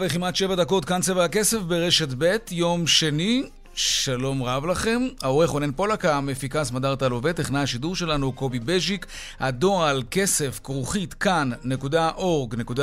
וכמעט 0.00 0.36
שבע 0.36 0.54
דקות, 0.54 0.84
כאן 0.84 1.00
צבע 1.00 1.24
הכסף 1.24 1.58
ברשת 1.58 2.08
ב', 2.18 2.36
יום 2.50 2.86
שני. 2.86 3.42
שלום 3.74 4.42
רב 4.42 4.66
לכם, 4.66 5.02
העורך 5.22 5.50
רונן 5.50 5.72
פולק, 5.72 6.04
המפיקה 6.04 6.64
סמדר 6.64 6.94
טל 6.94 7.32
טכנאי 7.36 7.60
השידור 7.60 7.96
שלנו 7.96 8.32
קובי 8.32 8.58
בז'יק, 8.58 9.06
הדואל 9.40 10.02
כסף 10.10 10.60
כרוכית 10.64 11.14
כאן.org.il 11.14 12.78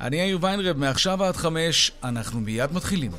אני 0.00 0.16
יאיר 0.16 0.38
ויינרב, 0.40 0.76
מעכשיו 0.76 1.24
עד 1.24 1.36
חמש, 1.36 1.92
אנחנו 2.04 2.40
מיד 2.40 2.72
מתחילים. 2.72 3.10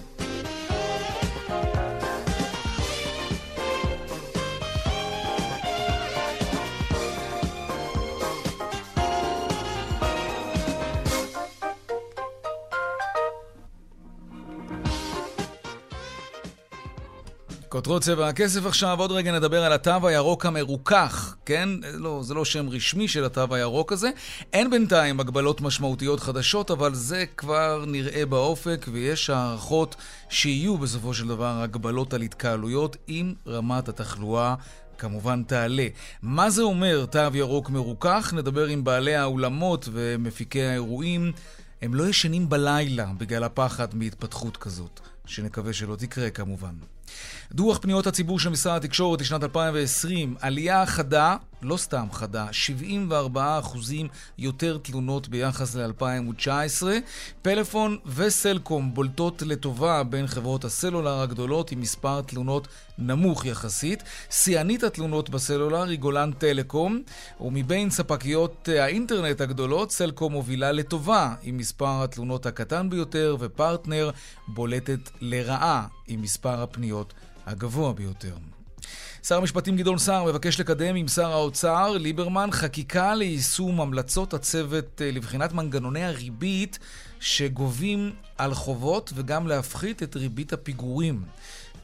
כותרות 17.76 18.02
צבע 18.02 18.28
הכסף 18.28 18.66
עכשיו, 18.66 19.00
עוד 19.00 19.12
רגע 19.12 19.32
נדבר 19.32 19.64
על 19.64 19.74
התו 19.74 20.08
הירוק 20.08 20.46
המרוכך, 20.46 21.36
כן? 21.46 21.70
לא, 21.94 22.20
זה 22.24 22.34
לא 22.34 22.46
שם 22.46 22.70
רשמי 22.70 23.08
של 23.08 23.26
התו 23.26 23.56
הירוק 23.56 23.92
הזה. 23.92 24.10
אין 24.54 24.70
בינתיים 24.70 25.20
הגבלות 25.20 25.62
משמעותיות 25.62 26.20
חדשות, 26.20 26.72
אבל 26.72 26.94
זה 26.94 27.26
כבר 27.38 27.84
נראה 27.88 28.26
באופק, 28.26 28.86
ויש 28.92 29.30
הערכות 29.30 29.96
שיהיו 30.30 30.78
בסופו 30.78 31.14
של 31.14 31.28
דבר 31.28 31.62
הגבלות 31.62 32.14
על 32.14 32.22
התקהלויות, 32.22 32.98
אם 33.10 33.34
רמת 33.48 33.90
התחלואה 33.90 34.56
כמובן 34.98 35.44
תעלה. 35.44 35.88
מה 36.22 36.50
זה 36.50 36.62
אומר 36.62 37.06
תו 37.06 37.20
ירוק 37.34 37.70
מרוכך? 37.70 38.34
נדבר 38.36 38.66
עם 38.66 38.84
בעלי 38.84 39.16
האולמות 39.16 39.90
ומפיקי 39.92 40.64
האירועים. 40.64 41.32
הם 41.82 41.94
לא 41.94 42.08
ישנים 42.08 42.50
בלילה 42.50 43.06
בגלל 43.18 43.44
הפחד 43.44 43.96
מהתפתחות 43.96 44.58
כזאת, 44.58 45.00
שנקווה 45.26 45.74
שלא 45.74 45.96
תקרה 45.96 46.30
כמובן. 46.30 46.95
דוח 47.52 47.78
פניות 47.78 48.08
הציבור 48.08 48.40
של 48.40 48.50
משרד 48.50 48.84
התקשורת 48.86 49.22
לשנת 49.22 49.44
2020, 49.44 50.36
עלייה 50.42 50.86
חדה, 50.86 51.36
לא 51.66 51.78
סתם 51.78 52.08
חדה, 52.12 52.48
74 52.52 53.60
אחוזים 53.60 54.08
יותר 54.38 54.78
תלונות 54.78 55.28
ביחס 55.28 55.76
ל-2019. 55.76 56.84
פלאפון 57.42 57.98
וסלקום 58.06 58.94
בולטות 58.94 59.42
לטובה 59.42 60.04
בין 60.04 60.28
חברות 60.28 60.66
הסלולר 60.66 61.22
הגדולות 61.22 61.72
עם 61.72 61.82
מספר 61.82 62.22
תלונות 62.22 62.68
נמוך 62.98 63.46
יחסית. 63.46 64.04
שיאנית 64.30 64.84
התלונות 64.84 65.30
בסלולר 65.30 65.84
היא 65.84 66.00
גולן 66.00 66.32
טלקום, 66.32 67.02
ומבין 67.42 67.90
ספקיות 67.90 68.70
האינטרנט 68.80 69.42
הגדולות, 69.42 69.92
סלקום 69.92 70.34
מובילה 70.34 70.72
לטובה 70.72 71.34
עם 71.44 71.58
מספר 71.58 72.04
התלונות 72.04 72.46
הקטן 72.46 72.90
ביותר, 72.90 73.36
ופרטנר 73.40 74.12
בולטת 74.48 75.10
לרעה 75.22 75.88
עם 76.08 76.22
מספר 76.22 76.62
הפניות 76.62 77.14
הגבוה 77.46 77.94
ביותר. 77.94 78.55
שר 79.28 79.38
המשפטים 79.38 79.78
גדעון 79.78 79.98
סער 79.98 80.24
מבקש 80.24 80.60
לקדם 80.60 80.96
עם 80.96 81.08
שר 81.08 81.32
האוצר 81.32 81.92
ליברמן 81.92 82.50
חקיקה 82.52 83.16
ליישום 83.16 83.82
המלצות 83.82 84.34
הצוות 84.34 85.02
אה, 85.02 85.12
לבחינת 85.12 85.54
מנגנוני 85.54 86.04
הריבית 86.04 86.80
שגובים 87.20 88.14
על 88.38 88.54
חובות 88.54 89.14
וגם 89.16 89.48
להפחית 89.48 90.04
את 90.04 90.16
ריבית 90.16 90.54
הפיגורים. 90.54 91.24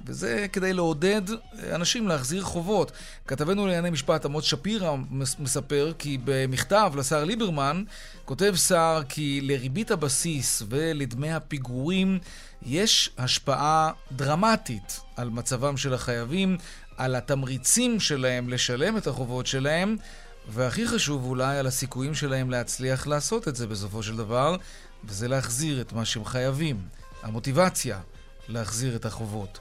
וזה 0.05 0.45
כדי 0.53 0.73
לעודד 0.73 1.21
אה, 1.29 1.75
אנשים 1.75 2.07
להחזיר 2.07 2.43
חובות. 2.43 2.91
כתבנו 3.27 3.67
לענייני 3.67 3.89
משפט 3.89 4.25
עמוס 4.25 4.45
שפירא 4.45 4.95
מספר 5.39 5.93
כי 5.99 6.17
במכתב 6.25 6.93
לשר 6.95 7.23
ליברמן 7.23 7.83
כותב 8.25 8.53
סער 8.55 9.03
כי 9.03 9.41
לריבית 9.43 9.91
הבסיס 9.91 10.63
ולדמי 10.69 11.31
הפיגורים 11.31 12.19
יש 12.65 13.09
השפעה 13.17 13.91
דרמטית 14.11 14.99
על 15.15 15.29
מצבם 15.29 15.77
של 15.77 15.93
החייבים, 15.93 16.57
על 17.01 17.15
התמריצים 17.15 17.99
שלהם 17.99 18.49
לשלם 18.49 18.97
את 18.97 19.07
החובות 19.07 19.47
שלהם, 19.47 19.95
והכי 20.47 20.87
חשוב 20.87 21.25
אולי 21.25 21.57
על 21.57 21.67
הסיכויים 21.67 22.15
שלהם 22.15 22.49
להצליח 22.49 23.07
לעשות 23.07 23.47
את 23.47 23.55
זה 23.55 23.67
בסופו 23.67 24.03
של 24.03 24.17
דבר, 24.17 24.55
וזה 25.05 25.27
להחזיר 25.27 25.81
את 25.81 25.93
מה 25.93 26.05
שהם 26.05 26.25
חייבים, 26.25 26.81
המוטיבציה 27.23 27.99
להחזיר 28.47 28.95
את 28.95 29.05
החובות. 29.05 29.59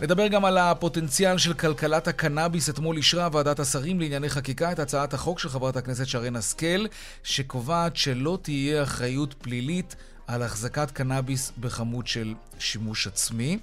נדבר 0.00 0.26
גם 0.26 0.44
על 0.44 0.58
הפוטנציאל 0.58 1.38
של 1.38 1.54
כלכלת 1.54 2.08
הקנאביס. 2.08 2.68
אתמול 2.68 2.96
אישרה 2.96 3.28
ועדת 3.32 3.60
השרים 3.60 4.00
לענייני 4.00 4.28
חקיקה 4.28 4.72
את 4.72 4.78
הצעת 4.78 5.14
החוק 5.14 5.38
של 5.38 5.48
חברת 5.48 5.76
הכנסת 5.76 6.06
שרן 6.06 6.36
השכל, 6.36 6.86
שקובעת 7.22 7.96
שלא 7.96 8.38
תהיה 8.42 8.82
אחריות 8.82 9.34
פלילית 9.34 9.96
על 10.26 10.42
החזקת 10.42 10.90
קנאביס 10.90 11.52
בכמות 11.58 12.06
של 12.06 12.34
שימוש 12.58 13.06
עצמי. 13.06 13.58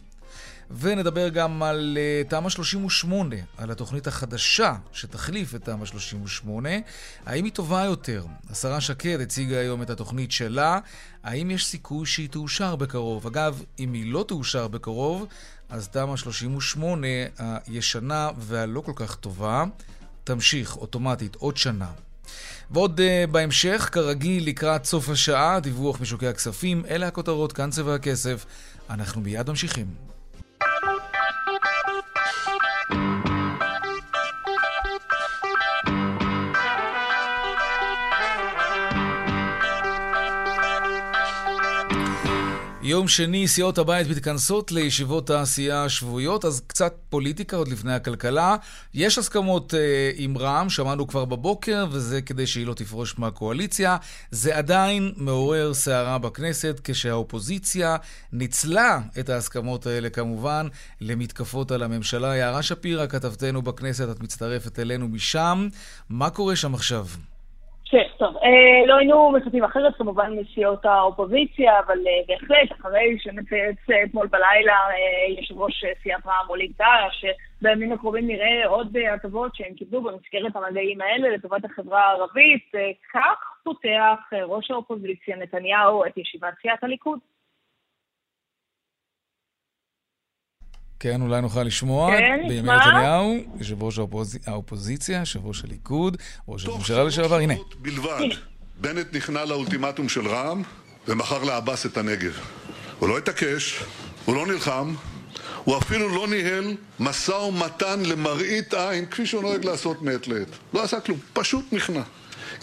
ונדבר 0.79 1.29
גם 1.29 1.63
על 1.63 1.97
uh, 2.25 2.29
תמ"א 2.29 2.49
38, 2.49 3.35
על 3.57 3.71
התוכנית 3.71 4.07
החדשה 4.07 4.75
שתחליף 4.93 5.55
את 5.55 5.63
תמ"א 5.63 5.85
38. 5.85 6.69
האם 7.25 7.45
היא 7.45 7.53
טובה 7.53 7.83
יותר? 7.83 8.25
השרה 8.49 8.81
שקד 8.81 9.21
הציגה 9.21 9.59
היום 9.59 9.81
את 9.81 9.89
התוכנית 9.89 10.31
שלה. 10.31 10.79
האם 11.23 11.51
יש 11.51 11.65
סיכוי 11.65 12.05
שהיא 12.05 12.29
תאושר 12.29 12.75
בקרוב? 12.75 13.27
אגב, 13.27 13.63
אם 13.79 13.93
היא 13.93 14.13
לא 14.13 14.25
תאושר 14.27 14.67
בקרוב, 14.67 15.25
אז 15.69 15.87
תמ"א 15.87 16.17
38 16.17 17.07
הישנה 17.67 18.29
והלא 18.38 18.81
כל 18.81 18.93
כך 18.95 19.15
טובה 19.15 19.63
תמשיך 20.23 20.77
אוטומטית 20.77 21.35
עוד 21.35 21.57
שנה. 21.57 21.91
ועוד 22.71 22.99
uh, 22.99 23.31
בהמשך, 23.31 23.89
כרגיל, 23.91 24.47
לקראת 24.47 24.85
סוף 24.85 25.09
השעה, 25.09 25.59
דיווח 25.59 26.01
משוקי 26.01 26.27
הכספים. 26.27 26.85
אלה 26.89 27.07
הכותרות, 27.07 27.53
כאן 27.53 27.69
צבע 27.69 27.95
הכסף. 27.95 28.45
אנחנו 28.89 29.21
מיד 29.21 29.49
ממשיכים. 29.49 30.10
יום 42.91 43.07
שני, 43.07 43.47
סיעות 43.47 43.78
הבית 43.78 44.07
מתכנסות 44.07 44.72
לישיבות 44.72 45.29
העשייה 45.29 45.84
השבועיות, 45.84 46.46
אז 46.46 46.62
קצת 46.68 46.94
פוליטיקה 47.09 47.57
עוד 47.57 47.68
לפני 47.68 47.94
הכלכלה. 47.94 48.56
יש 48.94 49.18
הסכמות 49.18 49.74
אה, 49.74 50.12
עם 50.16 50.38
רע"מ, 50.38 50.69
שמענו 50.69 51.07
כבר 51.07 51.25
בבוקר, 51.25 51.85
וזה 51.91 52.22
כדי 52.22 52.47
שהיא 52.47 52.68
לא 52.68 52.74
תפרוש 52.74 53.19
מהקואליציה. 53.19 53.97
זה 54.31 54.57
עדיין 54.57 55.13
מעורר 55.18 55.74
סערה 55.74 56.18
בכנסת, 56.18 56.81
כשהאופוזיציה 56.84 57.97
ניצלה 58.34 59.00
את 59.19 59.30
ההסכמות 59.30 59.88
האלה 59.88 60.09
כמובן 60.09 60.68
למתקפות 61.01 61.72
על 61.72 61.84
הממשלה. 61.84 62.35
יערה 62.35 62.63
שפירא, 62.63 63.07
כתבתנו 63.07 63.62
בכנסת, 63.62 64.09
את 64.12 64.19
מצטרפת 64.19 64.80
אלינו 64.80 65.07
משם. 65.07 65.68
מה 66.10 66.30
קורה 66.30 66.56
שם 66.56 66.75
עכשיו? 66.75 67.06
כן, 67.91 68.07
טוב, 68.17 68.38
אה, 68.38 68.88
לא 68.88 68.97
היינו 68.97 69.31
מצפים 69.31 69.63
אחרת 69.63 69.95
כמובן 69.95 70.33
מסיעות 70.39 70.85
האופוזיציה, 70.85 71.79
אבל 71.79 71.97
אה, 72.07 72.21
בהחלט, 72.27 72.79
אחרי 72.79 73.17
שמצייץ 73.19 73.77
אתמול 74.05 74.27
בלילה 74.27 74.73
אה, 74.73 75.33
יושב 75.38 75.61
ראש 75.61 75.85
סיעת 76.03 76.27
רע"מ 76.27 76.49
ווליד 76.49 76.71
טאהא, 76.77 77.09
שבימים 77.11 77.91
הקרובים 77.91 78.27
נראה 78.27 78.67
עוד 78.67 78.97
הטבות 79.13 79.55
שהם 79.55 79.73
קיבלו 79.73 80.01
במסגרת 80.01 80.55
המגעים 80.55 81.01
האלה 81.01 81.29
לטובת 81.29 81.65
החברה 81.65 82.01
הערבית, 82.01 82.71
כך 83.13 83.55
פותח 83.63 84.19
ראש 84.43 84.71
האופוזיציה 84.71 85.35
נתניהו 85.38 86.05
את 86.05 86.17
ישיבת 86.17 86.53
סיעת 86.61 86.83
הליכוד. 86.83 87.19
כן, 91.01 91.21
אולי 91.21 91.42
נוכל 91.42 91.63
לשמוע. 91.63 92.12
כן, 92.12 92.39
נשמע. 92.39 92.50
בימי 92.50 92.69
נתניהו, 92.77 93.36
יושב 93.59 93.83
ראש 93.83 93.98
האופוז... 93.98 94.38
האופוזיציה, 94.45 95.19
יושב 95.19 95.45
ראש 95.45 95.63
הליכוד, 95.63 96.18
ראש 96.48 96.65
הממשלה 96.65 97.03
לשעבר, 97.03 97.36
הנה. 97.36 97.53
בלבד, 97.81 98.36
בנט 98.81 99.15
נכנע 99.15 99.45
לאולטימטום 99.45 100.09
של 100.09 100.27
רע"מ 100.27 100.62
ומכר 101.07 101.44
לעבאס 101.44 101.86
את 101.86 101.98
הנגב. 101.98 102.39
הוא 103.00 103.09
לא 103.09 103.18
התעקש, 103.18 103.83
הוא 104.25 104.36
לא 104.36 104.48
נלחם, 104.48 104.94
הוא 105.63 105.77
אפילו 105.77 106.09
לא 106.09 106.27
ניהל 106.27 106.75
משא 107.00 107.31
ומתן 107.31 108.00
למראית 108.00 108.74
עין, 108.74 109.06
כפי 109.06 109.25
שהוא 109.25 109.42
נוהג 109.42 109.65
לעשות 109.65 110.01
מעת 110.01 110.27
לעת. 110.27 110.48
לא 110.74 110.83
עשה 110.83 111.00
כלום, 111.00 111.19
פשוט 111.33 111.65
נכנע. 111.71 112.01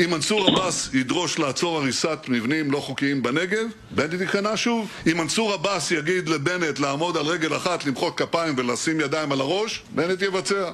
אם 0.05 0.11
מנסור 0.11 0.49
עבאס 0.49 0.95
ידרוש 0.95 1.39
לעצור 1.39 1.79
הריסת 1.79 2.19
מבנים 2.29 2.71
לא 2.71 2.79
חוקיים 2.79 3.23
בנגב, 3.23 3.67
בנט 3.91 4.21
ייכנע 4.21 4.57
שוב. 4.57 4.91
אם 5.13 5.17
מנסור 5.19 5.53
עבאס 5.53 5.91
יגיד 5.91 6.29
לבנט 6.29 6.79
לעמוד 6.79 7.17
על 7.17 7.27
רגל 7.27 7.57
אחת, 7.57 7.87
למחוא 7.87 8.11
כפיים 8.11 8.55
ולשים 8.59 9.01
ידיים 9.01 9.33
על 9.33 9.41
הראש, 9.41 9.83
בנט 9.95 10.23
יבצע. 10.23 10.71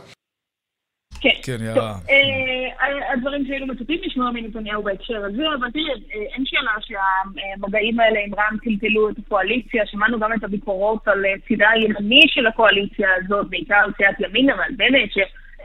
כן, 1.21 1.31
כן, 1.43 1.65
יערה. 1.65 1.95
אה, 2.11 3.13
הדברים 3.13 3.47
שהיינו 3.47 3.67
מצפים 3.67 4.01
לשמוע 4.03 4.31
מנתניהו 4.31 4.83
בהקשר 4.83 5.25
הזה, 5.25 5.43
אבל 5.61 5.71
תראה, 5.71 5.95
אה, 6.15 6.35
אין 6.35 6.45
שאלה 6.47 6.73
שהמגעים 6.81 8.01
האלה 8.01 8.21
עם 8.27 8.35
רע"מ 8.35 8.57
טלטלו 8.65 9.11
את 9.11 9.17
הקואליציה, 9.19 9.87
שמענו 9.87 10.21
גם 10.21 10.33
את 10.33 10.45
הביקורות 10.45 11.09
על 11.09 11.25
אה, 11.27 11.35
צידה 11.49 11.71
הימני 11.71 12.21
של 12.27 12.47
הקואליציה 12.47 13.09
הזאת, 13.17 13.51
בעיקר 13.51 13.85
סיעת 13.97 14.21
ימינה 14.21 14.55
ועל 14.59 14.73
בנט, 14.77 15.11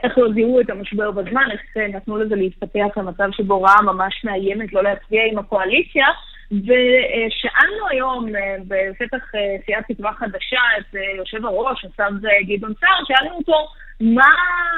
איך 0.04 0.18
לא 0.18 0.34
זיהו 0.34 0.60
את 0.60 0.70
המשבר 0.70 1.12
בזמן, 1.12 1.48
איך 1.52 1.78
נתנו 1.96 2.18
לזה 2.18 2.36
להתפתח 2.36 2.98
למצב 2.98 3.30
שבו 3.32 3.62
רע"מ 3.62 3.86
ממש 3.86 4.24
מאיימת 4.24 4.74
לא 4.74 4.84
להצביע 4.84 5.22
עם 5.32 5.40
הקואליציה. 5.40 6.06
ושאלנו 6.52 7.88
היום 7.90 8.26
בפתח 8.68 9.32
סיעת 9.66 9.92
תקווה 9.92 10.14
חדשה 10.14 10.60
את 10.80 10.96
יושב 11.18 11.46
הראש, 11.46 11.86
השר 11.86 12.10
גדעון 12.48 12.74
סער, 12.80 13.04
שאלנו 13.08 13.38
אותו 13.38 13.68
מה 14.00 14.32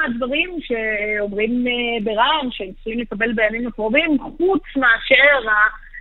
הדברים 0.06 0.58
שאומרים 0.60 1.64
אה, 1.66 2.04
ברע"מ 2.04 2.48
שהם 2.50 2.72
צריכים 2.72 2.98
לקבל 2.98 3.32
בימים 3.32 3.66
הקרובים, 3.66 4.18
חוץ 4.18 4.62
מאשר 4.76 5.50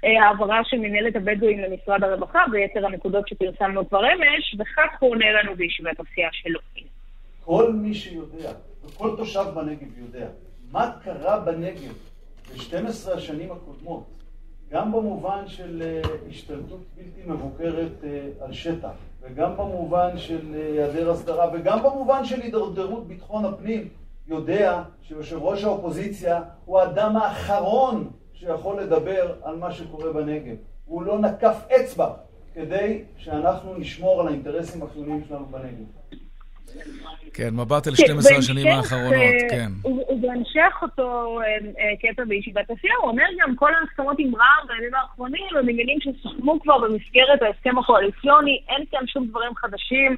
ההעברה 0.03 0.61
של 0.63 0.77
מנהלת 0.77 1.15
הבדואים 1.15 1.59
למשרד 1.59 2.03
הרווחה 2.03 2.43
ויתר 2.51 2.85
הנקודות 2.85 3.27
שפרסמנו 3.27 3.89
כבר 3.89 4.13
אמש, 4.13 4.55
וכך 4.59 4.99
הוא 4.99 5.11
עונה 5.11 5.31
לנו 5.31 5.55
בישיבת 5.55 5.99
הסיעה 5.99 6.29
שלו. 6.31 6.59
כל 7.45 7.73
מי 7.73 7.93
שיודע, 7.93 8.51
וכל 8.85 9.17
תושב 9.17 9.45
בנגב 9.55 9.97
יודע, 9.97 10.27
מה 10.71 10.91
קרה 11.03 11.39
בנגב 11.39 11.93
ב-12 12.53 13.11
השנים 13.11 13.51
הקודמות, 13.51 14.03
גם 14.71 14.91
במובן 14.91 15.47
של 15.47 15.81
אה, 15.85 16.01
השתלטות 16.29 16.79
בלתי 16.95 17.21
מבוקרת 17.25 18.03
אה, 18.03 18.27
על 18.45 18.53
שטח, 18.53 18.91
וגם 19.21 19.57
במובן 19.57 20.17
של 20.17 20.55
אה, 20.55 20.65
היעדר 20.65 21.11
הסדרה, 21.11 21.49
וגם 21.53 21.83
במובן 21.83 22.25
של 22.25 22.41
הידרדרות 22.41 23.07
ביטחון 23.07 23.45
הפנים, 23.45 23.87
יודע 24.27 24.83
שיושב 25.01 25.37
ראש 25.41 25.63
האופוזיציה 25.63 26.41
הוא 26.65 26.79
האדם 26.79 27.17
האחרון 27.17 28.09
שיכול 28.33 28.81
לדבר 28.81 29.33
על 29.43 29.55
מה 29.55 29.71
שקורה 29.71 30.13
בנגב. 30.13 30.55
הוא 30.85 31.03
לא 31.03 31.19
נקף 31.19 31.65
אצבע 31.75 32.13
כדי 32.53 33.03
שאנחנו 33.17 33.77
נשמור 33.77 34.21
על 34.21 34.27
האינטרסים 34.27 34.83
החיוניים 34.83 35.23
שלנו 35.27 35.45
בנגב. 35.45 36.00
כן, 37.33 37.49
מבט 37.55 37.87
אל 37.87 37.95
12 37.95 38.31
כן, 38.31 38.39
השנים 38.39 38.67
האחרונות, 38.67 39.13
אה, 39.13 39.49
כן. 39.49 39.71
ובהמשך 40.09 40.73
אותו 40.81 41.39
אה, 41.41 41.45
אה, 41.79 41.95
קטע 42.01 42.23
בישיבת 42.23 42.69
הסיעה, 42.69 42.95
הוא 43.01 43.09
אומר 43.09 43.23
גם 43.39 43.55
כל 43.55 43.71
ההסכמות 43.73 44.15
עם 44.19 44.35
רע"מ 44.35 44.67
בימים 44.67 44.95
האחרונים 44.95 45.57
הם 45.59 45.69
עניינים 45.69 45.97
שסוכמו 45.99 46.59
כבר 46.59 46.77
במסגרת 46.77 47.41
ההסכם 47.41 47.77
הקואליציוני, 47.77 48.61
אין 48.69 48.85
כאן 48.91 49.07
שום 49.07 49.27
דברים 49.27 49.55
חדשים, 49.55 50.15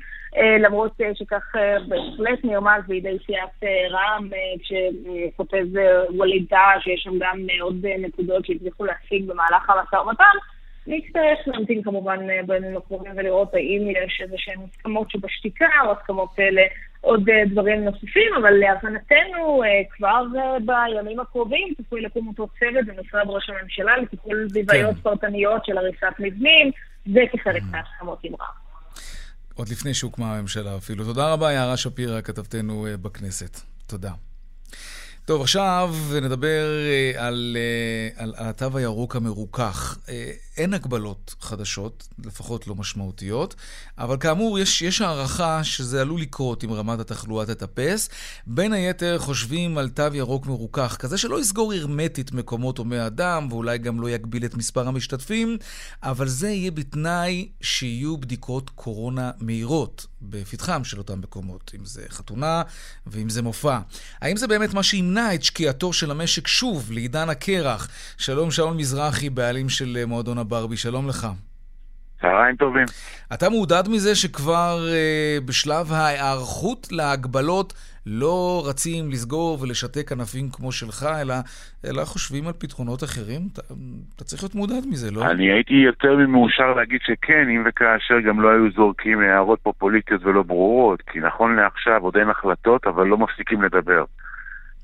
למרות 0.59 0.91
שכך 1.13 1.55
בהחלט 1.87 2.39
נרמז 2.43 2.83
בידי 2.87 3.17
סיעת 3.25 3.63
רע"מ, 3.91 4.29
כשכותב 4.59 5.65
ווליד 6.09 6.45
טאה, 6.49 6.81
שיש 6.81 7.01
שם 7.03 7.19
גם 7.19 7.37
עוד 7.61 7.85
נקודות 7.99 8.45
שהצליחו 8.45 8.85
להשיג 8.85 9.27
במהלך 9.27 9.69
המשא 9.69 9.95
ומתן. 9.95 10.52
נצטרך 10.87 11.39
להמתין 11.47 11.83
כמובן 11.83 12.29
אה, 12.29 12.39
בימים 12.47 12.77
הקרובים 12.77 13.11
ולראות 13.15 13.53
האם 13.53 13.87
יש 13.89 14.21
איזה 14.23 14.35
שהן 14.37 14.59
הסכמות 14.69 15.11
שבשתיקה 15.11 15.69
או 15.85 15.91
הסכמות 15.91 16.29
אלה 16.39 16.61
עוד 17.01 17.29
אה, 17.29 17.43
דברים 17.51 17.83
נוספים, 17.83 18.33
אבל 18.41 18.51
להבנתנו 18.51 19.63
אה, 19.63 19.69
כבר 19.89 20.23
בימים 20.65 21.19
הקרובים 21.19 21.73
צפוי 21.77 22.01
לקום 22.01 22.27
אותו 22.27 22.47
צוות 22.59 22.85
במשרד 22.85 23.25
ראש 23.27 23.49
הממשלה 23.49 23.97
לטיפול 23.97 24.47
בבעיות 24.53 24.95
כן. 24.95 25.01
פרטניות 25.01 25.65
של 25.65 25.77
הריסת 25.77 26.19
מבנים, 26.19 26.71
זה 27.05 27.21
כחלק 27.31 27.61
mm. 27.61 27.65
מההסכמות 27.71 28.19
עם 28.23 28.33
רב. 28.33 28.47
עוד 29.55 29.69
לפני 29.69 29.93
שהוקמה 29.93 30.37
הממשלה 30.37 30.77
אפילו. 30.77 31.03
תודה 31.03 31.33
רבה, 31.33 31.51
יערה 31.51 31.77
שפירא, 31.77 32.21
כתבתנו 32.21 32.85
בכנסת. 33.01 33.59
תודה. 33.87 34.11
טוב, 35.25 35.41
עכשיו 35.41 35.89
נדבר 36.21 36.65
על, 37.17 37.57
על, 38.17 38.33
על 38.37 38.47
התו 38.49 38.77
הירוק 38.77 39.15
המרוכך. 39.15 39.97
אין 40.57 40.73
הגבלות 40.73 41.35
חדשות, 41.41 42.07
לפחות 42.25 42.67
לא 42.67 42.75
משמעותיות, 42.75 43.55
אבל 43.97 44.17
כאמור, 44.17 44.59
יש, 44.59 44.81
יש 44.81 45.01
הערכה 45.01 45.63
שזה 45.63 46.01
עלול 46.01 46.21
לקרות 46.21 46.63
אם 46.63 46.73
רמת 46.73 46.99
התחלואה 46.99 47.45
תטפס. 47.45 48.09
בין 48.47 48.73
היתר 48.73 49.17
חושבים 49.19 49.77
על 49.77 49.89
תו 49.89 50.03
ירוק 50.13 50.45
מרוכך, 50.45 50.95
כזה 50.99 51.17
שלא 51.17 51.41
יסגור 51.41 51.73
הרמטית 51.73 52.31
מקומות 52.31 52.77
הומי 52.77 53.05
אדם, 53.05 53.47
ואולי 53.51 53.77
גם 53.77 54.01
לא 54.01 54.09
יגביל 54.09 54.45
את 54.45 54.55
מספר 54.55 54.87
המשתתפים, 54.87 55.57
אבל 56.03 56.27
זה 56.27 56.49
יהיה 56.49 56.71
בתנאי 56.71 57.49
שיהיו 57.61 58.17
בדיקות 58.17 58.69
קורונה 58.69 59.31
מהירות 59.39 60.07
בפתחם 60.21 60.83
של 60.83 60.97
אותם 60.97 61.19
מקומות, 61.19 61.71
אם 61.79 61.85
זה 61.85 62.03
חתונה 62.09 62.61
ואם 63.07 63.29
זה 63.29 63.41
מופע. 63.41 63.79
האם 64.21 64.37
זה 64.37 64.47
באמת 64.47 64.73
מה 64.73 64.83
שימנע 64.83 65.33
את 65.33 65.43
שקיעתו 65.43 65.93
של 65.93 66.11
המשק 66.11 66.47
שוב 66.47 66.91
לעידן 66.91 67.29
הקרח? 67.29 67.87
שלום 68.17 68.51
שאול 68.51 68.73
מזרחי, 68.73 69.29
בעלים 69.29 69.69
של 69.69 70.03
מועדון 70.07 70.37
הברבי, 70.43 70.77
שלום 70.77 71.07
לך. 71.07 71.27
צהריים 72.21 72.55
טובים. 72.55 72.85
אתה 73.33 73.49
מעודד 73.49 73.83
מזה 73.89 74.15
שכבר 74.15 74.77
uh, 74.79 75.47
בשלב 75.47 75.85
ההיערכות 75.93 76.87
להגבלות 76.91 77.73
לא 78.05 78.63
רצים 78.69 79.11
לסגור 79.11 79.61
ולשתק 79.61 80.11
ענפים 80.11 80.49
כמו 80.51 80.71
שלך, 80.71 81.05
אלא, 81.21 81.33
אלא 81.87 82.03
חושבים 82.05 82.47
על 82.47 82.53
פתרונות 82.53 83.03
אחרים? 83.03 83.41
אתה, 83.53 83.61
אתה 84.15 84.23
צריך 84.23 84.43
להיות 84.43 84.55
מעודד 84.55 84.83
מזה, 84.91 85.11
לא? 85.11 85.25
אני 85.31 85.51
הייתי 85.51 85.73
יותר 85.73 86.15
ממאושר 86.15 86.73
להגיד 86.73 87.01
שכן, 87.03 87.49
אם 87.49 87.63
וכאשר 87.65 88.19
גם 88.27 88.41
לא 88.41 88.49
היו 88.49 88.71
זורקים 88.75 89.19
הערות 89.19 89.59
פופוליטיות 89.63 90.21
ולא 90.23 90.43
ברורות, 90.43 91.01
כי 91.01 91.19
נכון 91.19 91.55
לעכשיו 91.55 92.03
עוד 92.03 92.17
אין 92.17 92.29
החלטות, 92.29 92.87
אבל 92.87 93.07
לא 93.07 93.17
מפסיקים 93.17 93.63
לדבר. 93.63 94.03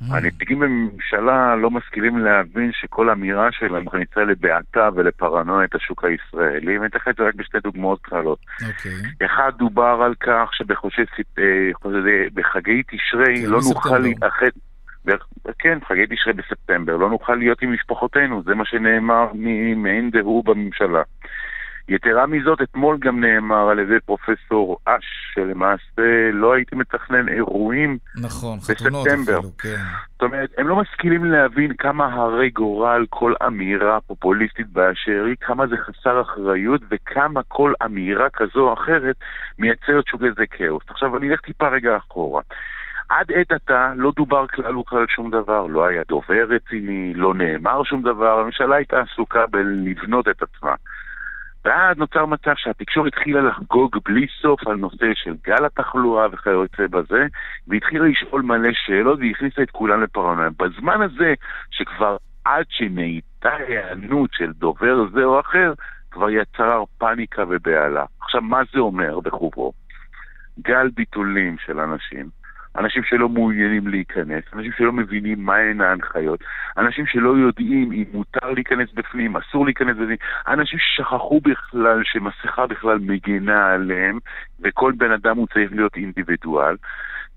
Mm. 0.02 0.16
הנציגים 0.16 0.60
בממשלה 0.60 1.56
לא 1.56 1.72
משכילים 1.72 2.18
להבין 2.18 2.72
שכל 2.74 3.10
אמירה 3.10 3.52
שלהם 3.52 3.86
מכניסה 3.86 4.24
לבעתה 4.24 4.90
ולפרנויה 4.96 5.66
את 5.66 5.76
השוק 5.76 6.06
הישראלי, 6.06 6.78
ואני 6.78 6.88
אתן 6.88 6.98
לך 6.98 7.08
את 7.08 7.16
זה 7.18 7.24
רק 7.24 7.36
בשתי 7.36 7.58
דוגמאות 7.64 8.02
קלות. 8.02 8.40
אוקיי. 8.68 8.92
אחד, 9.26 9.52
דובר 9.58 10.02
על 10.06 10.14
כך 10.20 10.50
שבחגי 10.54 11.04
תשרי 12.84 13.48
לא 13.48 13.60
נוכל 13.70 13.98
להתאחד... 13.98 14.50
כן, 15.60 15.78
חגי 15.88 16.06
תשרי 16.10 16.34
בספטמבר, 16.34 16.98
לא 16.98 17.10
נוכל 17.10 17.36
להיות 17.36 17.62
עם 17.62 17.74
משפחותינו, 17.74 18.44
זה 18.44 18.56
מה 18.56 18.66
שנאמר 18.66 19.28
ממעין 19.34 20.10
דהוא 20.10 20.46
בממשלה. 20.46 21.02
יתרה 21.90 22.26
מזאת, 22.26 22.62
אתמול 22.62 22.98
גם 23.00 23.20
נאמר 23.20 23.70
על 23.70 23.80
ידי 23.80 24.00
פרופסור 24.06 24.78
אש, 24.86 25.06
שלמעשה 25.34 26.32
לא 26.34 26.54
הייתי 26.54 26.76
מתכנן 26.76 27.30
אירועים 27.30 27.98
נכון, 28.22 28.60
חתונות 28.60 29.08
אפילו, 29.08 29.42
כן. 29.58 29.76
זאת 30.12 30.22
אומרת, 30.22 30.50
הם 30.58 30.68
לא 30.68 30.76
משכילים 30.76 31.26
להבין 31.26 31.74
כמה 31.74 32.14
הרי 32.14 32.50
גורל 32.50 33.06
כל 33.10 33.34
אמירה 33.48 34.02
פופוליסטית 34.08 34.68
באשר 34.68 35.24
היא, 35.26 35.36
כמה 35.42 35.68
זה 35.68 35.76
חסר 35.78 36.22
אחריות 36.22 36.82
וכמה 36.90 37.42
כל 37.48 37.74
אמירה 37.86 38.30
כזו 38.30 38.60
או 38.60 38.74
אחרת 38.74 39.16
מייצרת 39.60 40.08
שוב 40.08 40.24
איזה 40.24 40.44
כאוס. 40.52 40.84
עכשיו 40.88 41.18
אני 41.18 41.30
אלך 41.30 41.42
טיפה 41.42 41.68
רגע 41.68 41.98
אחורה. 41.98 42.42
עד 43.10 43.32
עת 43.32 43.52
עתה 43.52 43.94
לא 43.96 44.12
דובר 44.16 44.48
כלל 44.48 44.78
וכלל 44.78 45.06
שום 45.08 45.32
דבר, 45.32 45.66
לא 45.66 45.86
היה 45.86 46.02
דובר 46.08 46.46
רציני, 46.50 47.14
לא 47.14 47.34
נאמר 47.34 47.84
שום 47.84 48.02
דבר, 48.02 48.40
הממשלה 48.40 48.76
הייתה 48.76 49.02
עסוקה 49.02 49.46
בלבנות 49.48 50.28
את 50.28 50.44
עצמה. 50.44 50.76
ואז 51.66 51.98
נוצר 51.98 52.26
מצב 52.26 52.54
שהתקשורת 52.56 53.14
התחילה 53.14 53.42
לחגוג 53.42 53.98
בלי 54.06 54.28
סוף 54.42 54.68
על 54.68 54.76
נושא 54.76 55.06
של 55.14 55.36
גל 55.44 55.66
התחלואה 55.66 56.28
וכיוצא 56.32 56.88
בזה, 56.88 57.26
והתחילה 57.68 58.06
לשאול 58.06 58.42
מלא 58.42 58.70
שאלות 58.74 59.20
והכניסה 59.20 59.62
את 59.62 59.72
כולם 59.72 60.04
לפרנויה. 60.04 60.50
בזמן 60.60 61.02
הזה, 61.02 61.34
שכבר 61.72 62.18
עד 62.46 62.66
שנהייתה 62.70 63.50
היענות 63.68 64.30
של 64.34 64.52
דובר 64.52 65.10
זה 65.14 65.24
או 65.24 65.40
אחר, 65.40 65.74
כבר 66.12 66.30
יצר 66.30 66.84
פאניקה 66.98 67.44
ובהלה. 67.50 68.06
עכשיו, 68.22 68.42
מה 68.42 68.62
זה 68.74 68.80
אומר 68.80 69.20
בחובו? 69.20 69.74
גל 70.62 70.90
ביטולים 70.96 71.58
של 71.66 71.80
אנשים, 71.80 72.30
אנשים 72.78 73.04
שלא 73.04 73.30
מעוניינים 73.30 73.88
להיכנס, 73.88 74.44
אנשים 74.54 74.72
שלא 74.78 74.92
מבינים 74.92 75.46
מהן 75.46 75.82
ההנחיות, 75.82 76.40
אנשים 76.78 77.06
שלא 77.06 77.30
יודעים 77.30 77.92
אם 77.92 78.04
מותר 78.14 78.52
להיכנס 78.52 78.90
בפנים, 78.94 79.38
אסור 79.38 79.66
להיכנס 79.66 79.98
בפנים, 79.98 80.18
אנשים 80.48 80.80
ששכחו 80.80 81.42
בכלל 81.42 82.02
שמסכה 82.04 82.68
בכלל 82.68 83.00
מגינה 83.00 83.74
עליהם, 83.74 84.20
וכל 84.64 84.94
בן 84.98 85.12
אדם 85.12 85.38
הוא 85.38 85.48
צריך 85.54 85.72
להיות 85.72 85.96
אינדיבידואל. 85.96 86.76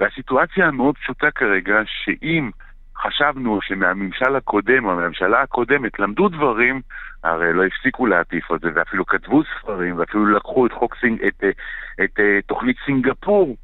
והסיטואציה 0.00 0.66
המאוד 0.66 0.98
פשוטה 0.98 1.30
כרגע, 1.30 1.80
שאם 1.86 2.50
חשבנו 2.96 3.58
שמהממשל 3.62 4.36
הקודם 4.36 4.84
או 4.84 4.96
מהממשלה 4.96 5.42
הקודמת 5.42 5.98
למדו 5.98 6.28
דברים, 6.28 6.80
הרי 7.24 7.52
לא 7.52 7.64
הפסיקו 7.64 8.06
להטיף 8.06 8.50
על 8.50 8.58
זה, 8.58 8.68
ואפילו 8.74 9.06
כתבו 9.06 9.42
ספרים, 9.44 9.98
ואפילו 9.98 10.26
לקחו 10.26 10.66
את 10.66 10.72
חוק 10.72 10.96
סינג, 11.00 11.22
את, 11.22 11.44
את, 11.44 11.54
את, 12.04 12.20
את 12.20 12.44
תוכנית 12.46 12.76
סינגפור 12.86 13.56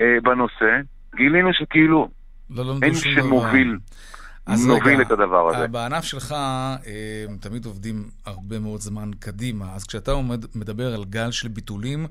אה, 0.00 0.16
בנושא, 0.22 0.80
גילינו 1.16 1.52
שכאילו 1.52 2.08
לא 2.50 2.74
אין. 2.82 2.94
שמוביל 2.94 3.78
אז 4.48 4.66
מוביל 4.66 4.94
רגע, 4.94 5.02
את 5.02 5.10
הדבר 5.10 5.48
הזה. 5.48 5.68
בענף 5.68 6.04
שלך 6.04 6.32
אה, 6.32 7.24
תמיד 7.40 7.64
עובדים 7.64 7.94
הרבה 8.26 8.58
מאוד 8.58 8.80
זמן 8.80 9.10
קדימה, 9.20 9.64
אז 9.74 9.86
כשאתה 9.86 10.10
עומד, 10.10 10.44
מדבר 10.54 10.94
על 10.94 11.04
גל 11.04 11.30
של 11.30 11.48
ביטולים, 11.48 12.06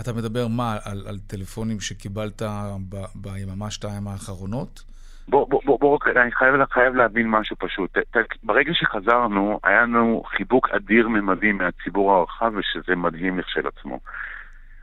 אתה 0.00 0.12
מדבר 0.12 0.46
מה, 0.48 0.76
על, 0.84 1.02
על 1.08 1.18
טלפונים 1.26 1.80
שקיבלת 1.80 2.42
ב, 2.88 2.96
ביממה 3.14 3.70
שתיים 3.70 4.08
האחרונות? 4.08 4.82
בוא, 5.28 5.48
בוא, 5.48 5.60
בוא, 5.64 5.78
בוא, 5.80 5.98
אני 6.22 6.32
חייב, 6.32 6.54
חייב 6.70 6.94
להבין 6.94 7.30
משהו 7.30 7.56
פשוט. 7.58 7.98
ת, 7.98 8.16
ת, 8.16 8.16
ברגע 8.42 8.72
שחזרנו, 8.74 9.60
היה 9.64 9.82
לנו 9.82 10.22
חיבוק 10.36 10.68
אדיר 10.70 11.08
ממדים 11.08 11.58
מהציבור 11.58 12.12
הרחב, 12.12 12.52
ושזה 12.56 12.96
מדהים 12.96 13.38
לכשלעצמו. 13.38 14.00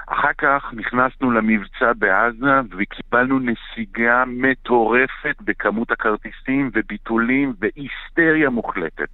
אחר 0.08 0.34
כך 0.38 0.74
נכנסנו 0.74 1.32
למבצע 1.32 1.94
בעזה 1.98 2.62
וקיבלנו 2.78 3.40
נסיגה 3.40 4.24
מטורפת 4.28 5.36
בכמות 5.42 5.92
הכרטיסים 5.92 6.72
וביטולים 6.74 7.54
והיסטריה 7.60 8.50
מוחלטת. 8.50 9.10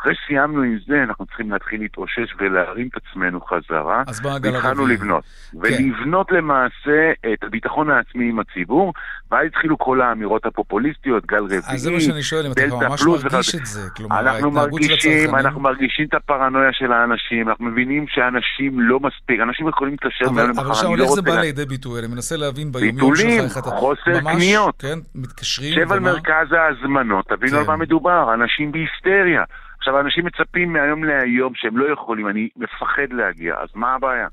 אחרי 0.00 0.14
שסיימנו 0.14 0.62
עם 0.62 0.78
זה, 0.86 1.02
אנחנו 1.02 1.26
צריכים 1.26 1.50
להתחיל 1.50 1.80
להתאושש 1.80 2.34
ולהרים 2.38 2.88
את 2.88 3.02
עצמנו 3.02 3.40
חזרה. 3.40 4.02
אז 4.06 4.20
בא 4.20 4.34
הגל 4.34 4.52
והתחלנו 4.52 4.80
הרביעי. 4.80 4.96
לבנות. 4.96 5.24
ולבנות 5.54 6.32
למעשה 6.32 7.12
את 7.32 7.44
הביטחון 7.44 7.90
העצמי 7.90 8.28
עם 8.28 8.38
הציבור, 8.38 8.92
ואז 9.30 9.46
התחילו 9.46 9.78
כל 9.78 10.00
האמירות 10.00 10.46
הפופוליסטיות, 10.46 11.26
גל 11.26 11.44
רביעי, 11.44 11.60
אז 11.66 11.80
זה 11.80 11.90
מה 11.90 12.00
שאני 12.00 12.22
שואל, 12.22 12.46
אם 12.46 12.52
אתה 12.52 12.66
ממש 12.66 13.02
מרגיש 13.02 13.24
וכדומה. 13.24 13.40
את 13.62 13.66
זה, 13.66 13.80
כלומר, 13.96 14.20
אנחנו 14.20 14.50
מרגישים. 14.50 15.34
אנחנו 15.34 15.60
מרגישים 15.60 16.06
את 16.08 16.14
הפרנויה 16.14 16.72
של 16.72 16.92
האנשים, 16.92 17.48
אנחנו 17.48 17.64
מבינים 17.64 18.04
שאנשים 18.08 18.80
לא 18.80 19.00
מספיק, 19.00 19.40
אנשים 19.40 19.68
יכולים 19.68 19.92
להתקשר 19.92 20.24
אבל, 20.24 20.34
מהיום 20.34 20.50
אבל 20.50 20.66
למחר, 20.66 20.86
אני 20.86 20.96
לא 20.96 21.04
איך 21.04 21.12
זה 21.12 21.20
רוצה... 21.20 21.30
בא 21.30 21.40
לידי 21.40 21.66
ביטוי? 21.66 22.00
אני 22.00 22.06
מנסה 22.06 22.36
להבין 22.36 22.72
ביומיום 22.72 23.16
שלך 23.16 23.26
איך 23.44 23.58
אתה... 23.58 23.70
חוסר 23.70 24.20
קניות. 24.20 24.74
כן, 24.78 24.98
מתקשרים, 25.14 25.74
שב 25.74 25.92
על? 25.92 25.98
מרכז 25.98 26.52
ההזמנות, 26.52 27.28
תבינו 27.28 27.52
כן. 27.52 27.58
על 27.58 27.66
מה 27.66 27.76
מדובר, 27.76 28.34
אנשים 28.34 28.72
בהיסטריה. 28.72 29.44
עכשיו, 29.88 30.00
אנשים 30.00 30.24
מצפים 30.26 30.72
מהיום 30.72 31.04
להיום 31.04 31.52
שהם 31.56 31.76
לא 31.76 31.92
יכולים, 31.92 32.28
אני 32.28 32.48
מפחד 32.56 33.12
להגיע, 33.12 33.54
אז 33.54 33.68
מה 33.74 33.94
הבעיה? 33.94 34.28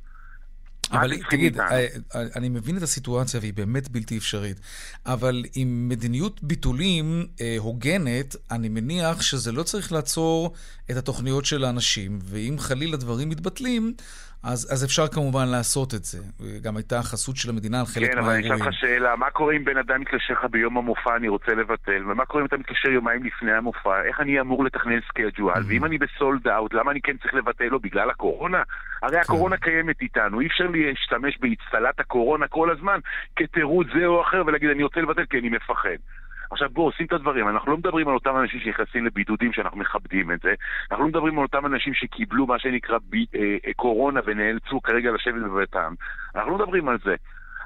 אבל 0.91 1.11
תגיד? 1.29 1.59
אה, 1.59 1.79
אה, 2.15 2.21
אני 2.35 2.49
מבין 2.49 2.77
את 2.77 2.81
הסיטואציה 2.81 3.39
והיא 3.39 3.53
באמת 3.53 3.89
בלתי 3.89 4.17
אפשרית, 4.17 4.59
אבל 5.05 5.43
עם 5.55 5.89
מדיניות 5.89 6.43
ביטולים 6.43 7.25
אה, 7.41 7.55
הוגנת, 7.59 8.35
אני 8.51 8.69
מניח 8.69 9.21
שזה 9.21 9.51
לא 9.51 9.63
צריך 9.63 9.91
לעצור 9.91 10.53
את 10.91 10.95
התוכניות 10.95 11.45
של 11.45 11.63
האנשים, 11.63 12.19
ואם 12.23 12.55
חלילה 12.59 12.97
דברים 12.97 13.29
מתבטלים, 13.29 13.93
אז, 14.45 14.73
אז 14.73 14.85
אפשר 14.85 15.07
כמובן 15.07 15.47
לעשות 15.51 15.93
את 15.93 16.03
זה. 16.03 16.17
גם 16.63 16.77
הייתה 16.77 17.01
חסות 17.01 17.35
של 17.35 17.49
המדינה 17.49 17.79
על 17.79 17.85
חלק 17.85 18.11
כן, 18.11 18.17
אבל 18.17 18.29
אני 18.29 18.39
אשאל 18.39 18.49
מהאירועים. 18.49 18.67
אותך 18.73 18.79
שאלה, 18.79 19.15
מה 19.15 19.29
קורה 19.29 19.53
אם 19.55 19.65
בן 19.65 19.77
אדם 19.77 20.01
מתקשר 20.01 20.33
לך 20.33 20.45
ביום 20.51 20.77
המופע, 20.77 21.15
אני 21.15 21.27
רוצה 21.27 21.51
לבטל, 21.55 22.03
ומה 22.11 22.25
קורה 22.25 22.41
אם 22.41 22.47
אתה 22.47 22.57
מתקשר 22.57 22.89
יומיים 22.89 23.23
לפני 23.23 23.51
המופע, 23.53 24.01
איך 24.03 24.19
אני 24.19 24.39
אמור 24.39 24.63
לתכנן 24.65 24.99
schedule, 25.09 25.61
אהם. 25.61 25.65
ואם 25.67 25.85
אני 25.85 25.97
ב 25.97 26.07
sold 26.07 26.47
out, 26.47 26.73
למה 26.73 26.91
אני 26.91 27.01
כן 27.01 27.17
צריך 27.17 27.33
לבטל 27.33 27.63
לו? 27.65 27.79
בגלל 27.79 28.09
הקורונה? 28.09 28.63
כן. 28.99 29.05
הרי 29.07 29.17
הקורונה 29.19 29.57
קיימת 29.57 30.01
איתנו, 30.01 30.39
אי 30.41 30.47
אפשר 30.47 30.63
להשתמש 30.73 31.37
באצטלת 31.39 31.99
הקורונה 31.99 32.47
כל 32.47 32.71
הזמן 32.71 32.99
כתירוץ 33.35 33.87
זה 33.99 34.05
או 34.05 34.21
אחר 34.21 34.43
ולהגיד 34.47 34.69
אני 34.69 34.83
רוצה 34.83 35.01
לבטל 35.01 35.25
כי 35.29 35.39
אני 35.39 35.49
מפחד. 35.49 35.99
עכשיו 36.55 36.69
בואו, 36.69 36.85
עושים 36.85 37.05
את 37.05 37.13
הדברים, 37.13 37.49
אנחנו 37.49 37.71
לא 37.71 37.77
מדברים 37.77 38.07
על 38.07 38.13
אותם 38.13 38.37
אנשים 38.37 38.59
שנכנסים 38.59 39.05
לבידודים 39.05 39.53
שאנחנו 39.53 39.77
מכבדים 39.77 40.31
את 40.31 40.39
זה, 40.41 40.53
אנחנו 40.91 41.03
לא 41.03 41.09
מדברים 41.09 41.39
על 41.39 41.43
אותם 41.43 41.65
אנשים 41.65 41.93
שקיבלו 41.93 42.47
מה 42.47 42.59
שנקרא 42.59 42.97
בי, 43.09 43.25
אה, 43.35 43.57
אה, 43.67 43.73
קורונה 43.75 44.19
ונאלצו 44.25 44.81
כרגע 44.81 45.11
לשבת 45.11 45.41
בביתם, 45.41 45.93
אנחנו 46.35 46.51
לא 46.51 46.57
מדברים 46.57 46.89
על 46.89 46.97
זה. 47.03 47.15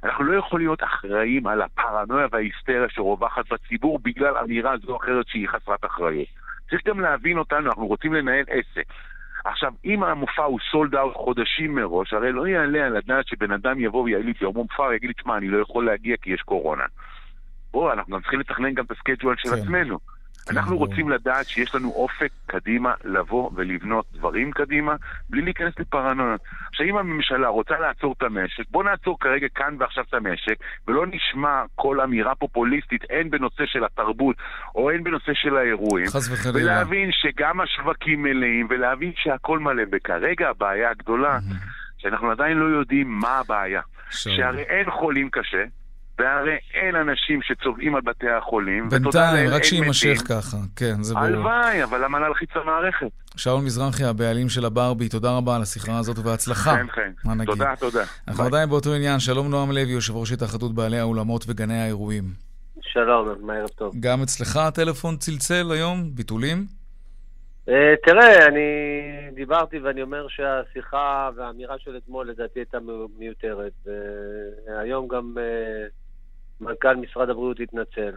אנחנו 0.03 0.23
לא 0.23 0.37
יכולים 0.37 0.67
להיות 0.67 0.83
אחראים 0.83 1.47
על 1.47 1.61
הפרנויה 1.61 2.27
וההיסטריה 2.31 2.89
שרווחת 2.89 3.53
בציבור 3.53 3.99
בגלל 4.03 4.37
אמירה 4.37 4.77
זו 4.77 4.91
או 4.91 4.97
אחרת 4.97 5.27
שהיא 5.27 5.49
חסרת 5.49 5.85
אחריות. 5.85 6.27
צריך 6.69 6.81
גם 6.87 6.99
להבין 6.99 7.37
אותנו, 7.37 7.69
אנחנו 7.69 7.87
רוצים 7.87 8.13
לנהל 8.13 8.45
עסק. 8.49 8.93
עכשיו, 9.45 9.73
אם 9.85 10.03
המופע 10.03 10.43
הוא 10.43 10.59
sold 10.71 10.95
out 10.95 11.15
חודשים 11.15 11.75
מראש, 11.75 12.13
הרי 12.13 12.31
לא 12.31 12.47
יעלה 12.47 12.85
על 12.85 12.97
הדעת 12.97 13.27
שבן 13.27 13.51
אדם 13.51 13.79
יבוא 13.79 14.03
ויגיד 14.03 14.25
לי 14.25 14.33
ביום 14.39 14.57
המופע, 14.57 14.83
ויגיד 14.83 15.07
לי, 15.07 15.13
תשמע, 15.13 15.37
אני 15.37 15.47
לא 15.47 15.61
יכול 15.61 15.85
להגיע 15.85 16.15
כי 16.21 16.31
יש 16.31 16.41
קורונה. 16.41 16.83
בואו, 17.71 17.93
אנחנו 17.93 18.13
גם 18.13 18.21
צריכים 18.21 18.39
לתכנן 18.39 18.73
גם 18.73 18.85
את 18.85 18.91
ה 18.91 18.96
schedule 18.96 19.35
של 19.37 19.49
כן. 19.49 19.61
עצמנו. 19.61 19.99
כן, 19.99 20.55
אנחנו 20.57 20.75
ברור. 20.75 20.87
רוצים 20.87 21.09
לדעת 21.09 21.47
שיש 21.47 21.75
לנו 21.75 21.89
אופק 21.89 22.29
קדימה 22.45 22.93
לבוא 23.03 23.51
ולבנות 23.55 24.05
דברים 24.13 24.51
קדימה, 24.51 24.95
בלי 25.29 25.41
להיכנס 25.41 25.73
לפרנויה. 25.79 26.35
עכשיו, 26.69 26.85
אם 26.85 26.97
הממשלה 26.97 27.47
רוצה 27.47 27.79
לעצור 27.79 28.15
את 28.17 28.23
המשק, 28.23 28.63
בוא 28.71 28.83
נעצור 28.83 29.19
כרגע 29.19 29.47
כאן 29.55 29.75
ועכשיו 29.79 30.03
את 30.09 30.13
המשק, 30.13 30.55
ולא 30.87 31.05
נשמע 31.07 31.63
כל 31.75 32.01
אמירה 32.01 32.35
פופוליסטית, 32.35 33.01
הן 33.09 33.29
בנושא 33.29 33.63
של 33.65 33.83
התרבות, 33.83 34.35
או 34.75 34.91
הן 34.91 35.03
בנושא 35.03 35.31
של 35.33 35.57
האירועים. 35.57 36.07
חס 36.07 36.29
וחלילה. 36.31 36.71
ולהבין 36.71 37.09
שגם 37.11 37.61
השווקים 37.61 38.23
מלאים, 38.23 38.67
ולהבין 38.69 39.11
שהכל 39.15 39.59
מלא. 39.59 39.83
וכרגע 39.91 40.49
הבעיה 40.49 40.89
הגדולה, 40.89 41.39
שאנחנו 41.97 42.31
עדיין 42.31 42.57
לא 42.57 42.65
יודעים 42.65 43.07
מה 43.09 43.39
הבעיה. 43.39 43.81
שהרי 44.11 44.61
אין 44.61 44.91
חולים 44.91 45.29
קשה, 45.29 45.63
והרי 46.19 46.57
אין 46.73 46.95
אנשים 46.95 47.39
שצובעים 47.43 47.95
על 47.95 48.01
בתי 48.01 48.29
החולים. 48.29 48.89
בינתיים, 48.89 49.49
רק 49.49 49.63
שיימשך. 49.63 50.21
ככה. 50.29 50.57
כן, 50.75 51.03
זה 51.03 51.13
ברור. 51.13 51.25
הלוואי, 51.25 51.83
אבל 51.83 52.03
למה 52.03 52.19
להלחיץ 52.19 52.49
את 52.51 52.57
המערכת? 52.57 53.07
שאול 53.37 53.61
מזרחי, 53.61 54.03
הבעלים 54.03 54.49
של 54.49 54.65
הברבי, 54.65 55.09
תודה 55.09 55.37
רבה 55.37 55.55
על 55.55 55.61
השיחה 55.61 55.97
הזאת 55.97 56.19
ובהצלחה. 56.19 56.75
מה 57.25 57.33
נגיד? 57.33 57.45
תודה, 57.55 57.73
תודה. 57.79 58.03
אנחנו. 58.27 58.43
עדיין 58.43 58.69
באותו 58.69 58.93
עניין. 58.93 59.19
שלום 59.19 59.49
נועם 59.49 59.71
לוי, 59.71 59.91
יושב 59.91 60.15
ראש 60.15 60.31
התאחדות 60.31 60.75
בעלי 60.75 60.99
האולמות 60.99 61.45
וגני 61.47 61.81
האירועים. 61.81 62.23
שלום, 62.81 63.49
ערב 63.49 63.69
טוב. 63.69 63.93
גם 63.99 64.21
אצלך 64.21 64.57
הטלפון 64.57 65.17
צלצל 65.17 65.71
היום? 65.71 66.15
ביטולים? 66.15 66.65
אה, 67.69 67.93
תראה, 68.05 68.45
אני 68.47 68.61
דיברתי 69.35 69.79
ואני 69.79 70.01
אומר 70.01 70.25
שהשיחה 70.29 71.29
והאמירה 71.35 71.75
של 71.79 71.97
אתמול 71.97 72.29
לדעתי 72.29 72.59
הייתה 72.59 72.79
מיו- 72.79 73.07
מיותרת. 73.19 73.71
והיום 74.67 75.07
גם 75.07 75.33
אה, 75.37 75.87
מנכ"ל 76.61 76.95
משרד 76.95 77.29
הבריאות 77.29 77.59
התנצל. 77.59 78.11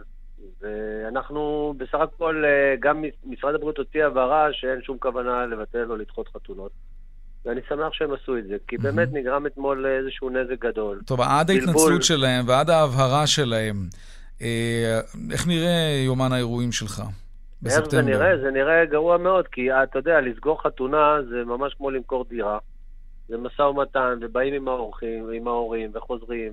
ואנחנו 0.61 1.73
בסך 1.77 1.99
הכל, 1.99 2.43
אה, 2.45 2.75
גם 2.79 3.03
משרד 3.25 3.55
הבריאות 3.55 3.77
הוציא 3.77 4.05
הבהרה 4.05 4.47
שאין 4.51 4.81
שום 4.81 4.97
כוונה 4.97 5.45
לבטל 5.45 5.91
או 5.91 5.95
לדחות 5.95 6.27
חתונות. 6.27 6.71
ואני 7.45 7.61
שמח 7.69 7.93
שהם 7.93 8.13
עשו 8.13 8.37
את 8.37 8.47
זה, 8.47 8.55
כי 8.67 8.77
באמת 8.77 9.09
נגרם 9.13 9.45
אתמול 9.45 9.85
איזשהו 9.85 10.29
נזק 10.29 10.59
גדול. 10.59 11.01
טוב, 11.05 11.21
עד 11.21 11.47
בלבול. 11.47 11.67
ההתנצלות 11.69 12.03
שלהם 12.03 12.47
ועד 12.47 12.69
ההבהרה 12.69 13.27
שלהם, 13.27 13.75
אה, 14.41 14.99
איך 15.31 15.47
נראה 15.47 16.03
יומן 16.05 16.31
האירועים 16.31 16.71
שלך 16.71 16.99
איך 16.99 17.07
בספטמבר? 17.61 17.89
זה 17.89 18.01
נראה? 18.01 18.37
זה 18.37 18.51
נראה 18.51 18.85
גרוע 18.85 19.17
מאוד, 19.17 19.47
כי 19.47 19.71
אתה 19.71 19.99
יודע, 19.99 20.21
לסגור 20.21 20.63
חתונה 20.63 21.17
זה 21.29 21.43
ממש 21.45 21.73
כמו 21.73 21.91
למכור 21.91 22.25
דירה. 22.29 22.57
זה 23.27 23.37
משא 23.37 23.61
ומתן, 23.61 24.19
ובאים 24.21 24.53
עם 24.53 24.67
האורחים, 24.67 25.29
עם 25.33 25.47
ההורים, 25.47 25.91
וחוזרים, 25.93 26.51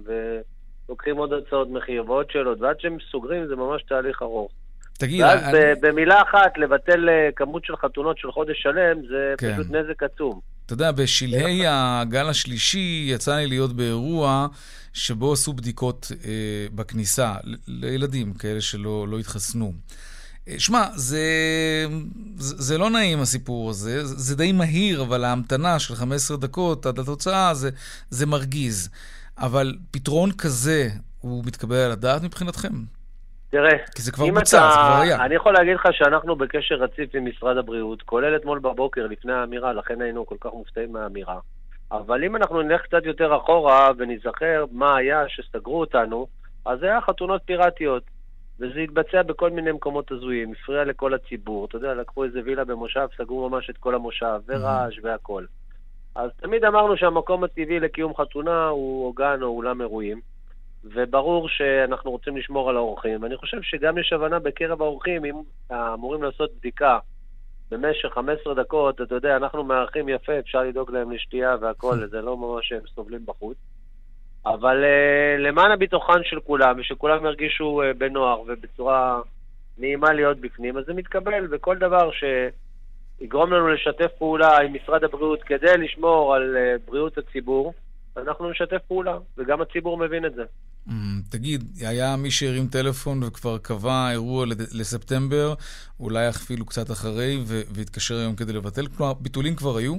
ולוקחים 0.91 1.17
עוד 1.17 1.31
הצעות 1.33 1.69
מחיר 1.71 2.05
ועוד 2.11 2.27
שאלות, 2.33 2.61
ועד 2.61 2.81
שהם 2.81 2.97
סוגרים 3.11 3.47
זה 3.49 3.57
ממש 3.57 3.83
תהליך 3.89 4.23
ארוך. 4.23 4.51
תגיד, 4.99 5.23
ואז 5.23 5.41
אני- 5.43 5.81
במילה 5.81 6.23
אחת, 6.23 6.59
לבטל 6.59 7.09
אה, 7.09 7.29
כמות 7.37 7.65
של 7.65 7.77
חתונות 7.77 8.19
של 8.19 8.33
חודש 8.33 8.63
שלם, 8.63 8.97
זה 9.09 9.35
כן. 9.39 9.53
פשוט 9.53 9.67
נזק 9.71 10.03
עצום. 10.03 10.41
אתה 10.67 10.75
יודע, 10.75 10.93
בשלהי 10.93 11.63
הגל 11.67 12.29
השלישי 12.29 13.07
יצא 13.09 13.37
לי 13.37 13.47
להיות 13.47 13.73
באירוע 13.73 14.47
שבו 14.93 15.33
עשו 15.33 15.53
בדיקות 15.53 16.13
אה, 16.25 16.31
בכניסה 16.75 17.35
לילדים, 17.69 18.35
כאלה 18.35 18.61
שלא 18.61 19.09
לא 19.09 19.19
התחסנו. 19.19 19.73
אה, 20.49 20.55
שמע, 20.59 20.85
זה, 20.95 21.25
זה, 22.37 22.55
זה 22.59 22.79
לא 22.79 22.91
נעים 22.91 23.21
הסיפור 23.21 23.71
הזה, 23.71 24.07
זה, 24.07 24.15
זה 24.19 24.37
די 24.37 24.53
מהיר, 24.53 25.03
אבל 25.03 25.25
ההמתנה 25.25 25.79
של 25.79 25.95
15 25.95 26.37
דקות 26.37 26.87
עד 26.87 26.99
התוצאה 26.99 27.55
זה, 27.55 27.71
זה 28.11 28.27
מרגיז. 28.27 28.89
אבל 29.41 29.75
פתרון 29.91 30.31
כזה, 30.33 30.89
הוא 31.21 31.45
מתקבל 31.47 31.77
על 31.77 31.91
הדעת 31.91 32.23
מבחינתכם? 32.23 32.73
תראה, 33.51 33.79
כי 33.95 34.03
זה 34.03 34.13
כבר 34.13 34.27
בוצע, 34.35 34.59
אתה... 34.59 34.71
זה 34.71 34.79
כבר 34.79 35.01
היה. 35.03 35.25
אני 35.25 35.35
יכול 35.35 35.53
להגיד 35.53 35.75
לך 35.75 35.89
שאנחנו 35.93 36.37
בקשר 36.37 36.75
רציף 36.75 37.15
עם 37.15 37.25
משרד 37.29 37.57
הבריאות, 37.57 38.03
כולל 38.03 38.37
אתמול 38.37 38.59
בבוקר 38.59 39.07
לפני 39.07 39.33
האמירה, 39.33 39.73
לכן 39.73 40.01
היינו 40.01 40.27
כל 40.27 40.37
כך 40.41 40.51
מופתעים 40.53 40.93
מהאמירה. 40.93 41.39
אבל 41.93 42.25
אם 42.25 42.37
אנחנו 42.37 42.63
נלך 42.63 42.83
קצת 42.83 43.05
יותר 43.05 43.37
אחורה 43.37 43.91
וניזכר 43.99 44.65
מה 44.73 44.97
היה 44.97 45.25
שסגרו 45.29 45.81
אותנו, 45.81 46.27
אז 46.65 46.79
זה 46.81 46.87
היה 46.87 47.01
חתונות 47.01 47.43
פיראטיות. 47.45 48.03
וזה 48.61 48.81
התבצע 48.81 49.23
בכל 49.23 49.51
מיני 49.51 49.73
מקומות 49.73 50.13
הזויים, 50.13 50.53
הפריע 50.53 50.85
לכל 50.85 51.15
הציבור. 51.15 51.65
אתה 51.65 51.77
יודע, 51.77 51.95
לקחו 51.95 52.25
איזה 52.25 52.41
וילה 52.45 52.65
במושב, 52.65 53.07
סגרו 53.17 53.49
ממש 53.49 53.71
את 53.71 53.77
כל 53.77 53.95
המושב, 53.95 54.41
ורעש 54.47 54.99
והכל. 55.03 55.45
אז 56.15 56.31
תמיד 56.37 56.65
אמרנו 56.65 56.97
שהמקום 56.97 57.45
הטבעי 57.45 57.81
לקיום 57.81 58.17
חתונה 58.17 58.69
הוא 58.69 59.17
גן 59.17 59.43
או 59.43 59.49
אולם 59.49 59.81
אירועים. 59.81 60.21
וברור 60.85 61.49
שאנחנו 61.49 62.11
רוצים 62.11 62.37
לשמור 62.37 62.71
על 62.71 62.77
האורחים. 62.77 63.23
ואני 63.23 63.37
חושב 63.37 63.63
שגם 63.63 63.99
יש 63.99 64.13
הבנה 64.13 64.39
בקרב 64.39 64.83
האורחים, 64.83 65.25
אם 65.25 65.35
אמורים 65.73 66.23
לעשות 66.23 66.51
בדיקה 66.59 66.99
במשך 67.71 68.09
15 68.15 68.55
דקות, 68.55 69.01
אתה 69.01 69.15
יודע, 69.15 69.37
אנחנו 69.37 69.65
מארחים 69.65 70.09
יפה, 70.09 70.39
אפשר 70.39 70.63
לדאוג 70.63 70.91
להם 70.91 71.13
לשתייה 71.13 71.57
והכול, 71.61 72.07
זה 72.13 72.21
לא 72.21 72.37
ממש 72.37 72.69
שהם 72.69 72.83
סובלים 72.95 73.27
בחוץ. 73.27 73.57
אבל 74.47 74.85
uh, 74.85 75.41
למען 75.41 75.71
הביטחון 75.71 76.25
של 76.25 76.41
כולם, 76.41 76.77
ושכולם 76.79 77.25
ירגישו 77.25 77.83
uh, 77.83 77.99
בנוער 77.99 78.41
ובצורה 78.41 79.21
נעימה 79.79 80.13
להיות 80.13 80.39
בפנים, 80.39 80.79
אז 80.79 80.85
זה 80.85 80.95
מתקבל, 80.95 81.47
וכל 81.51 81.79
דבר 81.79 82.11
שיגרום 83.21 83.53
לנו 83.53 83.69
לשתף 83.69 84.11
פעולה 84.19 84.59
עם 84.59 84.73
משרד 84.75 85.05
הבריאות 85.05 85.43
כדי 85.43 85.77
לשמור 85.79 86.35
על 86.35 86.57
uh, 86.57 86.91
בריאות 86.91 87.19
הציבור, 87.19 87.73
אנחנו 88.17 88.51
נשתף 88.51 88.83
פעולה, 88.89 89.19
וגם 89.39 89.61
הציבור 89.61 89.99
מבין 89.99 90.25
את 90.25 90.35
זה. 90.35 90.43
Mm, 90.89 90.93
תגיד, 91.31 91.65
היה 91.81 92.17
מי 92.17 92.31
שהרים 92.31 92.67
טלפון 92.67 93.23
וכבר 93.23 93.59
קבע 93.59 94.11
אירוע 94.11 94.47
לספטמבר, 94.81 95.55
אולי 96.01 96.29
אפילו 96.29 96.67
קצת 96.67 96.91
אחרי, 96.91 97.37
והתקשר 97.47 98.15
היום 98.15 98.35
כדי 98.37 98.53
לבטל? 98.53 98.87
כלומר, 98.87 99.13
ביטולים 99.15 99.57
כבר 99.57 99.77
היו? 99.77 99.95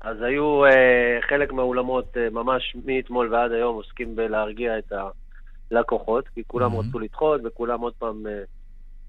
אז 0.00 0.22
היו 0.22 0.64
אה, 0.64 1.18
חלק 1.28 1.52
מהאולמות 1.52 2.16
אה, 2.16 2.30
ממש 2.30 2.76
מאתמול 2.84 3.34
ועד 3.34 3.52
היום 3.52 3.76
עוסקים 3.76 4.16
בלהרגיע 4.16 4.78
את 4.78 4.92
הלקוחות, 5.70 6.28
כי 6.28 6.42
כולם 6.46 6.72
mm-hmm. 6.72 6.88
רצו 6.88 6.98
לדחות 6.98 7.40
וכולם 7.44 7.80
עוד 7.80 7.92
פעם 7.98 8.26
אה, 8.26 8.42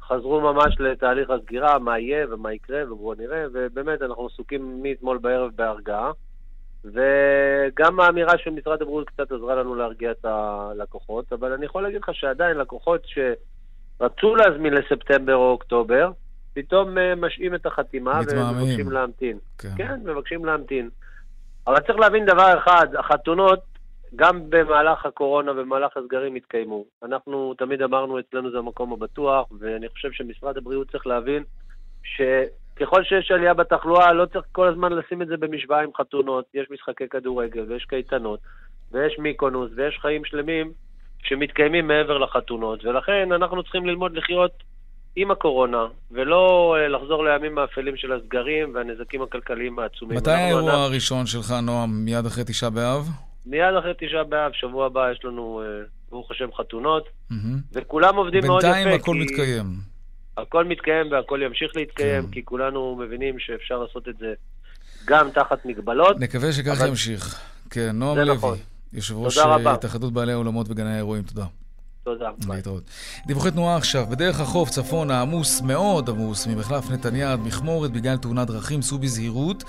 חזרו 0.08 0.42
ממש 0.42 0.76
לתהליך 0.80 1.30
הסגירה, 1.30 1.80
מה 1.80 2.00
יהיה 2.00 2.26
ומה 2.30 2.54
יקרה 2.54 2.94
ובואו 2.94 3.14
נראה, 3.14 3.46
ובאמת 3.54 4.02
אנחנו 4.02 4.26
עסוקים 4.26 4.84
מאתמול 4.84 5.18
בערב 5.18 5.52
בהרגעה. 5.56 6.12
וגם 6.84 8.00
האמירה 8.00 8.38
של 8.38 8.50
משרד 8.50 8.82
הבריאות 8.82 9.10
קצת 9.10 9.32
עזרה 9.32 9.56
לנו 9.56 9.76
להרגיע 9.76 10.12
את 10.12 10.26
הלקוחות, 10.26 11.34
אבל 11.34 11.54
אני 11.54 11.66
יכול 11.66 11.84
להגיד 11.84 12.02
לך 12.02 12.10
שעדיין 12.14 12.58
לקוחות 12.58 13.02
שרצו 13.06 14.36
להזמין 14.36 14.74
לספטמבר 14.74 15.36
או 15.36 15.52
אוקטובר, 15.52 16.12
פתאום 16.54 16.98
אה, 16.98 17.16
משעים 17.16 17.56
את 17.56 17.66
החתימה 17.66 18.20
ומבקשים 18.28 18.92
להמתין. 18.92 19.38
כן. 19.58 19.70
כן, 19.78 20.00
מבקשים 20.04 20.46
להמתין. 20.46 20.90
אבל 21.68 21.80
צריך 21.80 22.00
להבין 22.00 22.26
דבר 22.26 22.58
אחד, 22.58 22.88
החתונות, 23.00 23.60
גם 24.16 24.50
במהלך 24.50 25.06
הקורונה 25.06 25.52
ובמהלך 25.52 25.98
הסגרים 25.98 26.36
התקיימו. 26.36 26.86
אנחנו 27.04 27.54
תמיד 27.58 27.82
אמרנו, 27.82 28.20
אצלנו 28.20 28.52
זה 28.52 28.58
המקום 28.58 28.94
הבטוח, 28.94 29.48
ואני 29.60 29.90
חושב 29.90 30.12
שמשרד 30.12 30.58
הבריאות 30.58 30.92
צריך 30.92 31.08
להבין 31.08 31.44
שככל 32.04 33.04
שיש 33.04 33.32
עלייה 33.32 33.54
בתחלואה, 33.54 34.14
לא 34.14 34.26
צריך 34.26 34.46
כל 34.52 34.68
הזמן 34.68 34.94
לשים 34.94 35.22
את 35.22 35.28
זה 35.28 35.38
במשוואה 35.38 35.84
עם 35.84 35.90
חתונות. 35.98 36.46
יש 36.54 36.68
משחקי 36.72 37.08
כדורגל 37.08 37.66
ויש 37.70 37.86
קייטנות, 37.86 38.40
ויש 38.92 39.20
מיקונוס 39.20 39.72
ויש 39.76 39.98
חיים 40.02 40.26
שלמים 40.26 40.72
שמתקיימים 41.24 41.88
מעבר 41.88 42.18
לחתונות, 42.18 42.86
ולכן 42.86 43.32
אנחנו 43.32 43.64
צריכים 43.64 43.86
ללמוד 43.86 44.18
לחיות 44.18 44.52
עם 45.16 45.32
הקורונה, 45.32 45.86
ולא 46.12 46.76
אה, 46.80 46.88
לחזור 46.88 47.24
לימים 47.24 47.58
האפלים 47.58 47.98
של 47.98 48.14
הסגרים 48.14 48.76
והנזקים 48.76 49.22
הכלכליים 49.22 49.80
העצומים. 49.80 50.18
מתי 50.18 50.32
האירוע 50.32 50.62
אנחנו... 50.62 50.78
הראשון 50.78 51.26
שלך, 51.26 51.52
נועם? 51.64 52.06
מיד 52.06 52.26
אחרי 52.26 52.44
תשעה 52.44 52.70
באב? 52.70 53.27
מיד 53.50 53.76
אחרי 53.80 53.94
תשעה 54.00 54.24
באב, 54.24 54.52
שבוע 54.54 54.86
הבא 54.86 55.12
יש 55.12 55.26
לנו, 55.26 55.62
אה, 55.62 55.86
ברוך 56.10 56.32
השם, 56.32 56.50
חתונות. 56.58 57.10
וכולם 57.74 58.16
עובדים 58.16 58.44
מאוד 58.46 58.64
יפה. 58.64 58.74
בינתיים 58.74 59.00
הכל 59.00 59.14
כי... 59.14 59.20
מתקיים. 59.20 59.66
הכל 60.38 60.66
מתקיים 60.66 61.12
והכל 61.12 61.40
ימשיך 61.44 61.72
להתקיים, 61.76 62.24
כן. 62.24 62.32
כי 62.32 62.46
כולנו 62.46 62.96
מבינים 62.96 63.40
שאפשר 63.40 63.78
לעשות 63.78 64.08
את 64.08 64.18
זה 64.18 64.34
גם 65.06 65.30
תחת 65.30 65.66
מגבלות. 65.66 66.20
נקווה 66.20 66.52
שככה 66.52 66.74
אבל... 66.74 66.88
ימשיך. 66.88 67.40
כן, 67.70 67.90
נועם 67.94 68.18
לוי, 68.18 68.36
נכון. 68.36 68.58
יושב 68.94 69.16
ראש 69.18 69.38
אה, 69.38 69.74
התאחדות 69.74 70.14
בעלי 70.14 70.32
האולמות 70.32 70.70
וגני 70.70 70.94
האירועים, 70.94 71.24
תודה. 71.24 71.46
תודה. 72.08 72.30
להתראות. 72.50 72.84
דיווחי 73.26 73.52
תנועה 73.52 73.76
עכשיו. 73.76 74.06
בדרך 74.10 74.40
החוף 74.40 74.70
צפון 74.70 75.12
העמוס, 75.12 75.62
מאוד 75.62 76.10
עמוס, 76.10 76.48
ממחלף 76.48 76.92
נתניה 76.92 77.34
עד 77.34 77.40
מכמורת 77.40 77.92
בגלל 77.92 78.18
תאונת 78.18 78.48
דרכים, 78.48 78.82
סעו 78.82 78.98
בזהירות. 78.98 79.64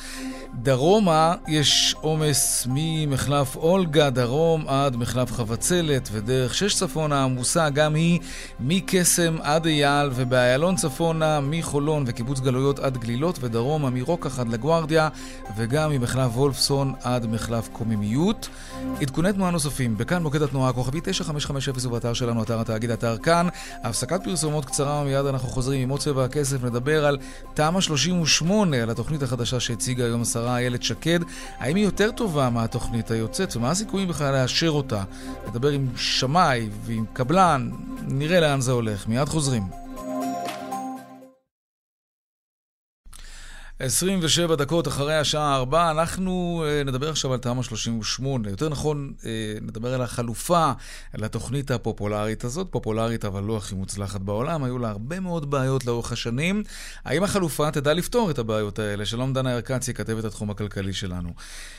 דרומה 0.55 1.35
יש 1.49 1.95
עומס 2.01 2.67
ממחלף 2.71 3.57
אולגה 3.57 4.11
דרום 4.11 4.69
עד 4.69 4.97
מחלף 4.97 5.33
חבצלת, 5.33 6.09
ודרך 6.13 6.55
שש 6.55 6.75
צפונה 6.75 7.25
עמוסה 7.25 7.71
גם 7.71 7.95
היא 7.95 8.21
מקסם 8.61 9.37
עד 9.43 9.67
אייל, 9.67 10.11
ובאיילון 10.15 10.77
צפונה 10.77 11.41
מחולון 11.41 12.05
וקיבוץ 12.07 12.41
גלויות 12.41 12.79
עד 12.79 12.97
גלילות, 12.97 13.39
ודרומה 13.41 13.91
מרוקח 13.91 14.39
עד 14.39 14.49
לגוארדיה, 14.49 15.09
וגם 15.57 15.91
ממחלף 15.91 16.37
וולפסון 16.37 16.95
עד 17.03 17.27
מחלף 17.27 17.69
קוממיות. 17.73 18.49
עדכוני 19.01 19.33
תנועה 19.33 19.51
נוספים, 19.51 19.97
בכאן 19.97 20.23
מוקד 20.23 20.43
התנועה, 20.43 20.73
כוכבי 20.73 21.01
9550 21.05 21.89
ובאתר 21.89 22.15
שלנו, 22.29 22.43
אתר 22.43 22.61
התאגיד, 22.61 22.91
אתר 22.91 23.19
כאן. 23.19 23.49
הפסקת 23.85 24.25
פרסומות 24.25 24.65
קצרה, 24.65 25.01
ומיד 25.03 25.27
אנחנו 25.27 25.49
חוזרים 25.49 25.81
עם 25.81 25.89
עוד 25.89 26.01
צבע 26.01 26.25
הכסף, 26.25 26.65
נדבר 26.65 27.07
על 27.07 27.19
תמ"א 27.55 27.81
38, 27.81 28.83
על 28.83 28.91
התוכנית 28.91 29.23
החדשה 29.23 29.61
שהציגה 29.61 30.05
היום 30.05 30.23
השרה 30.23 30.59
איילת 30.59 30.83
שקד. 30.83 31.21
האם 31.59 31.77
היא 31.77 31.85
יותר 31.85 32.11
טובה 32.11 32.51
מהתוכנית 32.51 33.11
היוצאת, 33.11 33.57
ומה 33.57 33.71
הסיכויים 33.71 34.09
בכלל 34.09 34.33
לאשר 34.33 34.71
אותה? 34.71 35.03
נדבר 35.49 35.69
עם 35.69 35.89
שמאי 35.97 36.69
ועם 36.85 37.05
קבלן, 37.13 37.71
נראה 38.03 38.41
לאן 38.41 38.61
זה 38.61 38.73
הולך. 38.73 39.09
מיד 39.09 39.29
חוזרים. 39.29 39.88
27 43.81 44.55
דקות 44.55 44.89
אחרי 44.89 45.17
השעה 45.17 45.57
4, 45.57 45.91
אנחנו 45.91 46.65
uh, 46.65 46.89
נדבר 46.89 47.09
עכשיו 47.09 47.33
על 47.33 47.39
תמ"א 47.39 47.63
38. 47.63 48.51
יותר 48.51 48.69
נכון, 48.69 49.13
uh, 49.19 49.25
נדבר 49.63 49.95
על 49.95 50.03
החלופה 50.03 50.73
לתוכנית 51.15 51.71
הפופולרית 51.71 52.45
הזאת, 52.45 52.69
פופולרית 52.71 53.25
אבל 53.25 53.43
לא 53.43 53.57
הכי 53.57 53.75
מוצלחת 53.75 54.21
בעולם. 54.21 54.65
היו 54.65 54.79
לה 54.79 54.89
הרבה 54.89 55.21
מאוד 55.21 55.51
בעיות 55.51 55.87
לאורך 55.87 56.13
השנים. 56.13 56.63
האם 57.05 57.23
החלופה 57.25 57.71
תדע 57.71 57.95
לפתור 57.95 58.31
את 58.31 58.39
הבעיות 58.39 58.79
האלה? 58.79 59.07
שלום 59.07 59.33
דנה 59.33 59.53
ירקצי, 59.53 59.95
כתבת 59.95 60.25
התחום 60.25 60.51
הכלכלי 60.51 60.93
שלנו. 60.93 61.29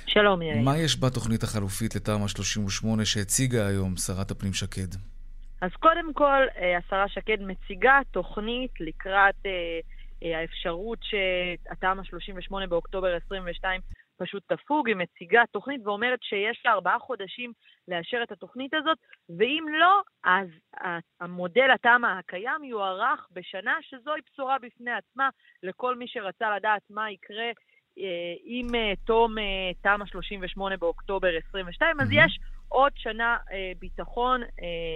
שלום, 0.06 0.42
יאיר. 0.42 0.62
מה 0.64 0.78
יש 0.78 1.00
בתוכנית 1.00 1.44
החלופית 1.44 1.96
לתמ"א 1.96 2.28
38 2.28 3.06
שהציגה 3.06 3.68
היום 3.68 3.98
שרת 3.98 4.32
הפנים 4.32 4.54
שקד? 4.54 4.96
אז 5.62 5.72
קודם 5.80 6.14
כל, 6.14 6.44
אה, 6.62 6.78
השרה 6.78 7.08
שקד 7.08 7.38
מציגה 7.42 8.00
תוכנית 8.12 8.72
לקראת... 8.80 9.46
אה, 10.24 10.40
האפשרות 10.40 11.00
שהתמ"א 11.02 12.04
38 12.04 12.68
באוקטובר 12.68 13.16
22 13.16 13.82
פשוט 14.18 14.44
תפוג, 14.54 14.88
היא 14.88 14.96
מציגה 14.96 15.44
תוכנית 15.52 15.82
ואומרת 15.84 16.20
שיש 16.22 16.62
לה 16.66 16.72
ארבעה 16.72 17.00
חודשים 17.00 17.52
לאשר 17.88 18.24
את 18.24 18.32
התוכנית 18.32 18.74
הזאת, 18.74 18.98
ואם 19.38 19.66
לא, 19.80 20.02
אז 20.24 20.48
המודל 21.20 21.72
התמ"א 21.72 22.20
הקיים 22.20 22.64
יוארך 22.64 23.28
בשנה, 23.32 23.76
שזוהי 23.82 24.22
בשורה 24.32 24.58
בפני 24.62 24.92
עצמה 24.92 25.30
לכל 25.64 25.96
מי 25.96 26.08
שרצה 26.08 26.56
לדעת 26.56 26.82
מה 26.90 27.12
יקרה 27.12 27.52
אה, 27.98 28.34
עם 28.44 28.76
אה, 28.76 28.94
תום 29.06 29.36
תמ"א 29.82 30.06
38 30.06 30.78
באוקטובר 30.78 31.30
22, 31.50 32.00
אז 32.00 32.08
יש 32.12 32.40
עוד 32.68 32.92
שנה 32.96 33.38
ביטחון 33.80 34.42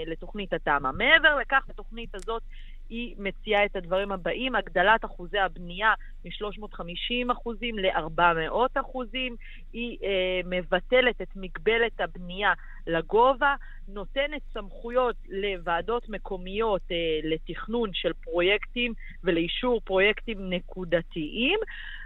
לתוכנית 0.07 0.53
התמ"א. 0.53 0.91
מעבר 0.91 1.36
לכך, 1.36 1.69
התוכנית 1.69 2.15
הזאת 2.15 2.43
היא 2.89 3.15
מציעה 3.17 3.65
את 3.65 3.76
הדברים 3.76 4.12
הבאים, 4.12 4.56
הגדלת 4.56 5.06
אחוזי 5.06 5.39
הבנייה 5.39 5.93
מ-350 6.26 7.32
אחוזים 7.32 7.80
ל-400 7.80 8.82
אחוזים, 8.82 9.36
היא 9.74 9.98
אה, 10.04 10.41
מבטלת 10.46 11.22
את 11.22 11.36
מגבלת 11.36 12.02
הבנייה 12.02 12.54
לגובה, 12.88 13.56
נותנת 13.88 14.41
סמכויות 14.54 15.15
לוועדות 15.30 16.10
מקומיות 16.10 16.82
אה, 16.91 17.19
לתכנון 17.24 17.89
של 17.93 18.13
פרויקטים 18.13 18.93
ולאישור 19.24 19.82
פרויקטים 19.84 20.50
נקודתיים, 20.50 21.60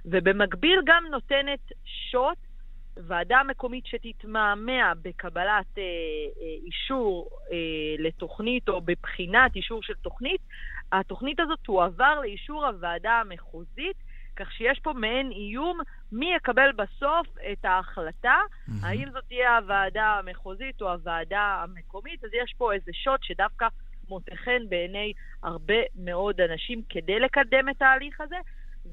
ובמקביל 0.05 0.81
גם 0.85 1.03
נותנת 1.11 1.71
שוט 1.85 2.37
ועדה 3.07 3.41
מקומית 3.47 3.85
שתתמהמה 3.85 4.93
בקבלת 5.01 5.77
אה, 5.77 5.83
אה, 5.83 6.65
אישור 6.65 7.29
אה, 7.51 7.57
לתוכנית 7.99 8.69
או 8.69 8.81
בבחינת 8.81 9.55
אישור 9.55 9.83
של 9.83 9.93
תוכנית, 9.93 10.41
התוכנית 10.91 11.39
הזאת 11.39 11.59
תועבר 11.59 12.19
לאישור 12.21 12.65
הוועדה 12.65 13.11
המחוזית, 13.11 13.97
כך 14.35 14.51
שיש 14.51 14.79
פה 14.79 14.93
מעין 14.93 15.31
איום 15.31 15.79
מי 16.11 16.35
יקבל 16.35 16.71
בסוף 16.71 17.27
את 17.51 17.65
ההחלטה, 17.65 18.35
mm-hmm. 18.35 18.71
האם 18.83 19.11
זאת 19.11 19.23
תהיה 19.27 19.57
הוועדה 19.57 20.05
המחוזית 20.05 20.81
או 20.81 20.91
הוועדה 20.91 21.63
המקומית, 21.63 22.23
אז 22.23 22.29
יש 22.33 22.53
פה 22.57 22.73
איזה 22.73 22.91
שוט 22.93 23.23
שדווקא 23.23 23.67
מוצא 24.09 24.35
חן 24.35 24.69
בעיני 24.69 25.13
הרבה 25.43 25.81
מאוד 25.95 26.41
אנשים 26.41 26.81
כדי 26.89 27.19
לקדם 27.19 27.69
את 27.69 27.81
ההליך 27.81 28.21
הזה, 28.21 28.35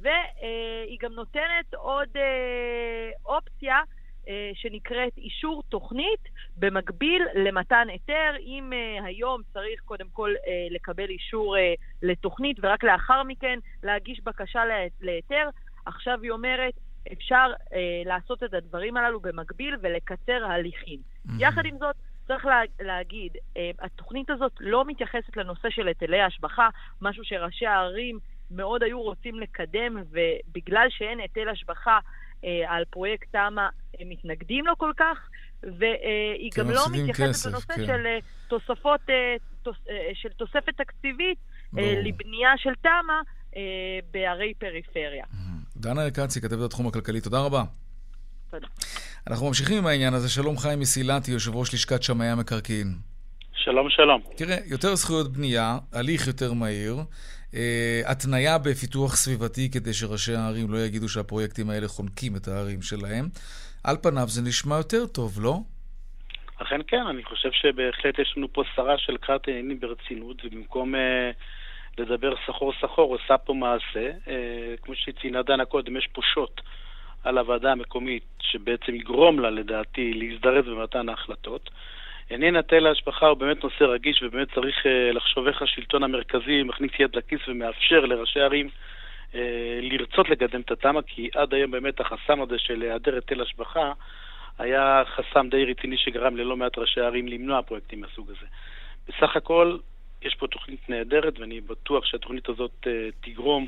והיא 0.05 0.99
גם 1.01 1.13
נותנת 1.13 1.75
עוד 1.75 2.09
אה, 2.17 3.11
אופציה 3.27 3.81
אה, 4.29 4.51
שנקראת 4.55 5.19
אישור 5.19 5.63
תוכנית 5.69 6.21
במקביל 6.57 7.23
למתן 7.35 7.87
היתר. 7.91 8.35
אם 8.41 8.73
uh, 8.73 9.05
היום 9.05 9.41
צריך 9.53 9.81
קודם 9.85 10.07
כל 10.13 10.35
לקבל 10.71 11.09
אישור 11.09 11.57
לתוכנית 12.03 12.57
ורק 12.63 12.85
לאחר 12.85 13.23
מכן 13.23 13.59
להגיש 13.83 14.21
בקשה 14.25 14.63
להיתר, 15.01 15.49
עכשיו 15.87 16.19
היא 16.23 16.31
אומרת, 16.31 16.75
אפשר 17.13 17.53
לעשות 18.05 18.43
את 18.43 18.55
הדברים 18.55 18.97
הללו 18.97 19.21
במקביל 19.21 19.77
ולקצר 19.83 20.45
הליכים. 20.45 20.99
Mm-hmm. 20.99 21.33
יחד 21.39 21.67
עם 21.67 21.79
זאת, 21.79 21.97
צריך 22.27 22.45
לה, 22.45 22.61
להגיד, 22.81 23.33
אה, 23.57 23.71
התוכנית 23.81 24.31
הזאת 24.31 24.53
לא 24.61 24.85
מתייחסת 24.85 25.37
לנושא 25.37 25.71
של 25.71 25.89
היטלי 25.89 26.23
השבחה, 26.23 26.69
משהו 27.03 27.25
שראשי 27.25 27.67
הערים 27.67 28.19
מאוד 28.51 28.83
היו 28.83 29.03
רוצים 29.03 29.41
לקדם, 29.41 30.03
ובגלל 30.11 30.87
שאין 30.91 31.21
היטל 31.21 31.49
השבחה 31.49 31.99
אה, 32.45 32.63
על 32.69 32.85
פרויקט 32.91 33.29
תמ"א, 33.33 33.69
הם 34.01 34.09
מתנגדים 34.09 34.67
לו 34.67 34.79
כל 34.79 34.93
כך, 34.97 35.29
והיא 35.63 36.51
גם 36.59 36.71
לא 36.71 36.83
מתייחסת 36.93 37.23
כסף, 37.23 37.47
לנושא 37.47 37.75
כן. 37.75 37.87
של 37.87 38.07
תוספות, 38.49 39.01
תוס, 39.63 39.77
של 40.15 40.29
תוספת 40.29 40.77
תקציבית 40.77 41.39
ברור. 41.73 41.87
לבנייה 42.03 42.51
של 42.57 42.75
תמ"א 42.83 43.59
בערי 44.11 44.55
פריפריה. 44.59 45.25
דנה 45.77 46.05
ארקצי, 46.05 46.41
כתבת 46.41 46.65
התחום 46.65 46.87
הכלכלי, 46.87 47.21
תודה 47.21 47.41
רבה. 47.41 47.63
תודה. 48.51 48.67
אנחנו 49.27 49.47
ממשיכים 49.47 49.79
עם 49.79 49.87
העניין 49.87 50.15
הזה. 50.15 50.29
שלום 50.29 50.59
חיים 50.59 50.81
מסילתי, 50.81 51.31
יושב 51.31 51.55
ראש 51.55 51.75
לשכת 51.75 52.03
שמאי 52.03 52.27
המקרקעין. 52.27 52.95
שלום, 53.55 53.91
שלום. 53.91 54.21
תראה, 54.37 54.57
יותר 54.65 54.95
זכויות 54.95 55.33
בנייה, 55.33 55.79
הליך 55.93 56.27
יותר 56.27 56.53
מהיר, 56.53 56.97
אה, 56.97 57.05
התניה 58.07 58.59
בפיתוח 58.59 59.17
סביבתי 59.17 59.71
כדי 59.71 59.93
שראשי 59.93 60.35
הערים 60.35 60.73
לא 60.73 60.79
יגידו 60.79 61.09
שהפרויקטים 61.09 61.71
האלה 61.71 61.89
חונקים 61.89 62.37
את 62.37 62.49
הערים 62.49 62.83
שלהם. 62.83 63.29
על 63.85 63.97
פניו 64.03 64.29
זה 64.29 64.43
נשמע 64.43 64.77
יותר 64.77 65.07
טוב, 65.07 65.39
לא? 65.43 65.59
אכן 66.63 66.81
כן, 66.87 67.07
אני 67.11 67.25
חושב 67.25 67.49
שבהחלט 67.53 68.19
יש 68.19 68.35
לנו 68.37 68.53
פה 68.53 68.63
שרה 68.77 68.99
שלקחה 68.99 69.37
עניינים 69.49 69.81
ברצינות, 69.81 70.37
ובמקום 70.45 70.95
אה, 70.95 71.31
לדבר 71.99 72.35
סחור 72.47 72.73
סחור 72.81 73.17
עושה 73.17 73.39
פה 73.39 73.55
מעשה. 73.55 74.11
אה, 74.29 74.75
כמו 74.83 74.95
שציינה 74.95 75.43
דנה 75.43 75.65
קודם, 75.65 75.97
יש 75.97 76.09
פה 76.13 76.23
שוט. 76.35 76.61
על 77.25 77.39
הוועדה 77.39 77.73
המקומית, 77.73 78.23
שבעצם 78.41 78.95
יגרום 78.95 79.41
לה, 79.41 79.51
לדעתי, 79.51 80.13
להזדרז 80.15 80.65
במתן 80.65 81.09
ההחלטות. 81.09 81.71
עניין 82.31 82.57
היטל 82.57 82.87
ההשבחה 82.87 83.27
הוא 83.27 83.39
באמת 83.39 83.65
נושא 83.65 83.85
רגיש, 83.85 84.23
ובאמת 84.23 84.55
צריך 84.55 84.77
uh, 84.87 84.89
לחשוב 85.15 85.47
איך 85.47 85.63
השלטון 85.63 86.03
המרכזי 86.03 86.63
מכניס 86.63 86.91
יד 86.99 87.17
לכיס 87.17 87.41
ומאפשר 87.49 88.01
לראשי 88.01 88.41
ערים 88.41 88.69
uh, 89.33 89.37
לרצות 89.81 90.29
לקדם 90.29 90.61
את 90.61 90.71
התמ"א, 90.71 91.01
כי 91.07 91.31
עד 91.35 91.55
היום 91.55 91.71
באמת 91.71 92.01
החסם 92.01 92.43
הזה 92.43 92.59
של 92.59 92.83
היעדר 92.83 93.15
היטל 93.15 93.41
השבחה 93.41 93.93
היה 94.59 95.03
חסם 95.07 95.49
די 95.49 95.65
רציני 95.65 95.97
שגרם 95.97 96.37
ללא 96.37 96.57
מעט 96.57 96.79
ראשי 96.79 97.01
ערים 97.01 97.29
למנוע 97.29 97.63
פרויקטים 97.63 98.01
מהסוג 98.01 98.31
הזה. 98.31 98.47
בסך 99.09 99.37
הכל, 99.37 99.77
יש 100.23 100.35
פה 100.35 100.47
תוכנית 100.47 100.89
נהדרת, 100.89 101.39
ואני 101.39 101.61
בטוח 101.61 102.05
שהתוכנית 102.05 102.49
הזאת 102.49 102.87
uh, 102.87 102.89
תגרום 103.21 103.67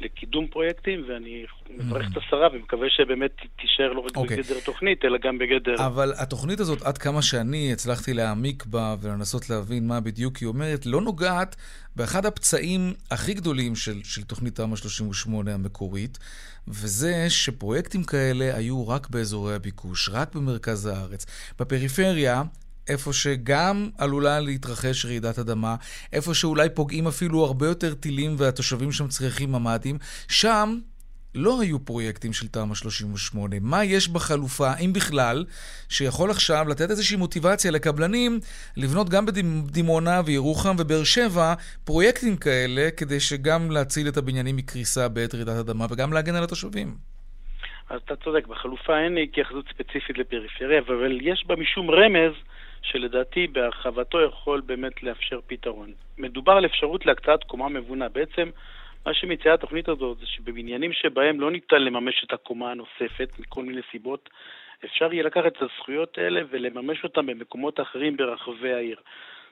לקידום 0.00 0.46
פרויקטים, 0.46 1.04
ואני 1.08 1.44
מברך 1.70 2.06
את 2.12 2.16
השרה 2.16 2.48
ומקווה 2.52 2.86
שבאמת 2.90 3.30
תישאר 3.60 3.92
לא 3.92 4.00
רק 4.00 4.16
okay. 4.16 4.20
אוקיי. 4.20 4.36
בגדר 4.36 4.60
תוכנית, 4.64 5.04
אלא 5.04 5.18
גם 5.18 5.38
בגדר... 5.38 5.86
אבל 5.86 6.12
התוכנית 6.16 6.60
הזאת, 6.60 6.82
עד 6.82 6.98
כמה 6.98 7.22
שאני 7.22 7.72
הצלחתי 7.72 8.14
להעמיק 8.14 8.66
בה 8.66 8.96
ולנסות 9.00 9.50
להבין 9.50 9.86
מה 9.86 10.00
בדיוק 10.00 10.36
היא 10.36 10.46
אומרת, 10.46 10.86
לא 10.86 11.00
נוגעת 11.00 11.56
באחד 11.96 12.26
הפצעים 12.26 12.94
הכי 13.10 13.34
גדולים 13.34 13.76
של, 13.76 14.00
של 14.04 14.22
תוכנית 14.22 14.54
תמ"א 14.54 14.76
38 14.76 15.54
המקורית, 15.54 16.18
וזה 16.68 17.30
שפרויקטים 17.30 18.04
כאלה 18.04 18.56
היו 18.56 18.88
רק 18.88 19.08
באזורי 19.10 19.54
הביקוש, 19.54 20.10
רק 20.12 20.34
במרכז 20.34 20.86
הארץ. 20.86 21.26
בפריפריה, 21.58 22.42
איפה 22.88 23.12
שגם 23.12 23.88
עלולה 23.98 24.40
להתרחש 24.40 25.04
רעידת 25.04 25.38
אדמה, 25.38 25.76
איפה 26.12 26.34
שאולי 26.34 26.68
פוגעים 26.74 27.06
אפילו 27.06 27.44
הרבה 27.44 27.66
יותר 27.66 27.94
טילים 27.94 28.34
והתושבים 28.38 28.92
שם 28.92 29.08
צריכים 29.08 29.52
ממ"דים, 29.52 29.98
שם 30.28 30.78
לא 31.34 31.60
היו 31.60 31.84
פרויקטים 31.84 32.32
של 32.32 32.48
תמ"א 32.48 32.74
38. 32.74 33.56
מה 33.60 33.84
יש 33.84 34.08
בחלופה, 34.08 34.76
אם 34.84 34.92
בכלל, 34.92 35.44
שיכול 35.88 36.30
עכשיו 36.30 36.66
לתת 36.68 36.90
איזושהי 36.90 37.16
מוטיבציה 37.16 37.70
לקבלנים 37.70 38.40
לבנות 38.76 39.08
גם 39.08 39.26
בדימונה 39.26 40.20
וירוחם 40.24 40.76
ובאר 40.78 41.04
שבע 41.04 41.54
פרויקטים 41.84 42.36
כאלה, 42.36 42.88
כדי 42.96 43.20
שגם 43.20 43.70
להציל 43.70 44.08
את 44.08 44.16
הבניינים 44.16 44.56
מקריסה 44.56 45.08
בעת 45.08 45.34
רעידת 45.34 45.56
אדמה 45.56 45.86
וגם 45.90 46.12
להגן 46.12 46.34
על 46.34 46.44
התושבים? 46.44 46.94
אז 47.90 48.00
אתה 48.04 48.16
צודק, 48.16 48.46
בחלופה 48.46 48.98
אין 48.98 49.18
התייחסות 49.18 49.64
ספציפית 49.68 50.18
לפריפריה, 50.18 50.80
אבל 50.86 51.18
יש 51.22 51.44
בה 51.46 51.56
משום 51.56 51.90
רמז 51.90 52.32
שלדעתי 52.82 53.46
בהרחבתו 53.46 54.20
יכול 54.20 54.60
באמת 54.60 55.02
לאפשר 55.02 55.40
פתרון. 55.46 55.92
מדובר 56.18 56.52
על 56.52 56.66
אפשרות 56.66 57.06
להקצאת 57.06 57.44
קומה 57.44 57.68
מבונה. 57.68 58.08
בעצם 58.08 58.50
מה 59.06 59.14
שמציעה 59.14 59.54
התוכנית 59.54 59.88
הזאת 59.88 60.18
זה 60.18 60.26
שבבניינים 60.26 60.92
שבהם 60.92 61.40
לא 61.40 61.50
ניתן 61.50 61.82
לממש 61.82 62.24
את 62.24 62.32
הקומה 62.32 62.70
הנוספת 62.70 63.38
מכל 63.38 63.62
מיני 63.62 63.80
סיבות, 63.90 64.30
אפשר 64.84 65.12
יהיה 65.12 65.24
לקחת 65.24 65.46
את 65.46 65.62
הזכויות 65.62 66.18
האלה 66.18 66.40
ולממש 66.50 67.04
אותן 67.04 67.26
במקומות 67.26 67.80
אחרים 67.80 68.16
ברחבי 68.16 68.72
העיר. 68.72 68.96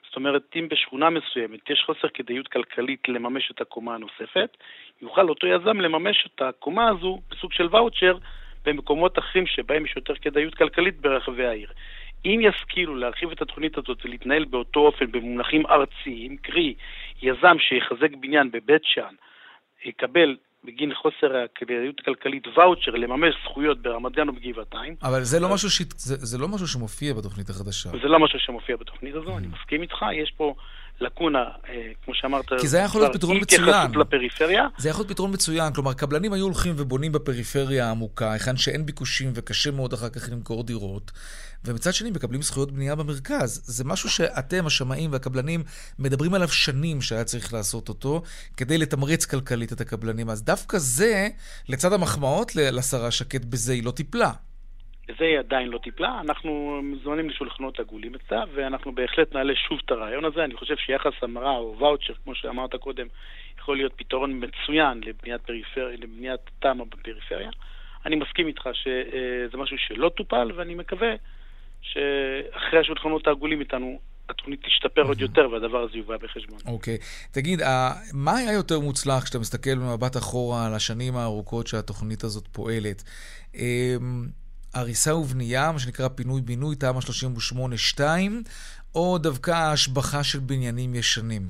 זאת 0.07 0.15
אומרת, 0.15 0.43
אם 0.55 0.67
בשכונה 0.69 1.09
מסוימת 1.09 1.69
יש 1.69 1.83
חוסר 1.85 2.07
כדאיות 2.07 2.47
כלכלית 2.47 3.09
לממש 3.09 3.51
את 3.51 3.61
הקומה 3.61 3.95
הנוספת, 3.95 4.57
יוכל 5.01 5.29
אותו 5.29 5.47
יזם 5.47 5.81
לממש 5.81 6.27
את 6.27 6.41
הקומה 6.41 6.89
הזו 6.89 7.19
בסוג 7.31 7.53
של 7.53 7.67
ואוצ'ר 7.71 8.17
במקומות 8.65 9.19
אחרים 9.19 9.47
שבהם 9.47 9.85
יש 9.85 9.95
יותר 9.95 10.15
כדאיות 10.15 10.55
כלכלית 10.55 11.01
ברחבי 11.01 11.45
העיר. 11.45 11.71
אם 12.25 12.39
ישכילו 12.43 12.95
להרחיב 12.95 13.31
את 13.31 13.41
התוכנית 13.41 13.77
הזאת 13.77 14.05
ולהתנהל 14.05 14.45
באותו 14.45 14.79
אופן 14.79 15.11
במונחים 15.11 15.65
ארציים, 15.65 16.37
קרי 16.37 16.73
יזם 17.21 17.55
שיחזק 17.59 18.15
בניין 18.19 18.51
בבית 18.51 18.81
שאן, 18.83 19.15
יקבל 19.85 20.35
בגין 20.63 20.93
חוסר 20.93 21.37
הכדאיות 21.37 21.99
הכלכלית 21.99 22.47
ואוצ'ר 22.47 22.91
לממש 22.91 23.35
זכויות 23.43 23.81
ברמת 23.81 24.11
גן 24.11 24.29
ובגבעתיים. 24.29 24.95
אבל 25.03 25.23
זה 25.23 25.39
לא, 25.39 25.53
משהו 25.53 25.69
ש... 25.69 25.81
זה, 25.95 26.15
זה 26.15 26.37
לא 26.37 26.47
משהו 26.47 26.67
שמופיע 26.67 27.13
בתוכנית 27.13 27.49
החדשה. 27.49 27.89
זה 27.89 28.07
לא 28.07 28.19
משהו 28.19 28.39
שמופיע 28.39 28.77
בתוכנית 28.77 29.15
הזו, 29.15 29.37
אני 29.37 29.47
מסכים 29.47 29.81
איתך, 29.81 30.05
יש 30.13 30.31
פה 30.37 30.55
לקונה, 31.01 31.43
אה, 31.69 31.91
כמו 32.05 32.13
שאמרת, 32.15 32.45
כי 32.61 32.67
זה 32.67 32.77
היה 32.77 32.85
יכול 32.85 33.01
להיות 33.01 33.15
פתרון 33.15 33.37
מצוין. 33.37 33.91
לפריפריה. 33.95 34.67
זה 34.77 34.89
יכול 34.89 35.01
להיות 35.01 35.11
פתרון 35.11 35.33
מצוין, 35.33 35.73
כלומר, 35.73 35.93
קבלנים 35.93 36.33
היו 36.33 36.43
הולכים 36.43 36.73
ובונים 36.77 37.11
בפריפריה 37.11 37.87
העמוקה, 37.87 38.31
היכן 38.31 38.57
שאין 38.57 38.85
ביקושים 38.85 39.31
וקשה 39.35 39.71
מאוד 39.71 39.93
אחר 39.93 40.09
כך 40.09 40.29
למכור 40.31 40.63
דירות, 40.63 41.11
ומצד 41.65 41.93
שני 41.93 42.11
מקבלים 42.11 42.41
זכויות 42.41 42.71
בנייה 42.71 42.95
במרכז. 42.95 43.61
זה 43.65 43.83
משהו 43.83 44.09
שאתם, 44.09 44.65
השמאים 44.65 45.11
והקבלנים, 45.11 45.63
מדברים 45.99 46.33
עליו 46.33 46.47
שנים 46.47 47.01
שהיה 47.01 47.23
צריך 47.23 47.53
לעשות 47.53 47.89
אותו, 47.89 48.21
כדי 48.57 48.77
לתמרץ 48.77 49.25
כלכלית 49.25 49.73
את 49.73 49.81
הקבלנים. 49.81 50.29
אז 50.29 50.43
דווקא 50.43 50.77
זה, 50.77 51.27
לצד 51.69 51.93
המחמאות 51.93 52.55
לשרה 52.55 53.11
שקד, 53.11 53.45
בזה 53.45 53.73
היא 53.73 53.83
לא 53.83 53.91
טיפלה. 53.91 54.31
בזה 55.09 55.25
היא 55.25 55.39
עדיין 55.39 55.67
לא 55.67 55.77
טיפלה. 55.77 56.21
אנחנו 56.21 56.79
מזומנים 56.83 57.29
לשולחנות 57.29 57.79
עגולים 57.79 58.15
אצלה, 58.15 58.43
ואנחנו 58.53 58.95
בהחלט 58.95 59.35
נעלה 59.35 59.53
שוב 59.55 59.79
את 59.85 59.91
הרעיון 59.91 60.25
הזה. 60.25 60.43
אני 60.43 60.55
חושב 60.55 60.75
שיחס 60.77 61.13
המרה 61.21 61.57
או 61.57 61.75
ואוצ'ר, 61.79 62.13
כמו 62.23 62.35
שאמרת 62.35 62.75
קודם, 62.75 63.07
יכול 63.59 63.77
להיות 63.77 63.93
פתרון 63.95 64.41
מצוין 64.43 65.01
לבניית, 65.05 65.41
פריפר... 65.41 65.87
לבניית 65.97 66.39
תמ"א 66.59 66.83
בפריפריה. 66.83 67.49
אני 68.05 68.15
מסכים 68.15 68.47
איתך 68.47 68.69
שזה 68.73 69.57
משהו 69.57 69.77
שלא 69.77 70.09
טופל, 70.17 70.51
ואני 70.55 70.75
מקווה 70.75 71.09
שאחרי 71.81 72.79
השולחנות 72.79 73.27
העגולים 73.27 73.59
איתנו, 73.59 73.99
התוכנית 74.29 74.65
תשתפר 74.65 75.01
עוד 75.01 75.21
יותר 75.21 75.49
והדבר 75.51 75.83
הזה 75.83 75.97
יובא 75.97 76.17
בחשבון. 76.17 76.59
אוקיי. 76.65 76.95
Okay. 76.95 77.31
תגיד, 77.31 77.61
מה 78.13 78.37
היה 78.37 78.53
יותר 78.53 78.79
מוצלח 78.79 79.23
כשאתה 79.23 79.39
מסתכל 79.39 79.75
במבט 79.75 80.17
אחורה 80.17 80.67
על 80.67 80.73
השנים 80.73 81.15
הארוכות 81.15 81.67
שהתוכנית 81.67 82.23
הזאת 82.23 82.47
פועלת? 82.47 83.03
הריסה 84.73 85.15
ובנייה, 85.15 85.71
מה 85.71 85.79
שנקרא 85.79 86.07
פינוי-בינוי, 86.07 86.75
תמ"א 86.75 86.99
38-2, 87.99 88.01
או 88.95 89.17
דווקא 89.17 89.51
השבחה 89.51 90.23
של 90.23 90.39
בניינים 90.39 90.95
ישנים? 90.95 91.41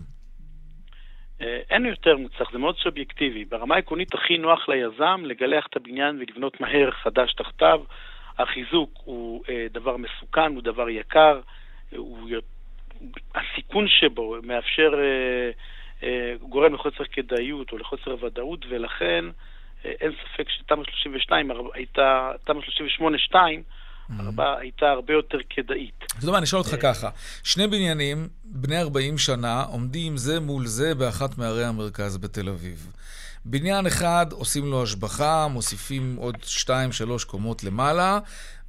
אה, 1.42 1.60
אין 1.70 1.86
יותר 1.86 2.18
מוצלח, 2.18 2.52
זה 2.52 2.58
מאוד 2.58 2.76
סובייקטיבי. 2.84 3.46
ברמה 3.46 3.76
העקרונית 3.76 4.14
הכי 4.14 4.38
נוח 4.38 4.70
ליזם 4.70 5.22
לגלח 5.26 5.68
את 5.70 5.76
הבניין 5.76 6.20
ולבנות 6.20 6.62
מהר 6.62 6.92
חדש 6.92 7.34
תחתיו. 7.34 7.82
החיזוק 8.38 8.92
הוא 9.04 9.44
אה, 9.50 9.68
דבר 9.72 9.98
מסוכן, 9.98 10.56
הוא 10.56 10.62
דבר 10.62 10.90
יקר, 10.90 11.40
הוא, 11.96 12.30
הסיכון 13.36 13.88
שבו 13.88 14.36
מאפשר, 14.44 14.92
אה, 16.04 16.34
גורם 16.42 16.74
לחוסר 16.74 17.04
כדאיות 17.04 17.72
או 17.72 17.78
לחוסר 17.78 18.26
ודאות, 18.26 18.66
ולכן 18.70 19.26
אין 19.84 20.12
ספק 20.12 20.50
שתמ"א 20.50 20.84
32 20.84 21.52
הייתה, 21.74 22.32
תמ"א 22.46 22.60
38-2, 23.32 23.36
mm-hmm. 23.36 24.42
הייתה 24.60 24.89
הרבה 24.89 25.13
יותר 25.13 25.38
כדאית. 25.50 26.06
זאת 26.18 26.24
אומרת, 26.24 26.38
אני 26.38 26.44
אשאל 26.44 26.60
אותך 26.60 26.76
ככה, 26.82 27.10
שני 27.44 27.68
בניינים 27.68 28.28
בני 28.44 28.82
40 28.82 29.18
שנה 29.18 29.63
עומדים 29.63 30.18
זה 30.18 30.39
מול 30.39 30.65
זה 30.65 30.96
באחת 30.96 31.38
מערי 31.38 31.65
המרכז 31.65 32.18
בתל 32.18 32.50
אביב. 32.50 32.92
בניין 33.50 33.88
אחד 33.88 34.26
עושים 34.32 34.66
לו 34.66 34.84
השבחה, 34.84 35.48
מוסיפים 35.48 36.16
עוד 36.20 36.36
שתיים, 36.44 36.92
שלוש 36.92 37.24
קומות 37.24 37.64
למעלה, 37.64 38.20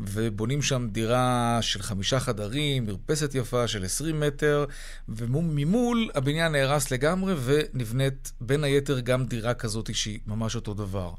ובונים 0.00 0.62
שם 0.62 0.88
דירה 0.92 1.58
של 1.60 1.82
חמישה 1.82 2.20
חדרים, 2.20 2.86
מרפסת 2.86 3.34
יפה 3.34 3.68
של 3.68 3.84
20 3.84 4.20
מטר, 4.20 4.64
וממול 5.08 6.10
הבניין 6.14 6.52
נהרס 6.52 6.90
לגמרי, 6.90 7.34
ונבנית 7.44 8.32
בין 8.40 8.64
היתר 8.64 9.00
גם 9.00 9.26
דירה 9.26 9.54
כזאת 9.54 9.94
שהיא 9.94 10.18
ממש 10.26 10.56
אותו 10.56 10.74
דבר. 10.74 11.12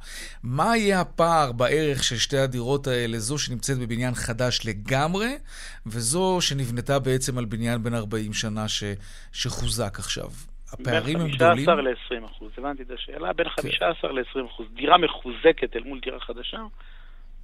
מה 0.43 0.78
יהיה 0.78 1.02
הפער 1.02 1.52
בערך 1.52 2.04
של 2.04 2.17
שתי 2.17 2.38
הדירות 2.38 2.88
האלה, 2.88 3.19
זו 3.19 3.38
שנמצאת 3.38 3.78
בבניין 3.78 4.15
חדש 4.15 4.62
לגמרי, 4.65 5.38
וזו 5.86 6.38
שנבנתה 6.41 7.00
בעצם 7.00 7.38
על 7.38 7.45
בניין 7.45 7.84
בן 7.84 7.93
40 7.93 8.34
שנה 8.34 8.67
ש... 8.67 8.84
שחוזק 9.32 10.00
עכשיו? 10.00 10.30
הפערים 10.73 11.19
הם 11.19 11.27
גדולים? 11.27 11.65
בין 11.65 11.75
15 11.75 11.81
ל-20 11.81 12.25
אחוז, 12.25 12.51
הבנתי 12.57 12.84
את 12.84 12.91
השאלה, 12.91 13.34
בין 13.34 13.49
15 13.49 14.10
כן. 14.10 14.15
ל-20 14.15 14.45
אחוז. 14.45 14.67
דירה 14.73 14.97
מחוזקת 14.97 15.75
אל 15.75 15.84
מול 15.84 15.99
דירה 15.99 16.19
חדשה, 16.19 16.60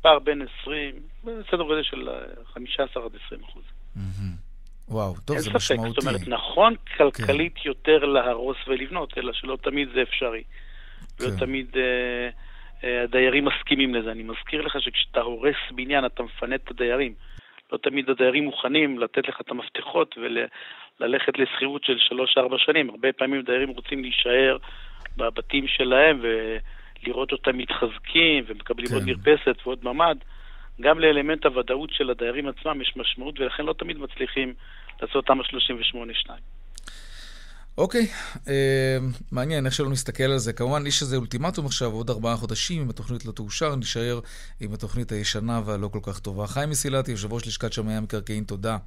פער 0.02 0.20
בין 0.20 0.42
20, 0.62 0.94
סדר 1.24 1.64
גודל 1.64 1.84
של 1.84 2.10
15 2.54 3.06
עד 3.06 3.12
20 3.26 3.44
אחוז. 3.44 3.64
וואו, 4.90 5.16
טוב, 5.26 5.38
זה 5.38 5.52
משמעותי. 5.54 5.84
אין 5.84 5.94
ספק, 5.94 6.02
זאת 6.02 6.08
אומרת, 6.08 6.28
נכון 6.28 6.76
כלכלית 6.98 7.54
כן. 7.56 7.70
יותר 7.70 8.06
להרוס 8.06 8.58
ולבנות, 8.68 9.18
אלא 9.18 9.34
שלא 9.34 9.58
תמיד 9.64 9.90
זה 9.94 10.02
אפשרי. 10.02 10.44
לא 11.20 11.26
כן. 11.26 11.34
לא 11.34 11.40
תמיד 11.40 11.68
אה, 11.76 12.30
אה, 12.84 13.04
הדיירים 13.04 13.46
מסכימים 13.46 13.96
לזה. 13.96 14.12
אני 14.12 14.24
מזכיר 14.24 14.62
לך 14.62 14.76
שכשאתה 14.80 15.22
הורס 15.22 15.56
בניין, 15.72 16.06
אתה 16.06 16.24
מפנה 16.24 16.56
את 16.56 16.72
הדיירים. 16.72 17.14
לא 17.72 17.78
תמיד 17.78 18.10
הדיירים 18.10 18.44
מוכנים 18.44 19.00
לתת 19.00 19.28
לך 19.28 19.42
את 19.42 19.52
המפתחות 19.52 20.16
וללכת 21.00 21.34
לשכירות 21.40 21.84
של 21.84 21.98
3-4 22.38 22.58
שנים. 22.58 22.90
הרבה 22.90 23.14
פעמים 23.14 23.42
דיירים 23.42 23.70
רוצים 23.70 24.02
להישאר 24.02 24.58
בבתים 25.18 25.68
שלהם 25.68 26.22
ולראות 26.22 27.32
אותם 27.32 27.58
מתחזקים 27.58 28.44
ומקבלים 28.48 28.88
כן. 28.88 28.94
עוד 28.94 29.04
מרפסת 29.06 29.58
ועוד 29.66 29.80
ממ"ד. 29.84 30.18
גם 30.82 31.00
לאלמנט 31.00 31.46
הוודאות 31.46 31.90
של 31.94 32.10
הדיירים 32.10 32.48
עצמם 32.48 32.82
יש 32.82 32.94
משמעות, 32.96 33.40
ולכן 33.40 33.66
לא 33.66 33.74
תמיד 33.74 33.98
מצליחים 33.98 34.54
לעשות 35.02 35.26
תמ"א 35.26 35.44
38-2. 35.44 36.30
אוקיי, 37.78 38.08
אה, 38.48 38.98
מעניין 39.32 39.66
איך 39.66 39.74
שלא 39.74 39.90
נסתכל 39.90 40.24
על 40.24 40.38
זה. 40.38 40.54
כמובן, 40.54 40.88
יש 40.88 41.02
איזה 41.02 41.18
אולטימטום 41.18 41.66
עכשיו, 41.66 41.92
עוד 41.92 42.10
ארבעה 42.10 42.36
חודשים, 42.36 42.82
אם 42.82 42.90
התוכנית 42.90 43.26
לא 43.26 43.32
תאושר, 43.32 43.76
נשאר 43.76 44.20
עם 44.60 44.74
התוכנית 44.74 45.12
הישנה 45.12 45.62
והלא 45.66 45.88
כל 45.88 46.00
כך 46.04 46.20
טובה. 46.20 46.48
חיים 46.48 46.70
מסילתי, 46.70 47.12
יושב 47.12 47.34
ראש 47.34 47.48
לשכת 47.48 47.74
שמאי 47.74 47.94
המקרקעין, 47.94 48.44
תודה. 48.44 48.78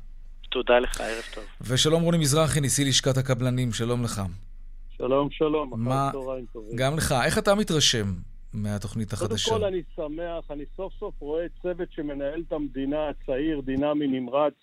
תודה 0.51 0.79
לך, 0.79 1.01
ערב 1.01 1.23
טוב. 1.35 1.45
ושלום 1.61 2.03
רוני 2.03 2.19
מזרחי, 2.19 2.61
נשיא 2.61 2.87
לשכת 2.87 3.17
הקבלנים, 3.17 3.73
שלום 3.73 4.05
לך. 4.05 4.23
שלום, 4.97 5.31
שלום, 5.31 5.89
אחר 5.89 6.13
צהריים 6.13 6.47
טובים. 6.53 6.77
גם 6.77 6.97
לך, 6.97 7.15
איך 7.25 7.39
אתה 7.39 7.55
מתרשם 7.55 8.07
מהתוכנית 8.55 9.13
החדשה? 9.13 9.51
קודם 9.51 9.61
כל 9.61 9.67
אני 9.67 9.83
שמח, 9.97 10.51
אני 10.51 10.65
סוף 10.77 10.93
סוף 10.99 11.15
רואה 11.19 11.47
צוות 11.63 11.89
שמנהל 11.93 12.43
את 12.49 12.53
המדינה, 12.53 13.11
צעיר, 13.27 13.61
דינמי, 13.61 14.07
נמרץ. 14.07 14.55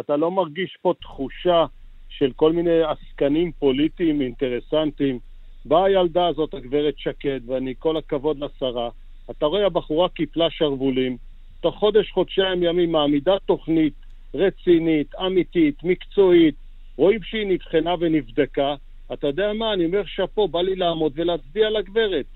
אתה 0.00 0.16
לא 0.16 0.30
מרגיש 0.30 0.78
פה 0.82 0.92
תחושה 1.00 1.64
של 2.08 2.32
כל 2.36 2.52
מיני 2.52 2.80
עסקנים 2.82 3.52
פוליטיים 3.52 4.20
אינטרסנטים. 4.20 5.18
באה 5.64 5.84
הילדה 5.84 6.26
הזאת, 6.26 6.54
הגברת 6.54 6.94
שקד, 6.98 7.40
ואני 7.46 7.74
כל 7.78 7.96
הכבוד 7.96 8.38
לשרה. 8.38 8.88
אתה 9.30 9.46
רואה, 9.46 9.66
הבחורה 9.66 10.08
קיפלה 10.08 10.46
שרוולים, 10.50 11.16
תוך 11.60 11.74
חודש, 11.74 12.10
חודשיים 12.10 12.62
ימים 12.62 12.92
מעמידה 12.92 13.34
תוכנית 13.46 14.07
רצינית, 14.34 15.14
אמיתית, 15.26 15.84
מקצועית, 15.84 16.54
רואים 16.96 17.22
שהיא 17.22 17.46
נבחנה 17.46 17.94
ונבדקה. 18.00 18.74
אתה 19.12 19.26
יודע 19.26 19.52
מה, 19.52 19.72
אני 19.72 19.86
אומר 19.86 20.02
שאפו, 20.06 20.48
בא 20.48 20.62
לי 20.62 20.76
לעמוד 20.76 21.12
ולהצביע 21.14 21.70
לגברת. 21.70 22.26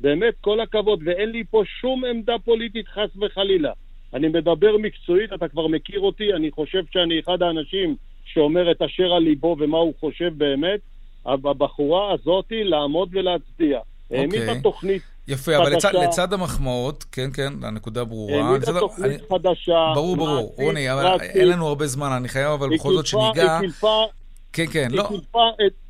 באמת, 0.00 0.34
כל 0.40 0.60
הכבוד, 0.60 1.00
ואין 1.04 1.30
לי 1.30 1.44
פה 1.50 1.62
שום 1.80 2.04
עמדה 2.04 2.38
פוליטית 2.44 2.88
חס 2.88 3.16
וחלילה. 3.20 3.72
אני 4.14 4.28
מדבר 4.28 4.76
מקצועית, 4.76 5.32
אתה 5.32 5.48
כבר 5.48 5.66
מכיר 5.66 6.00
אותי, 6.00 6.32
אני 6.32 6.50
חושב 6.50 6.82
שאני 6.92 7.20
אחד 7.20 7.42
האנשים 7.42 7.96
שאומר 8.24 8.70
את 8.70 8.82
אשר 8.82 9.12
על 9.12 9.22
ליבו 9.22 9.56
ומה 9.58 9.78
הוא 9.78 9.94
חושב 10.00 10.32
באמת, 10.36 10.80
הבחורה 11.26 12.12
הזאתי 12.12 12.64
לעמוד 12.64 13.08
ולהצדיע. 13.12 13.78
Okay. 13.78 14.16
העמידה 14.16 14.48
אוקיי. 14.48 14.62
תוכנית 14.62 15.02
יפה. 15.28 15.56
אבל 15.56 15.72
לצד, 15.72 15.94
לצד 15.94 16.32
המחמאות, 16.32 17.04
כן, 17.12 17.30
כן, 17.34 17.52
הנקודה 17.62 18.04
ברורה. 18.04 18.44
העמידה. 18.44 18.80
תוכנית 18.80 19.20
אני... 19.20 19.38
חדשה. 19.38 19.92
ברור, 19.94 20.16
ברור. 20.16 20.54
רוני, 20.56 20.92
אבל. 20.92 21.20
אין 21.20 21.48
לנו 21.48 21.66
הרבה 21.66 21.86
זמן, 21.86 22.12
אני 22.12 22.28
חייב 22.28 22.50
אבל 22.50 22.74
בכל 22.74 22.94
זאת 22.94 23.06
שניגע... 23.06 23.52
היא 23.52 23.60
קילפה... 23.60 24.04
כן, 24.52 24.66
כן, 24.72 24.88
לא... 24.90 25.08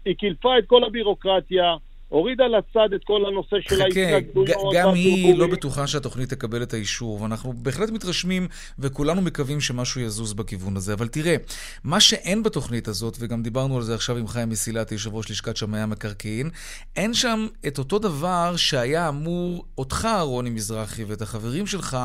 היא 0.04 0.14
קילפה 0.14 0.58
את 0.58 0.64
כל 0.66 0.84
הבירוקרטיה. 0.84 1.76
הורידה 2.12 2.44
לצד 2.46 2.92
את 2.94 3.04
כל 3.04 3.26
הנושא 3.26 3.56
של 3.60 3.82
ההתנגדויות. 3.82 4.74
גם 4.74 4.94
היא 4.94 5.38
לא 5.38 5.46
בטוחה 5.46 5.86
שהתוכנית 5.86 6.30
תקבל 6.30 6.62
את 6.62 6.74
האישור, 6.74 7.22
ואנחנו 7.22 7.52
בהחלט 7.52 7.90
מתרשמים 7.90 8.48
וכולנו 8.78 9.22
מקווים 9.22 9.60
שמשהו 9.60 10.00
יזוז 10.00 10.32
בכיוון 10.32 10.76
הזה. 10.76 10.92
אבל 10.92 11.08
תראה, 11.08 11.36
מה 11.84 12.00
שאין 12.00 12.42
בתוכנית 12.42 12.88
הזאת, 12.88 13.16
וגם 13.20 13.42
דיברנו 13.42 13.76
על 13.76 13.82
זה 13.82 13.94
עכשיו 13.94 14.16
עם 14.16 14.28
חיים 14.28 14.48
מסילת, 14.48 14.92
יושב 14.92 15.14
ראש 15.14 15.30
לשכת 15.30 15.56
שמאי 15.56 15.80
המקרקעין, 15.80 16.50
אין 16.96 17.14
שם 17.14 17.46
את 17.66 17.78
אותו 17.78 17.98
דבר 17.98 18.56
שהיה 18.56 19.08
אמור 19.08 19.64
אותך, 19.78 20.08
רוני 20.20 20.50
מזרחי, 20.50 21.04
ואת 21.04 21.22
החברים 21.22 21.66
שלך, 21.66 21.96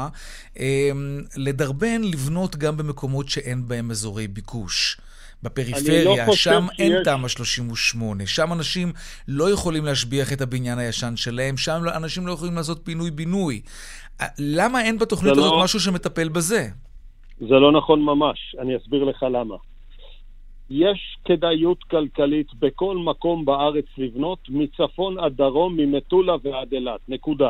אה, 0.60 0.92
לדרבן 1.36 2.02
לבנות 2.04 2.56
גם 2.56 2.78
במקומות 2.78 3.30
שאין 3.30 3.68
בהם 3.68 3.92
אזורי 3.92 4.28
ביקוש. 4.28 4.98
בפריפריה, 5.44 6.28
לא 6.28 6.34
שם 6.34 6.66
אין 6.80 6.92
שיש... 6.92 7.04
תמ"א 7.04 7.28
38, 7.28 8.26
שם 8.28 8.54
אנשים 8.54 8.92
לא 9.28 9.52
יכולים 9.52 9.86
להשביח 9.86 10.34
את 10.34 10.42
הבניין 10.42 10.80
הישן 10.80 11.14
שלהם, 11.16 11.58
שם 11.58 11.80
לא- 11.84 11.96
אנשים 11.96 12.28
לא 12.28 12.32
יכולים 12.32 12.56
לעשות 12.56 12.80
פינוי-בינוי. 12.84 13.62
למה 14.40 14.82
אין 14.82 14.98
בתוכנית 14.98 15.32
הזאת 15.32 15.52
לא... 15.52 15.64
משהו 15.64 15.80
שמטפל 15.80 16.30
בזה? 16.30 16.68
זה 17.40 17.56
לא 17.56 17.72
נכון 17.72 18.02
ממש, 18.02 18.56
אני 18.60 18.78
אסביר 18.78 19.04
לך 19.04 19.24
למה. 19.24 19.56
יש 20.70 21.18
כדאיות 21.26 21.84
כלכלית 21.84 22.48
בכל 22.60 22.98
מקום 22.98 23.46
בארץ 23.46 23.86
לבנות, 23.98 24.40
מצפון 24.50 25.20
עד 25.20 25.34
דרום, 25.38 25.78
ממטולה 25.78 26.34
ועד 26.44 26.74
אילת, 26.74 27.00
נקודה. 27.08 27.50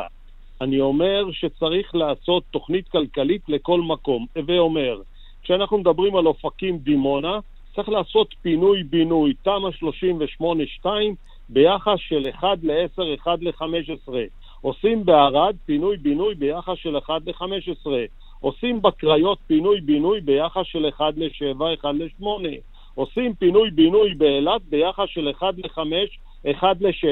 אני 0.60 0.80
אומר 0.80 1.24
שצריך 1.32 1.94
לעשות 1.94 2.42
תוכנית 2.50 2.88
כלכלית 2.88 3.42
לכל 3.48 3.80
מקום. 3.80 4.26
הווה 4.36 4.58
אומר, 4.58 5.00
כשאנחנו 5.42 5.78
מדברים 5.78 6.16
על 6.16 6.26
אופקים 6.26 6.78
דימונה, 6.78 7.38
צריך 7.78 7.88
לעשות 7.88 8.34
פינוי-בינוי, 8.42 9.34
תמ"א 9.42 9.70
38-2, 10.84 10.86
ביחס 11.48 11.98
של 11.98 12.28
1 12.30 12.58
ל-10, 12.62 13.02
1 13.22 13.38
ל-15. 13.42 14.12
עושים 14.60 15.04
בערד 15.04 15.56
פינוי-בינוי 15.66 16.34
ביחס 16.34 16.74
של 16.76 16.98
1 16.98 17.14
ל-15. 17.26 17.86
עושים 18.40 18.82
בקריות 18.82 19.38
פינוי-בינוי 19.46 20.20
ביחס 20.20 20.62
של 20.64 20.88
1 20.88 21.04
ל-7, 21.16 21.62
1 21.80 21.94
ל-8. 21.94 22.24
עושים 22.94 23.34
פינוי-בינוי 23.34 24.14
באילת 24.14 24.62
ביחס 24.68 25.06
של 25.08 25.30
1 25.30 25.46
ל-5, 25.58 25.80
1 26.50 26.76
ל-6. 26.80 27.06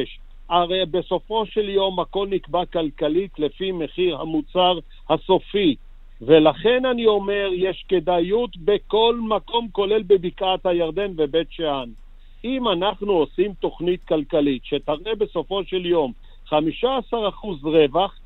הרי 0.48 0.86
בסופו 0.86 1.46
של 1.46 1.68
יום 1.68 2.00
הכל 2.00 2.26
נקבע 2.30 2.64
כלכלית 2.64 3.38
לפי 3.38 3.72
מחיר 3.72 4.16
המוצר 4.20 4.78
הסופי. 5.10 5.76
ולכן 6.20 6.84
אני 6.86 7.06
אומר, 7.06 7.48
יש 7.52 7.84
כדאיות 7.88 8.56
בכל 8.56 9.18
מקום, 9.28 9.68
כולל 9.72 10.02
בבקעת 10.02 10.66
הירדן 10.66 11.12
ובית 11.16 11.48
שאן. 11.50 11.88
אם 12.44 12.68
אנחנו 12.68 13.12
עושים 13.12 13.52
תוכנית 13.52 14.04
כלכלית 14.04 14.64
שתראה 14.64 15.14
בסופו 15.18 15.64
של 15.64 15.86
יום 15.86 16.12
15% 16.50 16.54
רווח, 17.62 18.18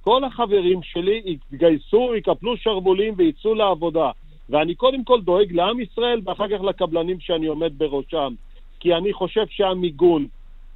כל 0.00 0.24
החברים 0.24 0.82
שלי 0.82 1.22
יתגייסו, 1.24 2.14
יקפלו 2.14 2.56
שרוולים 2.56 3.14
ויצאו 3.16 3.54
לעבודה. 3.54 4.10
ואני 4.48 4.74
קודם 4.74 5.04
כל 5.04 5.20
דואג 5.20 5.52
לעם 5.52 5.80
ישראל 5.80 6.20
ואחר 6.24 6.48
כך 6.48 6.60
לקבלנים 6.64 7.20
שאני 7.20 7.46
עומד 7.46 7.72
בראשם. 7.78 8.34
כי 8.80 8.94
אני 8.94 9.12
חושב 9.12 9.46
שהמיגון, 9.50 10.26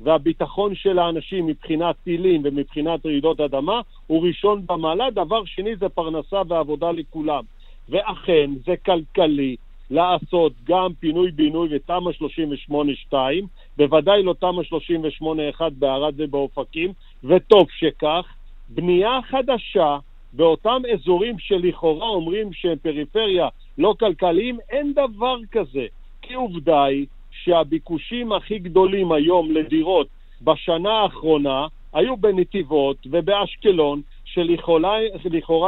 והביטחון 0.05 0.75
של 0.75 0.99
האנשים 0.99 1.47
מבחינת 1.47 1.97
טילים 2.05 2.43
ומבחינת 2.45 3.07
רעידות 3.07 3.40
אדמה 3.40 3.81
הוא 4.07 4.27
ראשון 4.27 4.67
במעלה. 4.67 5.11
דבר 5.11 5.45
שני 5.45 5.77
זה 5.77 5.88
פרנסה 5.88 6.43
ועבודה 6.49 6.90
לכולם. 6.90 7.45
ואכן, 7.88 8.51
זה 8.67 8.75
כלכלי 8.85 9.57
לעשות 9.90 10.53
גם 10.64 10.90
פינוי-בינוי 11.01 11.69
ותמ"א 11.71 12.11
38-2, 13.12 13.14
בוודאי 13.77 14.23
לא 14.23 14.35
תמ"א 14.40 14.62
38-1 15.59 15.61
בערד 15.79 16.14
ובאופקים, 16.17 16.93
וטוב 17.25 17.67
שכך. 17.79 18.35
בנייה 18.69 19.19
חדשה 19.23 19.99
באותם 20.33 20.83
אזורים 20.93 21.38
שלכאורה 21.38 22.09
אומרים 22.09 22.53
שהם 22.53 22.79
פריפריה 22.83 23.49
לא 23.79 23.95
כלכליים, 24.01 24.59
אין 24.71 24.93
דבר 24.93 25.37
כזה. 25.53 25.87
כי 26.23 26.35
עובדה 26.35 26.85
היא 26.85 27.07
שהביקושים 27.42 28.33
הכי 28.33 28.59
גדולים 28.59 29.12
היום 29.12 29.51
לדירות 29.51 30.07
בשנה 30.42 30.92
האחרונה 30.92 31.66
היו 31.92 32.16
בנתיבות 32.16 32.97
ובאשקלון, 33.11 34.03
שלכאורה 34.25 34.99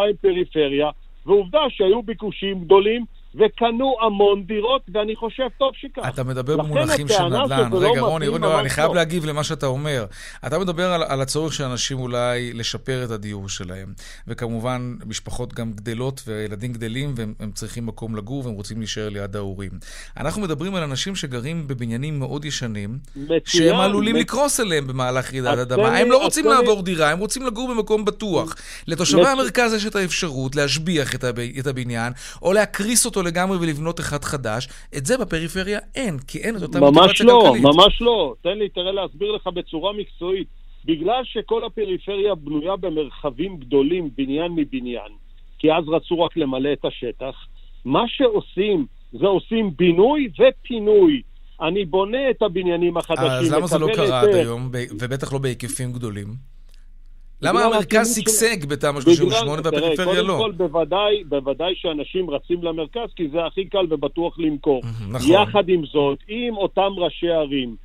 הם 0.08 0.16
פריפריה, 0.20 0.90
ועובדה 1.26 1.60
שהיו 1.68 2.02
ביקושים 2.02 2.64
גדולים, 2.64 3.04
וקנו 3.38 3.96
המון 4.06 4.42
דירות, 4.46 4.82
ואני 4.94 5.16
חושב 5.16 5.42
טוב 5.58 5.72
שכך. 5.74 6.02
אתה 6.08 6.24
מדבר 6.24 6.56
במונחים 6.56 7.08
של 7.08 7.24
נדל"ן. 7.24 7.70
לא 7.72 7.78
רגע, 7.78 8.00
רוני, 8.00 8.28
רוני, 8.28 8.42
לא, 8.42 8.60
אני 8.60 8.68
חייב 8.68 8.88
לא. 8.88 8.94
להגיב 8.94 9.24
למה 9.24 9.44
שאתה 9.44 9.66
אומר. 9.66 10.06
אתה 10.46 10.58
מדבר 10.58 10.92
על, 10.92 11.02
על 11.02 11.20
הצורך 11.20 11.52
של 11.52 11.64
אנשים 11.64 11.98
אולי 11.98 12.52
לשפר 12.52 13.04
את 13.04 13.10
הדיור 13.10 13.48
שלהם. 13.48 13.92
וכמובן, 14.26 14.94
משפחות 15.06 15.54
גם 15.54 15.72
גדלות 15.72 16.22
וילדים 16.26 16.72
גדלים, 16.72 17.14
והם 17.16 17.50
צריכים 17.54 17.86
מקום 17.86 18.16
לגור, 18.16 18.46
והם 18.46 18.54
רוצים 18.54 18.78
להישאר 18.78 19.08
ליד 19.08 19.36
ההורים. 19.36 19.70
אנחנו 20.16 20.42
מדברים 20.42 20.74
על 20.74 20.82
אנשים 20.82 21.16
שגרים 21.16 21.68
בבניינים 21.68 22.18
מאוד 22.18 22.44
ישנים, 22.44 22.98
מצוין, 23.16 23.40
שהם 23.46 23.76
עלולים 23.76 24.16
מצ... 24.16 24.22
לקרוס 24.22 24.60
אליהם 24.60 24.86
במהלך 24.86 25.32
רעידת 25.32 25.58
אדמה. 25.58 25.98
הם 25.98 26.10
לא 26.10 26.22
רוצים 26.22 26.46
לעבור 26.46 26.82
דירה, 26.82 27.10
הם 27.10 27.18
רוצים 27.18 27.46
לגור 27.46 27.74
במקום 27.74 28.04
בטוח. 28.04 28.54
לתושבי. 28.86 29.26
המרכז 29.26 29.74
יש 29.74 29.86
את 29.86 29.96
האפשרות 29.96 30.56
להשביח. 30.56 31.14
את 31.60 31.66
הבניין, 31.66 32.12
או 32.42 32.52
להקריס 32.52 33.06
אותו 33.06 33.22
לגמרי 33.26 33.58
ולבנות 33.60 34.00
אחד 34.00 34.24
חדש. 34.24 34.68
את 34.96 35.06
זה 35.06 35.18
בפריפריה 35.18 35.78
אין, 35.94 36.18
כי 36.18 36.38
אין 36.38 36.56
את 36.56 36.62
אותה 36.62 36.80
מוטיבציה 36.80 37.26
לא, 37.26 37.42
כלכלית. 37.44 37.62
ממש 37.62 37.76
לא, 37.76 37.84
ממש 37.84 38.02
לא. 38.02 38.34
תן 38.42 38.58
לי, 38.58 38.68
תראה 38.68 38.92
להסביר 38.92 39.32
לך 39.32 39.46
בצורה 39.46 39.92
מקצועית. 39.92 40.48
בגלל 40.84 41.22
שכל 41.24 41.64
הפריפריה 41.64 42.34
בנויה 42.34 42.76
במרחבים 42.76 43.56
גדולים, 43.56 44.10
בניין 44.16 44.52
מבניין, 44.52 45.12
כי 45.58 45.72
אז 45.72 45.84
רצו 45.88 46.20
רק 46.20 46.36
למלא 46.36 46.72
את 46.72 46.84
השטח, 46.84 47.34
מה 47.84 48.04
שעושים 48.08 48.86
זה 49.12 49.26
עושים 49.26 49.70
בינוי 49.76 50.28
ופינוי. 50.38 51.22
אני 51.60 51.84
בונה 51.84 52.30
את 52.30 52.42
הבניינים 52.42 52.96
החדשים. 52.96 53.26
אז 53.26 53.52
למה 53.52 53.66
זה 53.66 53.78
לא 53.78 53.88
קרה 53.94 54.20
עד 54.20 54.34
היום, 54.34 54.68
ובטח 55.00 55.32
לא 55.32 55.38
בהיקפים 55.38 55.92
גדולים? 55.92 56.55
למה 57.42 57.64
המרכז 57.64 58.16
שגשג 58.16 58.64
בתמ"א 58.68 59.00
38 59.00 59.62
והפריפריה 59.64 60.22
לא? 60.22 60.36
קודם 60.38 60.38
כל, 60.38 60.52
בוודאי, 60.52 61.24
בוודאי 61.24 61.74
שאנשים 61.76 62.30
רצים 62.30 62.62
למרכז, 62.62 63.08
כי 63.16 63.28
זה 63.28 63.46
הכי 63.46 63.64
קל 63.64 63.86
ובטוח 63.90 64.38
למכור. 64.38 64.82
נכון. 65.10 65.32
יחד 65.32 65.68
עם 65.68 65.86
זאת, 65.86 66.18
אם 66.28 66.54
אותם 66.56 66.92
ראשי 66.96 67.30
ערים 67.30 67.76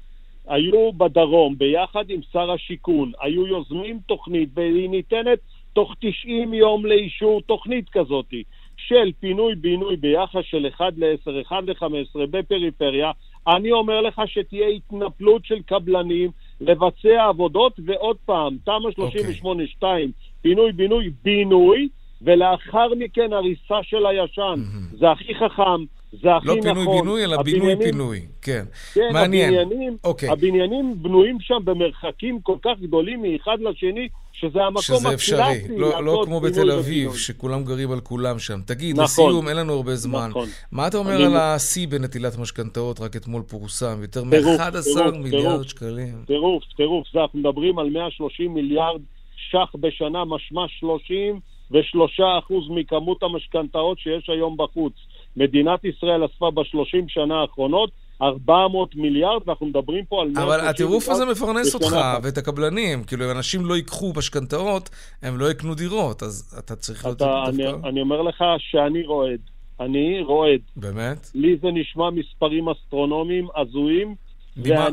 היו 0.47 0.93
בדרום, 0.93 1.57
ביחד 1.57 2.09
עם 2.09 2.19
שר 2.33 2.51
השיכון, 2.51 3.11
היו 3.21 3.47
יוזמים 3.47 3.99
תוכנית, 4.05 4.49
והיא 4.53 4.89
ניתנת 4.89 5.39
תוך 5.73 5.95
90 5.99 6.53
יום 6.53 6.85
לאישור 6.85 7.41
תוכנית 7.41 7.89
כזאת, 7.89 8.33
של 8.77 9.11
פינוי-בינוי 9.19 9.95
ביחס 9.95 10.41
של 10.43 10.67
1 10.67 10.85
ל-10, 10.97 11.47
1 11.47 11.55
ל-15 11.67 12.25
בפריפריה, 12.29 13.11
אני 13.47 13.71
אומר 13.71 14.01
לך 14.01 14.21
שתהיה 14.25 14.67
התנפלות 14.67 15.45
של 15.45 15.61
קבלנים 15.65 16.29
לבצע 16.61 17.25
עבודות, 17.29 17.79
ועוד 17.85 18.17
פעם, 18.25 18.57
תמ"א 18.65 18.89
38-2, 18.89 19.43
אוקיי. 19.83 20.07
פינוי-בינוי, 20.41 21.11
בינוי, 21.23 21.89
ולאחר 22.21 22.93
מכן 22.97 23.33
הריסה 23.33 23.79
של 23.83 24.05
הישן. 24.05 24.55
Mm-hmm. 24.57 24.97
זה 24.97 25.11
הכי 25.11 25.35
חכם, 25.35 25.85
זה 26.21 26.35
הכי 26.35 26.47
לא 26.47 26.55
נכון. 26.55 26.67
לא 26.67 26.73
פינוי-בינוי, 26.73 27.23
אלא 27.23 27.41
בינוי-פינוי, 27.41 28.19
כן. 28.41 28.63
כן, 28.93 29.09
מעניין. 29.13 29.53
הבניינים, 29.53 29.97
אוקיי. 30.03 30.29
הבניינים 30.29 30.95
בנויים 31.01 31.37
שם 31.41 31.59
במרחקים 31.63 32.41
כל 32.41 32.57
כך 32.61 32.79
גדולים 32.81 33.21
מאחד 33.21 33.57
לשני, 33.59 34.07
שזה 34.33 34.59
המקום 34.63 35.05
הקלאסי 35.05 35.35
לעשות 35.35 35.61
פינוי 35.67 35.79
לא, 35.79 36.03
לא 36.03 36.23
כמו 36.25 36.39
בתל 36.39 36.71
אביב, 36.71 37.15
שכולם 37.15 37.63
גרים 37.63 37.91
על 37.91 37.99
כולם 37.99 38.39
שם. 38.39 38.59
תגיד, 38.65 38.95
נכון, 38.95 39.03
לסיום, 39.03 39.47
אין 39.47 39.57
לנו 39.57 39.73
הרבה 39.73 39.95
זמן. 39.95 40.27
נכון. 40.29 40.47
מה 40.71 40.87
אתה 40.87 40.97
אומר 40.97 41.15
אני... 41.15 41.25
על 41.25 41.35
השיא 41.35 41.87
בנטילת 41.87 42.37
משכנתאות? 42.37 42.99
רק 42.99 43.15
אתמול 43.15 43.41
פורסם, 43.41 44.01
יותר 44.01 44.23
מ-11 44.23 45.11
מיליארד 45.11 45.51
טירוף, 45.51 45.67
שקלים. 45.67 46.23
טירוף, 46.27 46.63
טירוף. 46.77 47.07
זה 47.13 47.19
אנחנו 47.19 47.39
מדברים 47.39 47.79
על 47.79 47.89
130 47.89 48.53
מיליארד 48.53 49.01
ש"ח 49.35 49.75
בשנה, 49.79 50.25
משמע 50.25 50.61
33 50.79 52.19
אחוז 52.39 52.69
מכמות 52.69 53.23
המשכנתאות 53.23 53.99
שיש 53.99 54.29
היום 54.29 54.57
בחוץ. 54.57 54.93
מדינת 55.37 55.85
ישראל 55.85 56.25
אספה 56.25 56.51
בשלושים 56.51 57.09
שנה 57.09 57.41
האחרונות 57.41 57.91
400 58.21 58.95
מיליארד, 58.95 59.41
ואנחנו 59.47 59.65
מדברים 59.65 60.05
פה 60.05 60.21
על... 60.21 60.31
אבל 60.43 60.59
הטירוף 60.59 61.09
הזה 61.09 61.25
מפרנס 61.25 61.75
אותך 61.75 61.95
ואת 62.23 62.37
הקבלנים. 62.37 63.03
כאילו, 63.03 63.25
אם 63.25 63.37
אנשים 63.37 63.65
לא 63.65 63.75
ייקחו 63.75 64.13
משכנתאות, 64.17 64.89
הם 65.21 65.37
לא 65.37 65.51
יקנו 65.51 65.75
דירות, 65.75 66.23
אז 66.23 66.55
אתה 66.59 66.75
צריך 66.75 67.05
דווקא... 67.05 67.49
אני, 67.49 67.63
אני 67.89 68.01
אומר 68.01 68.21
לך 68.21 68.43
שאני 68.57 69.03
רועד. 69.03 69.39
אני 69.79 70.21
רועד. 70.21 70.61
באמת? 70.75 71.31
לי 71.35 71.57
זה 71.61 71.67
נשמע 71.73 72.09
מספרים 72.09 72.69
אסטרונומיים, 72.69 73.47
הזויים, 73.55 74.15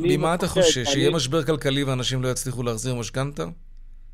ממה 0.01 0.35
אתה 0.35 0.47
חושש? 0.47 0.77
אני... 0.79 0.87
שיהיה 0.87 1.11
משבר 1.11 1.43
כלכלי 1.43 1.85
ואנשים 1.85 2.23
לא 2.23 2.29
יצליחו 2.29 2.62
להחזיר 2.62 2.95
משכנתה? 2.95 3.45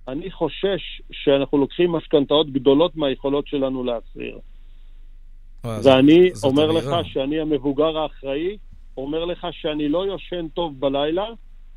אני 0.08 0.30
חושש 0.30 1.02
שאנחנו 1.12 1.58
לוקחים 1.58 1.92
משכנתאות 1.92 2.52
גדולות 2.52 2.96
מהיכולות 2.96 3.46
שלנו 3.46 3.84
להחזיר. 3.84 4.38
ואני 5.64 6.30
אומר 6.42 6.70
לך 6.70 6.90
שאני 7.12 7.40
המבוגר 7.40 7.98
האחראי, 7.98 8.56
אומר 8.96 9.24
לך 9.24 9.46
שאני 9.50 9.88
לא 9.88 10.06
יושן 10.06 10.48
טוב 10.48 10.80
בלילה, 10.80 11.26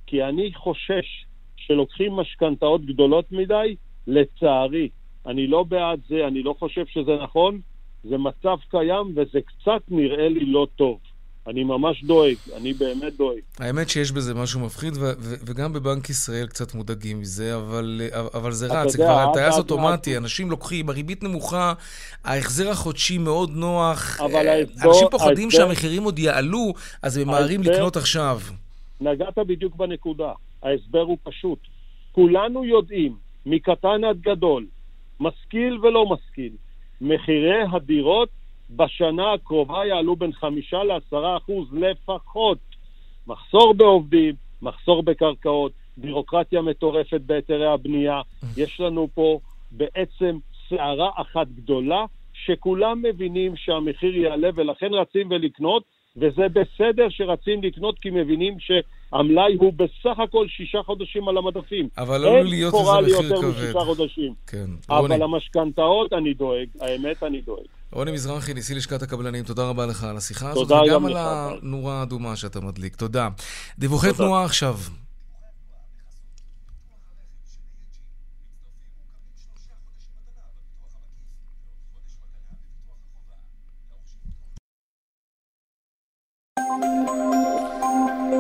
כי 0.07 0.23
אני 0.23 0.53
חושש 0.53 1.25
שלוקחים 1.57 2.13
משכנתאות 2.13 2.85
גדולות 2.85 3.31
מדי, 3.31 3.75
לצערי. 4.07 4.89
אני 5.25 5.47
לא 5.47 5.63
בעד 5.63 5.99
זה, 6.07 6.27
אני 6.27 6.43
לא 6.43 6.55
חושב 6.59 6.85
שזה 6.85 7.15
נכון, 7.23 7.59
זה 8.03 8.17
מצב 8.17 8.57
קיים 8.69 9.13
וזה 9.15 9.39
קצת 9.41 9.81
נראה 9.87 10.29
לי 10.29 10.45
לא 10.45 10.67
טוב. 10.75 10.99
אני 11.47 11.63
ממש 11.63 12.03
דואג, 12.03 12.35
אני 12.57 12.73
באמת 12.73 13.17
דואג. 13.17 13.39
האמת 13.59 13.89
שיש 13.89 14.11
בזה 14.11 14.33
משהו 14.33 14.59
מפחיד, 14.59 14.97
ו- 14.97 14.99
ו- 15.19 15.35
וגם 15.45 15.73
בבנק 15.73 16.09
ישראל 16.09 16.47
קצת 16.47 16.73
מודאגים 16.73 17.19
מזה, 17.19 17.55
אבל, 17.55 18.01
אבל 18.33 18.51
זה 18.51 18.67
רץ, 18.67 18.91
זה 18.91 18.97
כבר 18.97 19.31
טייס 19.33 19.57
אוטומטי, 19.57 20.17
אנשים 20.17 20.51
לוקחים, 20.51 20.89
הריבית 20.89 21.23
נמוכה, 21.23 21.73
ההחזר 22.23 22.69
החודשי 22.69 23.17
מאוד 23.17 23.49
נוח, 23.55 24.21
אבל 24.21 24.47
ההסבר, 24.47 24.89
אנשים 24.89 25.07
פוחדים 25.11 25.51
שהמחירים 25.51 26.03
עוד 26.03 26.19
יעלו, 26.19 26.73
אז 27.01 27.17
הם 27.17 27.27
ממהרים 27.27 27.63
לקנות 27.63 27.97
עכשיו. 27.97 28.39
נגעת 29.01 29.37
בדיוק 29.37 29.75
בנקודה, 29.75 30.31
ההסבר 30.63 31.01
הוא 31.01 31.17
פשוט. 31.23 31.59
כולנו 32.11 32.65
יודעים, 32.65 33.15
מקטן 33.45 34.03
עד 34.09 34.21
גדול, 34.21 34.65
משכיל 35.19 35.79
ולא 35.79 36.05
משכיל, 36.09 36.51
מחירי 37.01 37.61
הדירות 37.73 38.29
בשנה 38.69 39.33
הקרובה 39.33 39.85
יעלו 39.85 40.15
בין 40.15 40.33
חמישה 40.33 40.83
לעשרה 40.83 41.37
אחוז 41.37 41.67
לפחות. 41.73 42.57
מחסור 43.27 43.73
בעובדים, 43.73 44.35
מחסור 44.61 45.03
בקרקעות, 45.03 45.71
בירוקרטיה 45.97 46.61
מטורפת 46.61 47.21
בהיתרי 47.25 47.67
הבנייה. 47.67 48.21
יש 48.57 48.79
לנו 48.79 49.07
פה 49.13 49.39
בעצם 49.71 50.37
סערה 50.69 51.09
אחת 51.15 51.47
גדולה, 51.47 52.05
שכולם 52.33 53.01
מבינים 53.01 53.55
שהמחיר 53.55 54.17
יעלה 54.17 54.49
ולכן 54.55 54.93
רצים 54.93 55.27
ולקנות, 55.31 55.83
וזה 56.17 56.47
בסדר 56.53 57.07
שרצים 57.09 57.63
לקנות 57.63 57.99
כי 57.99 58.09
מבינים 58.09 58.57
שהמלאי 58.59 59.55
הוא 59.59 59.73
בסך 59.73 60.19
הכל 60.19 60.47
שישה 60.47 60.83
חודשים 60.83 61.27
על 61.27 61.37
המדפים. 61.37 61.89
אבל 61.97 62.21
לא 62.21 62.43
להיות 62.43 62.73
איזה 62.73 62.91
מחיר 63.01 63.21
כבד. 63.21 63.43
אין 63.43 63.49
משישה 63.49 63.79
חודשים. 63.79 64.33
כן. 64.47 64.65
אבל 64.89 64.99
רוני. 65.13 65.23
המשכנתאות 65.23 66.13
אני 66.13 66.33
דואג, 66.33 66.67
האמת 66.81 67.23
אני 67.23 67.41
דואג. 67.41 67.76
רוני 67.97 68.11
מזרחי, 68.11 68.53
נשיא 68.53 68.75
לשכת 68.75 69.01
הקבלנים, 69.01 69.43
תודה 69.43 69.63
רבה 69.63 69.85
לך 69.85 70.03
על 70.03 70.17
השיחה 70.17 70.49
הזאת, 70.49 70.71
וגם 70.71 71.05
על 71.05 71.13
הנורה 71.17 71.99
האדומה 71.99 72.35
שאתה 72.35 72.59
מדליק. 72.59 72.95
תודה. 72.95 73.29
דיווחי 73.79 74.13
תנועה 74.13 74.45
עכשיו. 74.45 74.77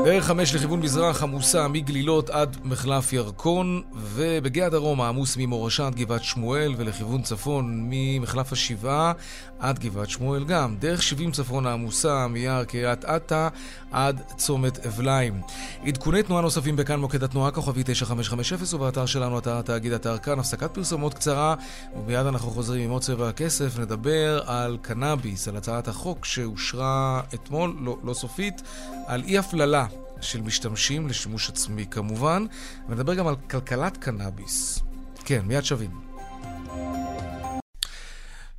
דרך 0.07 0.25
חמש 0.25 0.55
לכיוון 0.55 0.79
מזרח 0.79 1.23
עמוסה 1.23 1.67
מגלילות 1.67 2.29
עד 2.29 2.57
מחלף 2.63 3.13
ירקון, 3.13 3.81
ובגיא 3.93 4.63
הדרום 4.63 5.01
העמוס 5.01 5.37
ממורשה 5.37 5.87
עד 5.87 5.95
גבעת 5.95 6.23
שמואל, 6.23 6.73
ולכיוון 6.77 7.21
צפון 7.21 7.87
ממחלף 7.89 8.53
השבעה 8.53 9.13
עד 9.59 9.79
גבעת 9.79 10.09
שמואל 10.09 10.43
גם. 10.43 10.75
דרך 10.79 11.03
70 11.03 11.31
צפון 11.31 11.65
העמוסה 11.65 12.27
מיער 12.27 12.63
קריית 12.63 13.05
אתא 13.05 13.47
עד 13.91 14.21
צומת 14.37 14.85
אבליים. 14.85 15.41
עדכוני 15.85 16.23
תנועה 16.23 16.41
נוספים 16.41 16.75
בכאן 16.75 16.99
מוקד 16.99 17.23
התנועה 17.23 17.51
כוכבי 17.51 17.81
9550 17.85 18.79
ובאתר 18.79 19.05
שלנו 19.05 19.39
אתר 19.39 19.61
תאגיד 19.61 19.93
אתר 19.93 20.17
כאן. 20.17 20.39
הפסקת 20.39 20.73
פרסומות 20.73 21.13
קצרה, 21.13 21.55
ומיד 21.95 22.25
אנחנו 22.25 22.51
חוזרים 22.51 22.83
עם 22.83 22.89
עוד 22.89 23.01
צבע 23.01 23.29
הכסף. 23.29 23.79
נדבר 23.79 24.41
על 24.45 24.77
קנאביס, 24.81 25.47
על 25.47 25.57
הצעת 25.57 25.87
החוק 25.87 26.25
שאושרה 26.25 27.21
אתמול, 27.33 27.75
לא, 27.79 27.97
לא 28.03 28.13
סופית, 28.13 28.61
על 29.07 29.23
אי 29.23 29.37
הפללה 29.37 29.85
של 30.21 30.41
משתמשים 30.41 31.07
לשימוש 31.07 31.49
עצמי 31.49 31.85
כמובן, 31.91 32.45
ונדבר 32.89 33.13
גם 33.13 33.27
על 33.27 33.35
כלכלת 33.49 33.97
קנאביס. 33.97 34.79
כן, 35.25 35.41
מיד 35.45 35.63
שווים. 35.63 36.07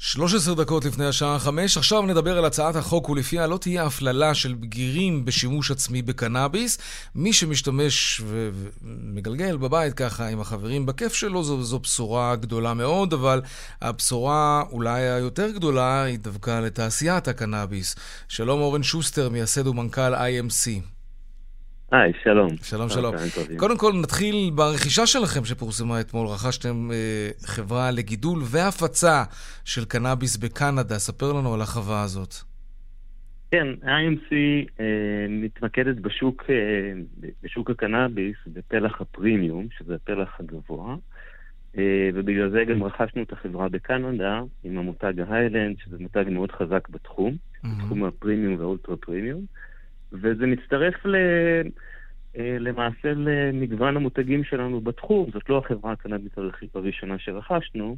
13 0.01 0.55
דקות 0.55 0.85
לפני 0.85 1.07
השעה 1.07 1.39
5, 1.39 1.77
עכשיו 1.77 2.03
נדבר 2.03 2.39
על 2.39 2.45
הצעת 2.45 2.77
החוק 2.77 3.09
ולפיה 3.09 3.47
לא 3.47 3.59
תהיה 3.59 3.85
הפללה 3.85 4.35
של 4.35 4.55
בגירים 4.55 5.25
בשימוש 5.25 5.71
עצמי 5.71 6.03
בקנאביס. 6.03 6.79
מי 7.15 7.33
שמשתמש 7.33 8.21
ומגלגל 8.27 9.57
בבית 9.57 9.95
ככה 9.95 10.29
עם 10.29 10.41
החברים 10.41 10.87
בכיף 10.87 11.15
שלו, 11.15 11.43
זו, 11.43 11.63
זו 11.63 11.79
בשורה 11.79 12.37
גדולה 12.37 12.75
מאוד, 12.75 13.13
אבל 13.13 13.43
הבשורה 13.83 14.63
אולי 14.71 15.03
היותר 15.03 15.51
גדולה 15.51 16.03
היא 16.03 16.19
דווקא 16.19 16.61
לתעשיית 16.61 17.29
הקנאביס. 17.29 17.97
שלום 18.29 18.61
אורן 18.61 18.83
שוסטר, 18.83 19.29
מייסד 19.29 19.67
ומנכ"ל 19.67 20.15
IMC. 20.15 20.98
היי, 21.93 22.13
שלום. 22.23 22.49
שלום, 22.63 22.89
שלום. 22.89 23.15
קודם 23.57 23.77
כל 23.79 23.93
נתחיל 24.03 24.51
ברכישה 24.55 25.07
שלכם 25.07 25.45
שפורסמה 25.45 26.01
אתמול. 26.01 26.27
רכשתם 26.27 26.91
אה, 26.93 27.31
חברה 27.47 27.91
לגידול 27.91 28.39
והפצה 28.45 29.25
של 29.65 29.85
קנאביס 29.85 30.37
בקנדה. 30.37 30.99
ספר 30.99 31.33
לנו 31.33 31.55
על 31.55 31.61
החווה 31.61 32.03
הזאת. 32.03 32.35
כן, 33.51 33.67
IMC 33.83 34.33
אה, 34.81 35.27
מתמקדת 35.29 35.97
בשוק, 35.97 36.45
אה, 36.51 36.93
בשוק 37.43 37.71
הקנאביס 37.71 38.37
בפלח 38.47 39.01
הפרימיום, 39.01 39.67
שזה 39.79 39.95
הפלח 39.95 40.41
הגבוה, 40.41 40.97
אה, 41.79 42.11
ובגלל 42.15 42.51
זה 42.51 42.65
גם 42.65 42.83
רכשנו 42.83 43.23
את 43.23 43.33
החברה 43.33 43.69
בקנדה 43.69 44.41
עם 44.65 44.79
המותג 44.79 45.13
ההיילנד, 45.21 45.77
שזה 45.85 45.97
מותג 46.01 46.25
מאוד 46.31 46.53
חזק 46.53 46.89
בתחום, 46.89 47.33
mm-hmm. 47.33 47.69
בתחום 47.69 48.05
הפרימיום 48.05 48.55
והאולטרה 48.59 48.97
פרימיום. 48.97 49.45
וזה 50.13 50.47
מצטרף 50.47 51.07
ל... 51.07 51.15
אה, 52.39 52.57
למעשה 52.61 53.15
למגוון 53.15 53.97
המותגים 53.97 54.45
שלנו 54.45 54.81
בתחום. 54.81 55.31
זאת 55.33 55.49
לא 55.49 55.59
החברה 55.59 55.93
הקנדית 55.93 56.33
הראשונה 56.75 57.19
שרכשנו. 57.19 57.97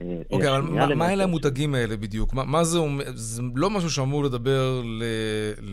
אה, 0.00 0.22
אוקיי, 0.30 0.48
אבל 0.48 0.60
מה, 0.62 0.94
מה 0.94 1.12
אלה 1.12 1.24
המותגים 1.24 1.74
האלה 1.74 1.96
בדיוק? 1.96 2.34
מה, 2.34 2.44
מה 2.44 2.64
זה 2.64 2.78
אומר? 2.78 3.04
זה 3.14 3.42
לא 3.56 3.70
משהו 3.70 3.90
שאמור 3.90 4.24
לדבר 4.24 4.82
ל, 4.84 5.02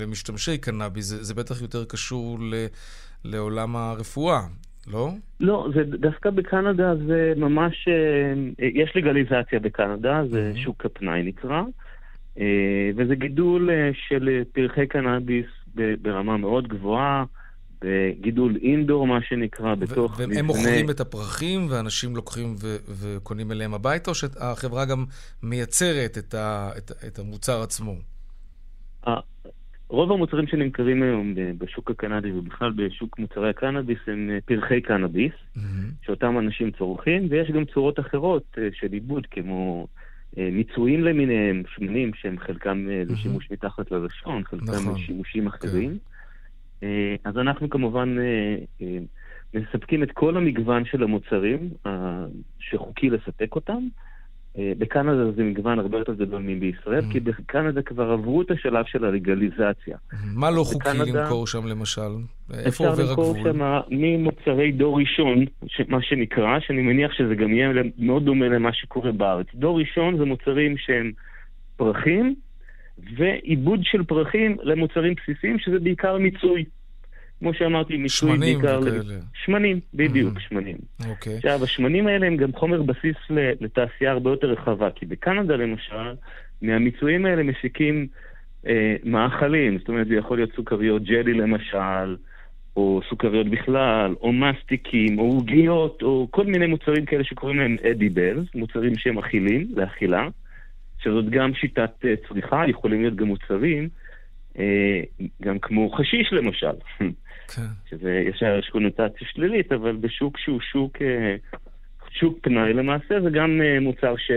למשתמשי 0.02 0.58
קנאביס, 0.58 1.06
זה, 1.06 1.24
זה 1.24 1.34
בטח 1.34 1.62
יותר 1.62 1.86
קשור 1.86 2.38
ל, 2.40 2.66
לעולם 3.26 3.76
הרפואה, 3.76 4.40
לא? 4.88 5.10
לא, 5.40 5.68
זה 5.76 5.84
דווקא 5.84 6.30
בקנדה 6.30 6.96
זה 7.08 7.34
ממש, 7.38 7.88
אה, 7.88 8.68
יש 8.68 8.92
לגליזציה 8.96 9.60
בקנדה, 9.60 10.22
זה 10.30 10.52
mm-hmm. 10.54 10.64
שוק 10.64 10.86
הפנאי 10.86 11.24
נקרא, 11.24 11.62
וזה 12.96 13.16
גידול 13.16 13.70
של 13.94 14.44
פרחי 14.54 14.88
קנאביס 14.88 15.46
ברמה 16.02 16.38
מאוד 16.38 16.68
גבוהה, 16.68 17.24
בגידול 17.82 18.58
אינדור, 18.62 19.08
מה 19.08 19.22
שנקרא, 19.22 19.76
בתוך 19.76 20.20
מבנה... 20.20 20.36
והם 20.36 20.46
מוכרים 20.46 20.90
את 20.90 21.00
הפרחים, 21.00 21.68
ואנשים 21.70 22.16
לוקחים 22.16 22.56
ו- 22.62 22.78
וקונים 23.02 23.52
אליהם 23.52 23.74
הביתה, 23.74 24.10
או 24.10 24.16
שהחברה 24.16 24.86
גם 24.86 25.06
מייצרת 25.44 26.18
את, 26.18 26.34
ה- 26.34 26.70
את, 26.78 26.92
את 27.08 27.20
המוצר 27.20 27.62
עצמו? 27.62 27.96
רוב 29.90 30.12
המוצרים 30.12 30.48
שנמכרים 30.48 31.04
היום 31.04 31.34
בשוק 31.58 31.92
הקנדי 31.92 32.32
ובכלל 32.32 32.72
בשוק 32.76 33.20
מוצרי 33.20 33.50
הקנאביס 33.50 34.00
הם 34.08 34.30
אה, 34.34 34.38
פרחי 34.46 34.82
קנאביס, 34.82 35.32
mm-hmm. 35.32 35.60
שאותם 36.06 36.40
אנשים 36.40 36.72
צורכים, 36.72 37.28
ויש 37.30 37.52
גם 37.52 37.66
צורות 37.66 38.00
אחרות 38.00 38.44
אה, 38.58 38.68
של 38.74 38.92
עיבוד, 38.92 39.26
כמו 39.32 39.88
אה, 40.38 40.50
מיצויים 40.52 41.04
למיניהם, 41.04 41.64
שמנים 41.76 42.12
שהם 42.14 42.40
חלקם 42.40 42.88
mm-hmm. 42.88 43.14
לשימוש 43.14 43.52
מתחת 43.52 43.92
ללשון, 43.92 44.44
חלקם 44.44 44.72
נכון. 44.72 44.96
לשימושים 44.96 45.48
אחרים. 45.48 45.92
Okay. 45.92 46.82
כן. 46.82 46.88
אז 47.24 47.38
אנחנו 47.38 47.70
כמובן 47.70 48.18
מספקים 49.54 50.04
את 50.04 50.12
כל 50.12 50.38
המגוון 50.38 50.86
של 50.86 51.04
המוצרים 51.04 51.70
שחוקי 52.60 53.10
לספק 53.10 53.56
אותם. 53.56 53.88
אה, 54.58 54.72
בקנדה 54.78 55.32
זה 55.32 55.44
מגוון 55.44 55.80
הרבה 55.80 55.98
יותר 55.98 56.14
גדול 56.14 56.42
מבישראל, 56.42 57.04
mm. 57.10 57.12
כי 57.12 57.20
בקנדה 57.20 57.82
כבר 57.82 58.12
עברו 58.12 58.42
את 58.42 58.52
השלב 58.52 58.86
של 58.88 59.06
הלגליזציה. 59.06 59.98
מה 60.36 60.52
לא 60.52 60.64
חוקי 60.64 60.90
בקנדה, 60.90 61.22
למכור 61.22 61.48
שם 61.48 61.68
למשל? 61.68 62.12
איפה 62.54 62.88
עובר 62.88 63.02
הגבול? 63.02 63.26
אפשר 63.26 63.42
למכור 63.42 63.44
שם 63.44 63.60
ממוצרי 63.90 64.72
דור 64.72 65.00
ראשון, 65.00 65.46
מה 65.88 66.02
שנקרא, 66.02 66.60
שאני 66.60 66.82
מניח 66.82 67.12
שזה 67.14 67.36
גם 67.36 67.54
יהיה 67.54 67.70
מאוד 67.98 68.26
דומה 68.26 68.48
למה 68.48 68.74
שקורה 68.74 69.12
בארץ. 69.12 69.48
דור 69.54 69.80
ראשון 69.80 70.18
זה 70.18 70.26
מוצרים 70.26 70.78
שהם 70.78 71.12
פרחים, 71.78 72.36
ועיבוד 73.18 73.80
של 73.84 74.04
פרחים 74.04 74.58
למוצרים 74.64 75.14
בסיסיים, 75.14 75.60
שזה 75.60 75.80
בעיקר 75.80 76.18
מיצוי. 76.18 76.66
כמו 77.40 77.54
שאמרתי, 77.54 77.98
מיצוי 77.98 78.38
בעיקר... 78.38 78.82
שמנים 78.82 79.00
וכאלה. 79.02 79.20
שמנים, 79.46 79.80
בדיוק, 79.94 80.38
mm-hmm. 80.38 80.50
שמנים. 80.50 80.78
אוקיי. 81.10 81.36
עכשיו, 81.36 81.64
השמנים 81.64 82.08
האלה 82.08 82.28
הם 82.28 82.38
גם 82.38 82.54
חומר 82.54 82.82
בסיס 82.82 83.16
לתעשייה 83.62 84.12
הרבה 84.12 84.30
יותר 84.30 84.48
רחבה, 84.48 84.90
כי 84.96 85.06
בקנדה 85.06 85.56
למשל, 85.56 86.14
מהמיצויים 86.62 87.26
האלה 87.26 87.44
מסיקים 87.44 88.08
אה, 88.68 88.96
מאכלים, 89.04 89.80
זאת 89.80 89.90
אומרת, 89.90 90.08
זה 90.08 90.16
יכול 90.16 90.38
להיות 90.38 90.56
סוכריות 90.56 91.04
ג'לי 91.04 91.34
למשל, 91.34 92.16
או 92.76 93.02
סוכריות 93.10 93.48
בכלל, 93.48 94.16
או 94.22 94.32
מסטיקים, 94.34 95.20
או 95.20 95.24
עוגיות, 95.24 96.02
או 96.02 96.28
כל 96.32 96.46
מיני 96.46 96.68
מוצרים 96.68 97.06
כאלה 97.06 97.24
שקוראים 97.24 97.60
להם 97.60 97.76
אדיבלס, 97.92 98.48
מוצרים 98.56 98.98
שהם 98.98 99.18
אכילים, 99.18 99.68
לאכילה, 99.76 100.28
שזאת 101.04 101.30
גם 101.30 101.54
שיטת 101.54 101.92
אה, 102.06 102.14
צריכה, 102.28 102.64
יכולים 102.68 103.02
להיות 103.02 103.16
גם 103.16 103.28
מוצרים. 103.28 103.90
אה, 104.60 105.02
גם 105.42 105.60
כמו 105.60 105.90
חשיש 105.90 106.34
למשל. 106.34 106.76
כן. 107.56 107.68
שזה 107.90 108.24
ישר 108.30 108.60
יש 108.60 108.70
קונוטציה 108.70 109.28
שלילית, 109.32 109.72
אבל 109.72 109.96
בשוק 109.96 110.38
שהוא 110.38 110.60
שוק, 110.62 111.02
אה, 111.02 111.36
שוק 112.12 112.38
פנאי 112.42 112.74
למעשה, 112.74 113.22
זה 113.24 113.30
גם 113.30 113.62
אה, 113.62 113.80
מוצר 113.80 114.16
ש... 114.18 114.32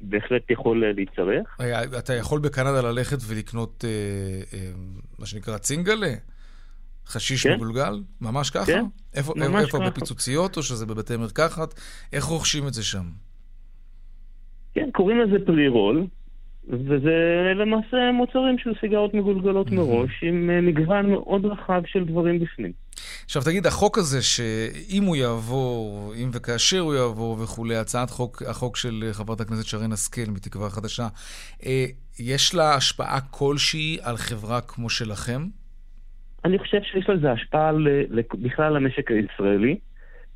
בהחלט 0.00 0.50
יכול 0.50 0.84
להצטרך. 0.96 1.58
אתה 1.98 2.14
יכול 2.14 2.40
בקנדה 2.40 2.80
ללכת 2.80 3.16
ולקנות 3.28 3.84
מה 5.18 5.26
שנקרא 5.26 5.58
צינגלה? 5.58 6.14
חשיש 7.08 7.46
כן? 7.46 7.54
מגולגל? 7.54 8.02
ממש 8.20 8.50
ככה? 8.50 8.66
כן, 8.66 8.84
איפה, 9.14 9.32
ממש 9.36 9.64
איפה 9.64 9.78
ככה. 9.78 9.90
בפיצוציות 9.90 10.56
או 10.56 10.62
שזה 10.62 10.86
בבתי 10.86 11.16
מרקחת? 11.16 11.74
איך 12.12 12.24
רוכשים 12.24 12.66
את 12.68 12.74
זה 12.74 12.84
שם? 12.84 13.04
כן, 14.74 14.88
קוראים 14.92 15.18
לזה 15.20 15.46
פרי-רול, 15.46 16.06
וזה 16.68 17.52
למעשה 17.54 18.12
מוצרים 18.12 18.58
של 18.58 18.72
סיגרות 18.80 19.14
מגולגלות 19.14 19.70
מראש, 19.70 20.10
עם 20.22 20.50
אה, 20.50 20.60
מגוון 20.60 21.10
מאוד 21.10 21.46
רחב 21.46 21.82
של 21.86 22.04
דברים 22.04 22.38
בפנים. 22.38 22.72
עכשיו 23.24 23.42
תגיד, 23.42 23.66
החוק 23.66 23.98
הזה, 23.98 24.22
שאם 24.22 25.02
הוא 25.02 25.16
יעבור, 25.16 26.12
אם 26.22 26.30
וכאשר 26.32 26.78
הוא 26.78 26.94
יעבור 26.94 27.36
וכולי, 27.42 27.76
הצעת 27.76 28.10
חוק, 28.10 28.42
החוק 28.42 28.76
של 28.76 29.04
חברת 29.12 29.40
הכנסת 29.40 29.66
שרן 29.66 29.92
השכל 29.92 30.30
מתקווה 30.30 30.70
חדשה, 30.70 31.06
אה, 31.66 31.84
יש 32.20 32.54
לה 32.54 32.74
השפעה 32.74 33.20
כלשהי 33.30 33.98
על 34.02 34.16
חברה 34.16 34.60
כמו 34.60 34.90
שלכם? 34.90 35.42
אני 36.44 36.58
חושב 36.58 36.78
שיש 36.82 37.08
לזה 37.08 37.32
השפעה 37.32 37.72
בכלל 38.34 38.72
למשק 38.72 39.10
הישראלי, 39.10 39.78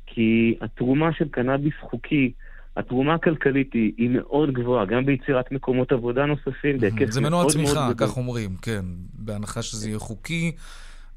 כי 0.05 0.55
התרומה 0.61 1.13
של 1.13 1.27
קנאביס 1.27 1.73
חוקי 1.81 2.31
התרומה 2.77 3.13
הכלכלית 3.13 3.73
היא, 3.73 3.91
היא 3.97 4.09
מאוד 4.09 4.53
גבוהה, 4.53 4.85
גם 4.85 5.05
ביצירת 5.05 5.51
מקומות 5.51 5.91
עבודה 5.91 6.25
נוספים, 6.25 6.77
בהיקף 6.77 6.81
מאוד 6.81 6.89
מאוד 6.89 6.95
גדול. 6.95 7.11
זה 7.11 7.21
מנוע 7.21 7.45
צמיחה, 7.49 7.89
כך 7.97 8.17
אומרים, 8.17 8.49
כן, 8.61 8.85
בהנחה 9.13 9.61
שזה 9.61 9.89
יהיה 9.89 9.99
חוקי 9.99 10.51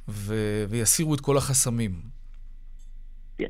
ו- 0.09 0.65
ויסירו 0.69 1.15
את 1.15 1.21
כל 1.21 1.37
החסמים. 1.37 1.91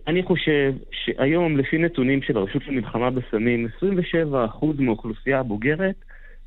אני 0.07 0.23
חושב 0.23 0.73
שהיום, 0.93 1.57
לפי 1.57 1.79
נתונים 1.79 2.23
של 2.23 2.37
הרשות 2.37 2.67
למלחמה 2.67 3.11
בסמים, 3.11 3.69
27% 3.83 4.67
מהאוכלוסייה 4.79 5.41
הבוגרת 5.41 5.95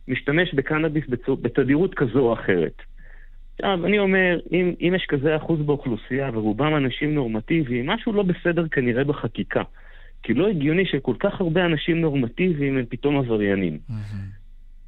משתמש 0.07 0.53
בקנאביס 0.53 1.03
בתדירות 1.41 1.93
כזו 1.93 2.19
או 2.19 2.33
אחרת. 2.33 2.81
עכשיו, 3.59 3.85
אני 3.85 3.99
אומר, 3.99 4.39
אם, 4.51 4.73
אם 4.81 4.93
יש 4.95 5.05
כזה 5.09 5.35
אחוז 5.35 5.59
באוכלוסייה 5.61 6.29
ורובם 6.33 6.75
אנשים 6.75 7.15
נורמטיביים, 7.15 7.87
משהו 7.87 8.13
לא 8.13 8.23
בסדר 8.23 8.67
כנראה 8.67 9.03
בחקיקה. 9.03 9.61
כי 10.23 10.33
לא 10.33 10.47
הגיוני 10.47 10.85
שכל 10.85 11.15
כך 11.19 11.41
הרבה 11.41 11.65
אנשים 11.65 12.01
נורמטיביים 12.01 12.77
הם 12.77 12.85
פתאום 12.89 13.17
עבריינים. 13.17 13.79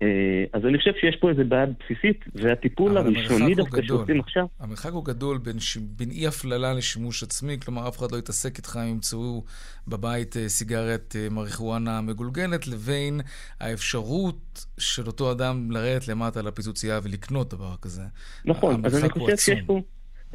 אה, 0.01 0.43
אז 0.53 0.65
אני 0.65 0.77
חושב 0.77 0.91
שיש 1.01 1.15
פה 1.15 1.29
איזו 1.29 1.41
בעיה 1.47 1.65
בסיסית, 1.65 2.25
והטיפול 2.36 2.97
הראשוני 2.97 3.55
דווקא 3.55 3.82
שעושים 3.82 4.19
עכשיו... 4.19 4.45
המרחק 4.59 4.91
הוא 4.91 5.05
גדול 5.05 5.38
בין, 5.38 5.59
ש... 5.59 5.77
בין 5.77 6.11
אי 6.11 6.27
הפללה 6.27 6.73
לשימוש 6.73 7.23
עצמי, 7.23 7.59
כלומר 7.59 7.88
אף 7.88 7.97
אחד 7.97 8.11
לא 8.11 8.17
יתעסק 8.17 8.57
איתך 8.57 8.79
אם 8.84 8.89
ימצאו 8.89 9.43
בבית 9.88 10.38
אה, 10.38 10.49
סיגרת 10.49 11.15
אה, 11.19 11.27
מריחואנה 11.29 12.01
מגולגלת, 12.01 12.67
לבין 12.67 13.21
האפשרות 13.59 14.65
של 14.79 15.07
אותו 15.07 15.32
אדם 15.32 15.71
לרדת 15.71 16.07
למטה 16.07 16.41
לפיצוצייה 16.41 16.99
ולקנות 17.03 17.53
דבר 17.53 17.75
כזה. 17.82 18.03
נכון, 18.45 18.86
אז 18.86 19.03
אני 19.03 19.09
חושב 19.09 19.38
שיש 19.38 19.61
פה... 19.65 19.82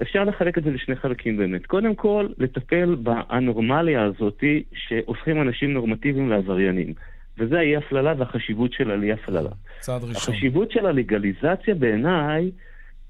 אפשר 0.03 0.25
לחלק 0.25 0.59
את 0.59 0.65
זה 0.65 0.71
לשני 0.71 0.97
חלקים 0.97 1.37
באמת. 1.37 1.67
קודם 1.67 1.95
כל, 1.95 2.27
לטפל 2.39 2.95
באנורמליה 2.95 4.03
הזאתי 4.03 4.63
שהופכים 4.73 5.43
אנשים 5.43 5.73
נורמטיביים 5.73 6.31
לעבריינים. 6.31 6.93
וזה 7.39 7.59
האי 7.59 7.77
הפללה 7.77 8.15
והחשיבות 8.19 8.73
של 8.73 8.91
האי 8.91 9.13
הפללה. 9.13 9.51
צעד 9.81 10.05
ראשון. 10.05 10.35
החשיבות 10.35 10.71
של 10.71 10.87
הלגליזציה 10.87 11.75
בעיניי 11.75 12.51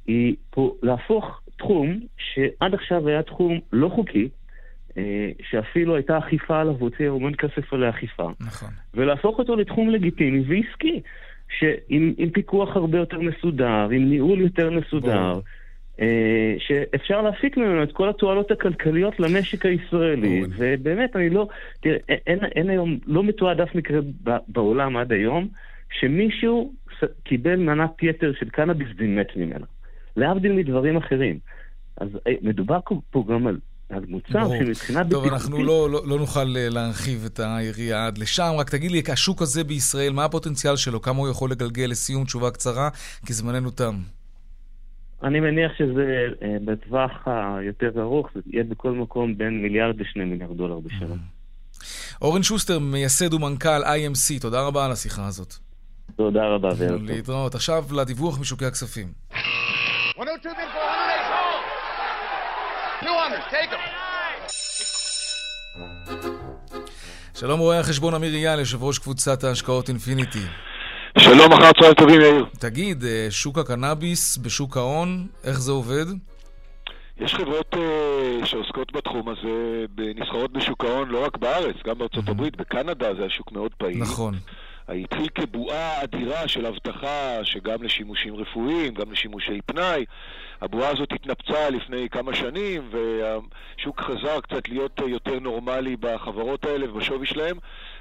היא 0.06 0.36
פה 0.50 0.74
להפוך 0.82 1.40
תחום 1.58 2.00
שעד 2.16 2.74
עכשיו 2.74 3.08
היה 3.08 3.22
תחום 3.22 3.60
לא 3.72 3.88
חוקי, 3.88 4.28
אה, 4.96 5.30
שאפילו 5.50 5.96
הייתה 5.96 6.18
אכיפה 6.18 6.60
עליו, 6.60 6.74
הוציא 6.78 7.10
המון 7.10 7.34
כסף 7.34 7.72
על 7.72 7.84
האכיפה. 7.84 8.30
נכון. 8.40 8.68
ולהפוך 8.94 9.38
אותו 9.38 9.56
לתחום 9.56 9.90
לגיטימי 9.90 10.40
ועסקי, 10.40 11.00
שעם 11.58 12.30
פיקוח 12.32 12.76
הרבה 12.76 12.98
יותר 12.98 13.20
מסודר, 13.20 13.88
עם 13.90 14.10
ניהול 14.10 14.40
יותר 14.40 14.70
מסודר. 14.70 15.32
בוא. 15.32 15.42
אה, 16.00 16.54
שאפשר 16.58 17.22
להפיק 17.22 17.56
ממנו 17.56 17.82
את 17.82 17.92
כל 17.92 18.08
התועלות 18.08 18.50
הכלכליות 18.50 19.20
למשק 19.20 19.66
הישראלי. 19.66 20.42
ובאמת, 20.56 21.16
אני 21.16 21.30
לא... 21.30 21.48
תראה, 21.80 21.98
אין, 22.08 22.38
אין 22.44 22.70
היום, 22.70 22.98
לא 23.06 23.22
מתועד 23.22 23.60
אף 23.60 23.74
מקרה 23.74 24.00
בעולם 24.48 24.96
עד 24.96 25.12
היום, 25.12 25.48
שמישהו 26.00 26.72
קיבל 27.24 27.56
מנת 27.56 28.02
יתר 28.02 28.32
של 28.40 28.48
קנאביס 28.48 28.88
ומת 28.98 29.36
ממנה. 29.36 29.66
להבדיל 30.16 30.52
מדברים 30.52 30.96
אחרים. 30.96 31.38
אז 31.96 32.08
אה, 32.26 32.32
מדובר 32.42 32.78
פה 33.10 33.24
גם 33.28 33.46
על 33.46 33.58
על 33.88 34.04
מוצר 34.08 34.48
שמבחינה 34.58 35.04
בטיחותית... 35.04 35.10
טוב, 35.10 35.26
אנחנו 35.26 35.64
לא, 35.64 35.90
לא, 35.90 36.02
לא 36.06 36.18
נוכל 36.18 36.56
אה, 36.56 36.68
להרחיב 36.68 37.24
את 37.24 37.40
היריעה 37.44 38.06
עד 38.06 38.18
לשם. 38.18 38.52
רק 38.58 38.70
תגיד 38.70 38.90
לי, 38.90 39.02
השוק 39.08 39.42
הזה 39.42 39.64
בישראל, 39.64 40.12
מה 40.12 40.24
הפוטנציאל 40.24 40.76
שלו? 40.76 41.02
כמה 41.02 41.18
הוא 41.18 41.28
יכול 41.28 41.50
לגלגל 41.50 41.84
לסיום 41.84 42.24
תשובה 42.24 42.50
קצרה? 42.50 42.88
כי 43.26 43.32
זמננו 43.32 43.70
תם. 43.70 43.94
אני 45.22 45.40
מניח 45.40 45.72
שזה 45.78 46.26
אה, 46.42 46.56
בטווח 46.64 47.10
היותר 47.26 47.90
ארוך, 48.00 48.28
זה 48.34 48.40
יהיה 48.46 48.64
בכל 48.64 48.90
מקום 48.92 49.38
בין 49.38 49.62
מיליארד 49.62 50.00
לשני 50.00 50.24
מיליארד 50.24 50.56
דולר 50.56 50.78
בשנה. 50.78 51.14
אורן 52.22 52.42
שוסטר, 52.42 52.78
מייסד 52.78 53.34
ומנכ"ל 53.34 53.84
IMC, 53.84 54.40
תודה 54.40 54.66
רבה 54.66 54.84
על 54.84 54.92
השיחה 54.92 55.26
הזאת. 55.26 55.54
תודה 56.16 56.46
רבה, 56.46 56.68
וערב 56.76 56.98
טוב. 56.98 57.10
להתראות. 57.10 57.54
עכשיו 57.54 57.84
לדיווח 57.96 58.40
משוקי 58.40 58.64
הכספים. 58.64 59.06
שלום 67.34 67.60
רואה 67.60 67.80
החשבון 67.80 68.14
אמיר 68.14 68.34
אייל, 68.34 68.58
יושב 68.58 68.82
ראש 68.82 68.98
קבוצת 68.98 69.44
ההשקעות 69.44 69.88
אינפיניטי. 69.88 70.42
שלום, 71.18 71.52
אחר 71.52 71.72
צהריים 71.72 71.94
טובים, 71.94 72.20
יאיר. 72.20 72.46
תגיד, 72.58 73.04
אה, 73.04 73.26
שוק 73.30 73.58
הקנאביס 73.58 74.38
בשוק 74.38 74.76
ההון, 74.76 75.26
איך 75.44 75.60
זה 75.60 75.72
עובד? 75.72 76.04
יש 77.20 77.34
חברות 77.34 77.74
uh, 77.74 78.46
שעוסקות 78.46 78.92
בתחום 78.92 79.28
הזה, 79.28 79.84
נסחרות 80.16 80.52
בשוק 80.52 80.84
ההון 80.84 81.08
לא 81.08 81.24
רק 81.24 81.36
בארץ, 81.38 81.76
גם 81.86 81.98
בארצות 81.98 82.28
הברית, 82.28 82.56
בקנדה 82.56 83.14
זה 83.14 83.24
השוק 83.24 83.52
מאוד 83.52 83.70
פעיל. 83.78 83.98
נכון. 83.98 84.34
התחיל 84.88 85.28
כבועה 85.28 86.02
אדירה 86.02 86.48
של 86.48 86.66
אבטחה, 86.66 87.38
שגם 87.42 87.82
לשימושים 87.82 88.36
רפואיים, 88.36 88.94
גם 88.94 89.12
לשימושי 89.12 89.60
פנאי. 89.66 90.04
הבועה 90.60 90.88
הזאת 90.88 91.12
התנפצה 91.12 91.70
לפני 91.70 92.08
כמה 92.08 92.34
שנים, 92.34 92.90
והשוק 92.90 94.00
חזר 94.00 94.40
קצת 94.40 94.68
להיות 94.68 95.00
יותר 95.06 95.38
נורמלי 95.38 95.96
בחברות 96.00 96.64
האלה 96.64 96.90
ובשווי 96.90 97.26
שלהם. 97.26 97.56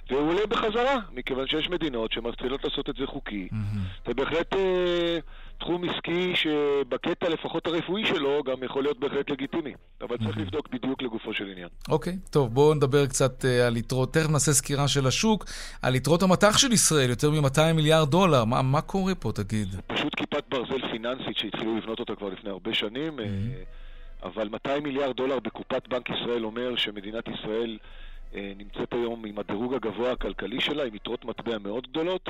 והוא 0.09 0.29
עולה 0.29 0.47
בחזרה, 0.47 0.97
מכיוון 1.13 1.47
שיש 1.47 1.69
מדינות 1.69 2.11
שמתחילות 2.11 2.63
לעשות 2.63 2.89
את 2.89 2.95
זה 2.95 3.07
חוקי. 3.07 3.47
Mm-hmm. 3.51 4.07
זה 4.07 4.13
בהחלט 4.13 4.53
אה, 4.53 5.17
תחום 5.59 5.89
עסקי 5.89 6.35
שבקטע 6.35 7.29
לפחות 7.29 7.67
הרפואי 7.67 8.05
שלו 8.05 8.43
גם 8.43 8.63
יכול 8.63 8.83
להיות 8.83 8.99
בהחלט 8.99 9.29
לגיטימי. 9.29 9.73
אבל 10.01 10.17
צריך. 10.17 10.37
לבדוק 10.37 10.67
בדיוק 10.67 11.01
לגופו 11.01 11.33
של 11.33 11.49
עניין. 11.49 11.67
אוקיי, 11.89 12.13
okay, 12.13 12.29
טוב, 12.31 12.53
בואו 12.53 12.73
נדבר 12.73 13.05
קצת 13.05 13.45
אה, 13.45 13.67
על 13.67 13.77
יתרות, 13.77 14.13
תכף 14.13 14.29
נעשה 14.29 14.51
סקירה 14.51 14.87
של 14.87 15.07
השוק, 15.07 15.45
על 15.81 15.95
יתרות 15.95 16.23
המטח 16.23 16.57
של 16.57 16.71
ישראל, 16.71 17.09
יותר 17.09 17.31
מ-200 17.31 17.73
מיליארד 17.75 18.09
דולר. 18.09 18.45
מה, 18.45 18.61
מה 18.61 18.81
קורה 18.81 19.15
פה, 19.15 19.31
תגיד? 19.31 19.67
פשוט 19.87 20.15
כיפת 20.15 20.43
ברזל 20.49 20.91
פיננסית 20.91 21.37
שהתחילו 21.37 21.77
לבנות 21.77 21.99
אותה 21.99 22.15
כבר 22.15 22.29
לפני 22.29 22.49
הרבה 22.49 22.73
שנים. 22.73 23.19
Mm-hmm. 23.19 24.25
אבל 24.25 24.49
200 24.49 24.83
מיליארד 24.83 25.15
דולר 25.15 25.39
בקופת 25.39 25.87
בנק 25.87 26.09
ישראל 26.09 26.45
אומר 26.45 26.75
שמדינת 26.75 27.23
ישראל 27.27 27.77
אה, 28.35 28.51
נמצאת 28.57 28.93
היום 28.93 29.25
עם 29.25 29.39
הדירוג 29.39 29.73
הגבוה 29.73 30.11
הכלכלי 30.11 30.61
שלה, 30.61 30.83
עם 30.83 30.95
יתרות 30.95 31.25
מטבע 31.25 31.57
מאוד 31.57 31.87
גדולות, 31.87 32.29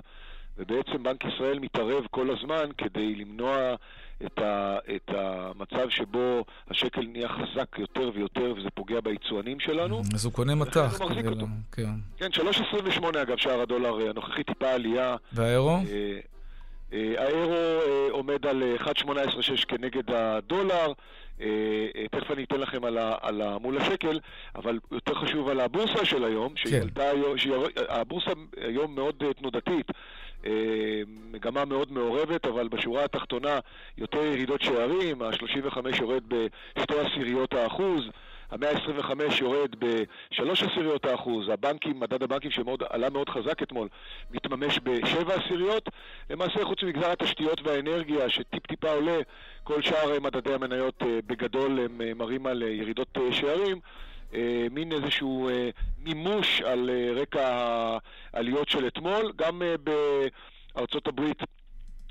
ובעצם 0.57 1.03
בנק 1.03 1.25
ישראל 1.25 1.59
מתערב 1.59 2.05
כל 2.11 2.29
הזמן 2.29 2.69
כדי 2.77 3.15
למנוע 3.15 3.75
את, 4.25 4.39
ה, 4.39 4.77
את 4.95 5.09
המצב 5.09 5.89
שבו 5.89 6.45
השקל 6.69 7.01
נהיה 7.01 7.29
חזק 7.29 7.79
יותר 7.79 8.11
ויותר 8.13 8.53
וזה 8.57 8.69
פוגע 8.73 9.01
ביצואנים 9.01 9.59
שלנו. 9.59 10.01
אז 10.13 10.25
הוא 10.25 10.33
קונה 10.33 10.55
מטח. 10.55 10.97
כן, 11.71 11.89
כן 12.17 12.29
3.28 12.33 13.05
אגב 13.21 13.37
שער 13.37 13.61
הדולר 13.61 14.01
אה, 14.01 14.09
הנוכחי, 14.09 14.43
טיפה 14.43 14.71
עלייה. 14.71 15.15
והאירו? 15.33 15.77
אה, 16.93 17.13
האירו 17.17 17.81
עומד 18.09 18.45
על 18.45 18.63
1.18.6 18.77 19.65
כנגד 19.67 20.11
הדולר. 20.11 20.93
אה, 21.41 21.47
אה, 21.95 22.07
תכף 22.11 22.31
אני 22.31 22.43
אתן 22.43 22.59
לכם 22.59 22.85
על, 22.85 22.97
ה, 22.97 23.15
על 23.21 23.41
ה, 23.41 23.57
מול 23.57 23.77
השקל, 23.77 24.19
אבל 24.55 24.79
יותר 24.91 25.13
חשוב 25.13 25.49
על 25.49 25.59
הבורסה 25.59 26.05
של 26.05 26.23
היום, 26.23 26.53
שהיא 26.55 26.81
כן. 26.95 27.01
היום, 27.01 27.37
שהיא, 27.37 27.53
הבורסה 27.89 28.31
היום 28.61 28.95
מאוד 28.95 29.23
אה, 29.23 29.33
תנודתית, 29.33 29.91
מגמה 31.31 31.65
מאוד 31.65 31.91
מעורבת, 31.91 32.45
אבל 32.45 32.67
בשורה 32.67 33.03
התחתונה 33.03 33.59
יותר 33.97 34.23
ירידות 34.23 34.61
שערים, 34.61 35.21
ה-35 35.21 36.01
יורד 36.01 36.23
בשתי 36.27 36.99
עשיריות 36.99 37.53
האחוז. 37.53 38.03
המאה 38.51 38.71
ה-25 38.71 39.41
יורד 39.41 39.75
בשלוש 39.79 40.63
עשיריות 40.63 41.05
האחוז, 41.05 41.49
הבנקים, 41.49 41.99
מדד 41.99 42.23
הבנקים 42.23 42.51
שעלה 42.51 43.09
מאוד 43.09 43.29
חזק 43.29 43.63
אתמול, 43.63 43.87
מתממש 44.31 44.79
בשבע 44.83 45.35
עשיריות. 45.35 45.89
למעשה, 46.29 46.65
חוץ 46.65 46.83
ממגזר 46.83 47.11
התשתיות 47.11 47.61
והאנרגיה, 47.61 48.29
שטיפ-טיפה 48.29 48.91
עולה, 48.91 49.17
כל 49.63 49.81
שאר 49.81 50.19
מדדי 50.19 50.53
המניות 50.53 51.01
אה, 51.01 51.19
בגדול 51.27 51.79
הם 51.79 52.01
אה, 52.01 52.13
מראים 52.13 52.47
על 52.47 52.63
אה, 52.63 52.69
ירידות 52.69 53.17
שערים. 53.31 53.79
מין 54.71 54.91
איזשהו 54.91 55.49
מימוש 55.97 56.61
על 56.61 56.89
רקע 57.15 57.47
העליות 58.33 58.69
של 58.69 58.87
אתמול. 58.87 59.31
גם 59.35 59.61
בארצות 60.75 61.07
הברית 61.07 61.39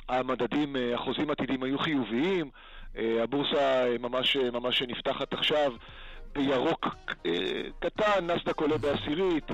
המדדים, 0.09 0.77
החוזים 0.95 1.31
עתידים 1.31 1.63
היו 1.63 1.79
חיוביים. 1.79 2.51
הבורסה 2.97 3.87
ממש, 4.01 4.37
ממש 4.37 4.83
נפתחת 4.83 5.33
עכשיו 5.33 5.73
בירוק 6.33 6.87
קטן, 7.79 8.27
נסדק 8.31 8.61
עולה 8.61 8.79
בעשירית, 8.79 9.45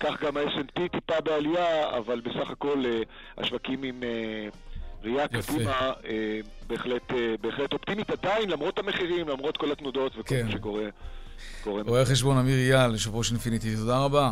כך 0.00 0.22
גם 0.22 0.36
ה-S&P 0.36 0.88
טיפה 0.88 1.20
בעלייה, 1.20 1.96
אבל 1.98 2.20
בסך 2.20 2.50
הכל 2.50 2.84
השווקים 3.38 3.82
עם 3.82 4.02
ראייה 5.02 5.28
קדימה 5.28 5.92
בהחלט, 6.66 7.12
בהחלט 7.40 7.72
אופטימית 7.72 8.10
עדיין, 8.10 8.50
למרות 8.50 8.78
המחירים, 8.78 9.28
למרות 9.28 9.56
כל 9.56 9.72
התנודות 9.72 10.12
וכל 10.16 10.34
כן. 10.34 10.46
מה 10.46 10.52
שקורה. 10.52 10.84
רואה 11.66 12.04
חשבון 12.04 12.38
אמיר 12.38 12.56
אייל, 12.56 12.92
יושב 12.92 13.14
ראש 13.14 13.30
אינפיניטי, 13.30 13.76
תודה 13.76 13.98
רבה. 13.98 14.30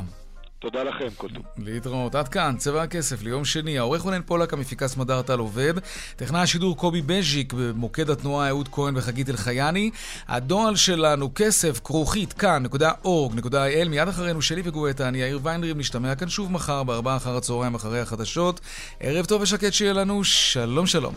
תודה 0.61 0.83
לכם, 0.83 1.09
כל 1.17 1.29
טוב. 1.35 1.45
להתראות. 1.59 2.15
עד 2.15 2.29
כאן, 2.29 2.55
צבע 2.59 2.83
הכסף 2.83 3.23
ליום 3.23 3.45
שני. 3.45 3.79
העורך 3.79 4.03
רונן 4.03 4.23
פולק, 4.23 4.53
המפיקה 4.53 4.89
סמדר 4.89 5.23
טל 5.23 5.39
עובד. 5.39 5.75
טכנאי 6.17 6.41
השידור 6.41 6.77
קובי 6.77 7.03
בז'יק, 7.03 7.53
במוקד 7.53 8.11
התנועה 8.11 8.49
אהוד 8.49 8.69
כהן 8.69 8.97
וחגית 8.97 9.31
אלחייני. 9.31 9.91
הדואל 10.29 10.77
שלנו, 10.77 11.31
כסף, 11.35 11.81
כרוכית, 11.85 12.33
כאן.org.il. 12.33 13.89
מיד 13.89 14.09
אחרינו 14.09 14.43
שלי 14.43 14.63
וגואטה, 14.65 15.09
אני 15.09 15.19
יאיר 15.19 15.41
ויינרים, 15.43 15.79
נשתמע 15.79 16.15
כאן 16.15 16.29
שוב 16.29 16.53
מחר 16.53 16.83
בארבעה 16.83 17.17
אחר 17.17 17.37
הצהריים 17.37 17.75
אחרי 17.75 18.01
החדשות. 18.01 18.61
ערב 19.01 19.25
טוב 19.25 19.43
ושקט 19.43 19.73
שיהיה 19.73 19.93
לנו, 19.93 20.25
שלום 20.25 20.87
שלום. 20.87 21.15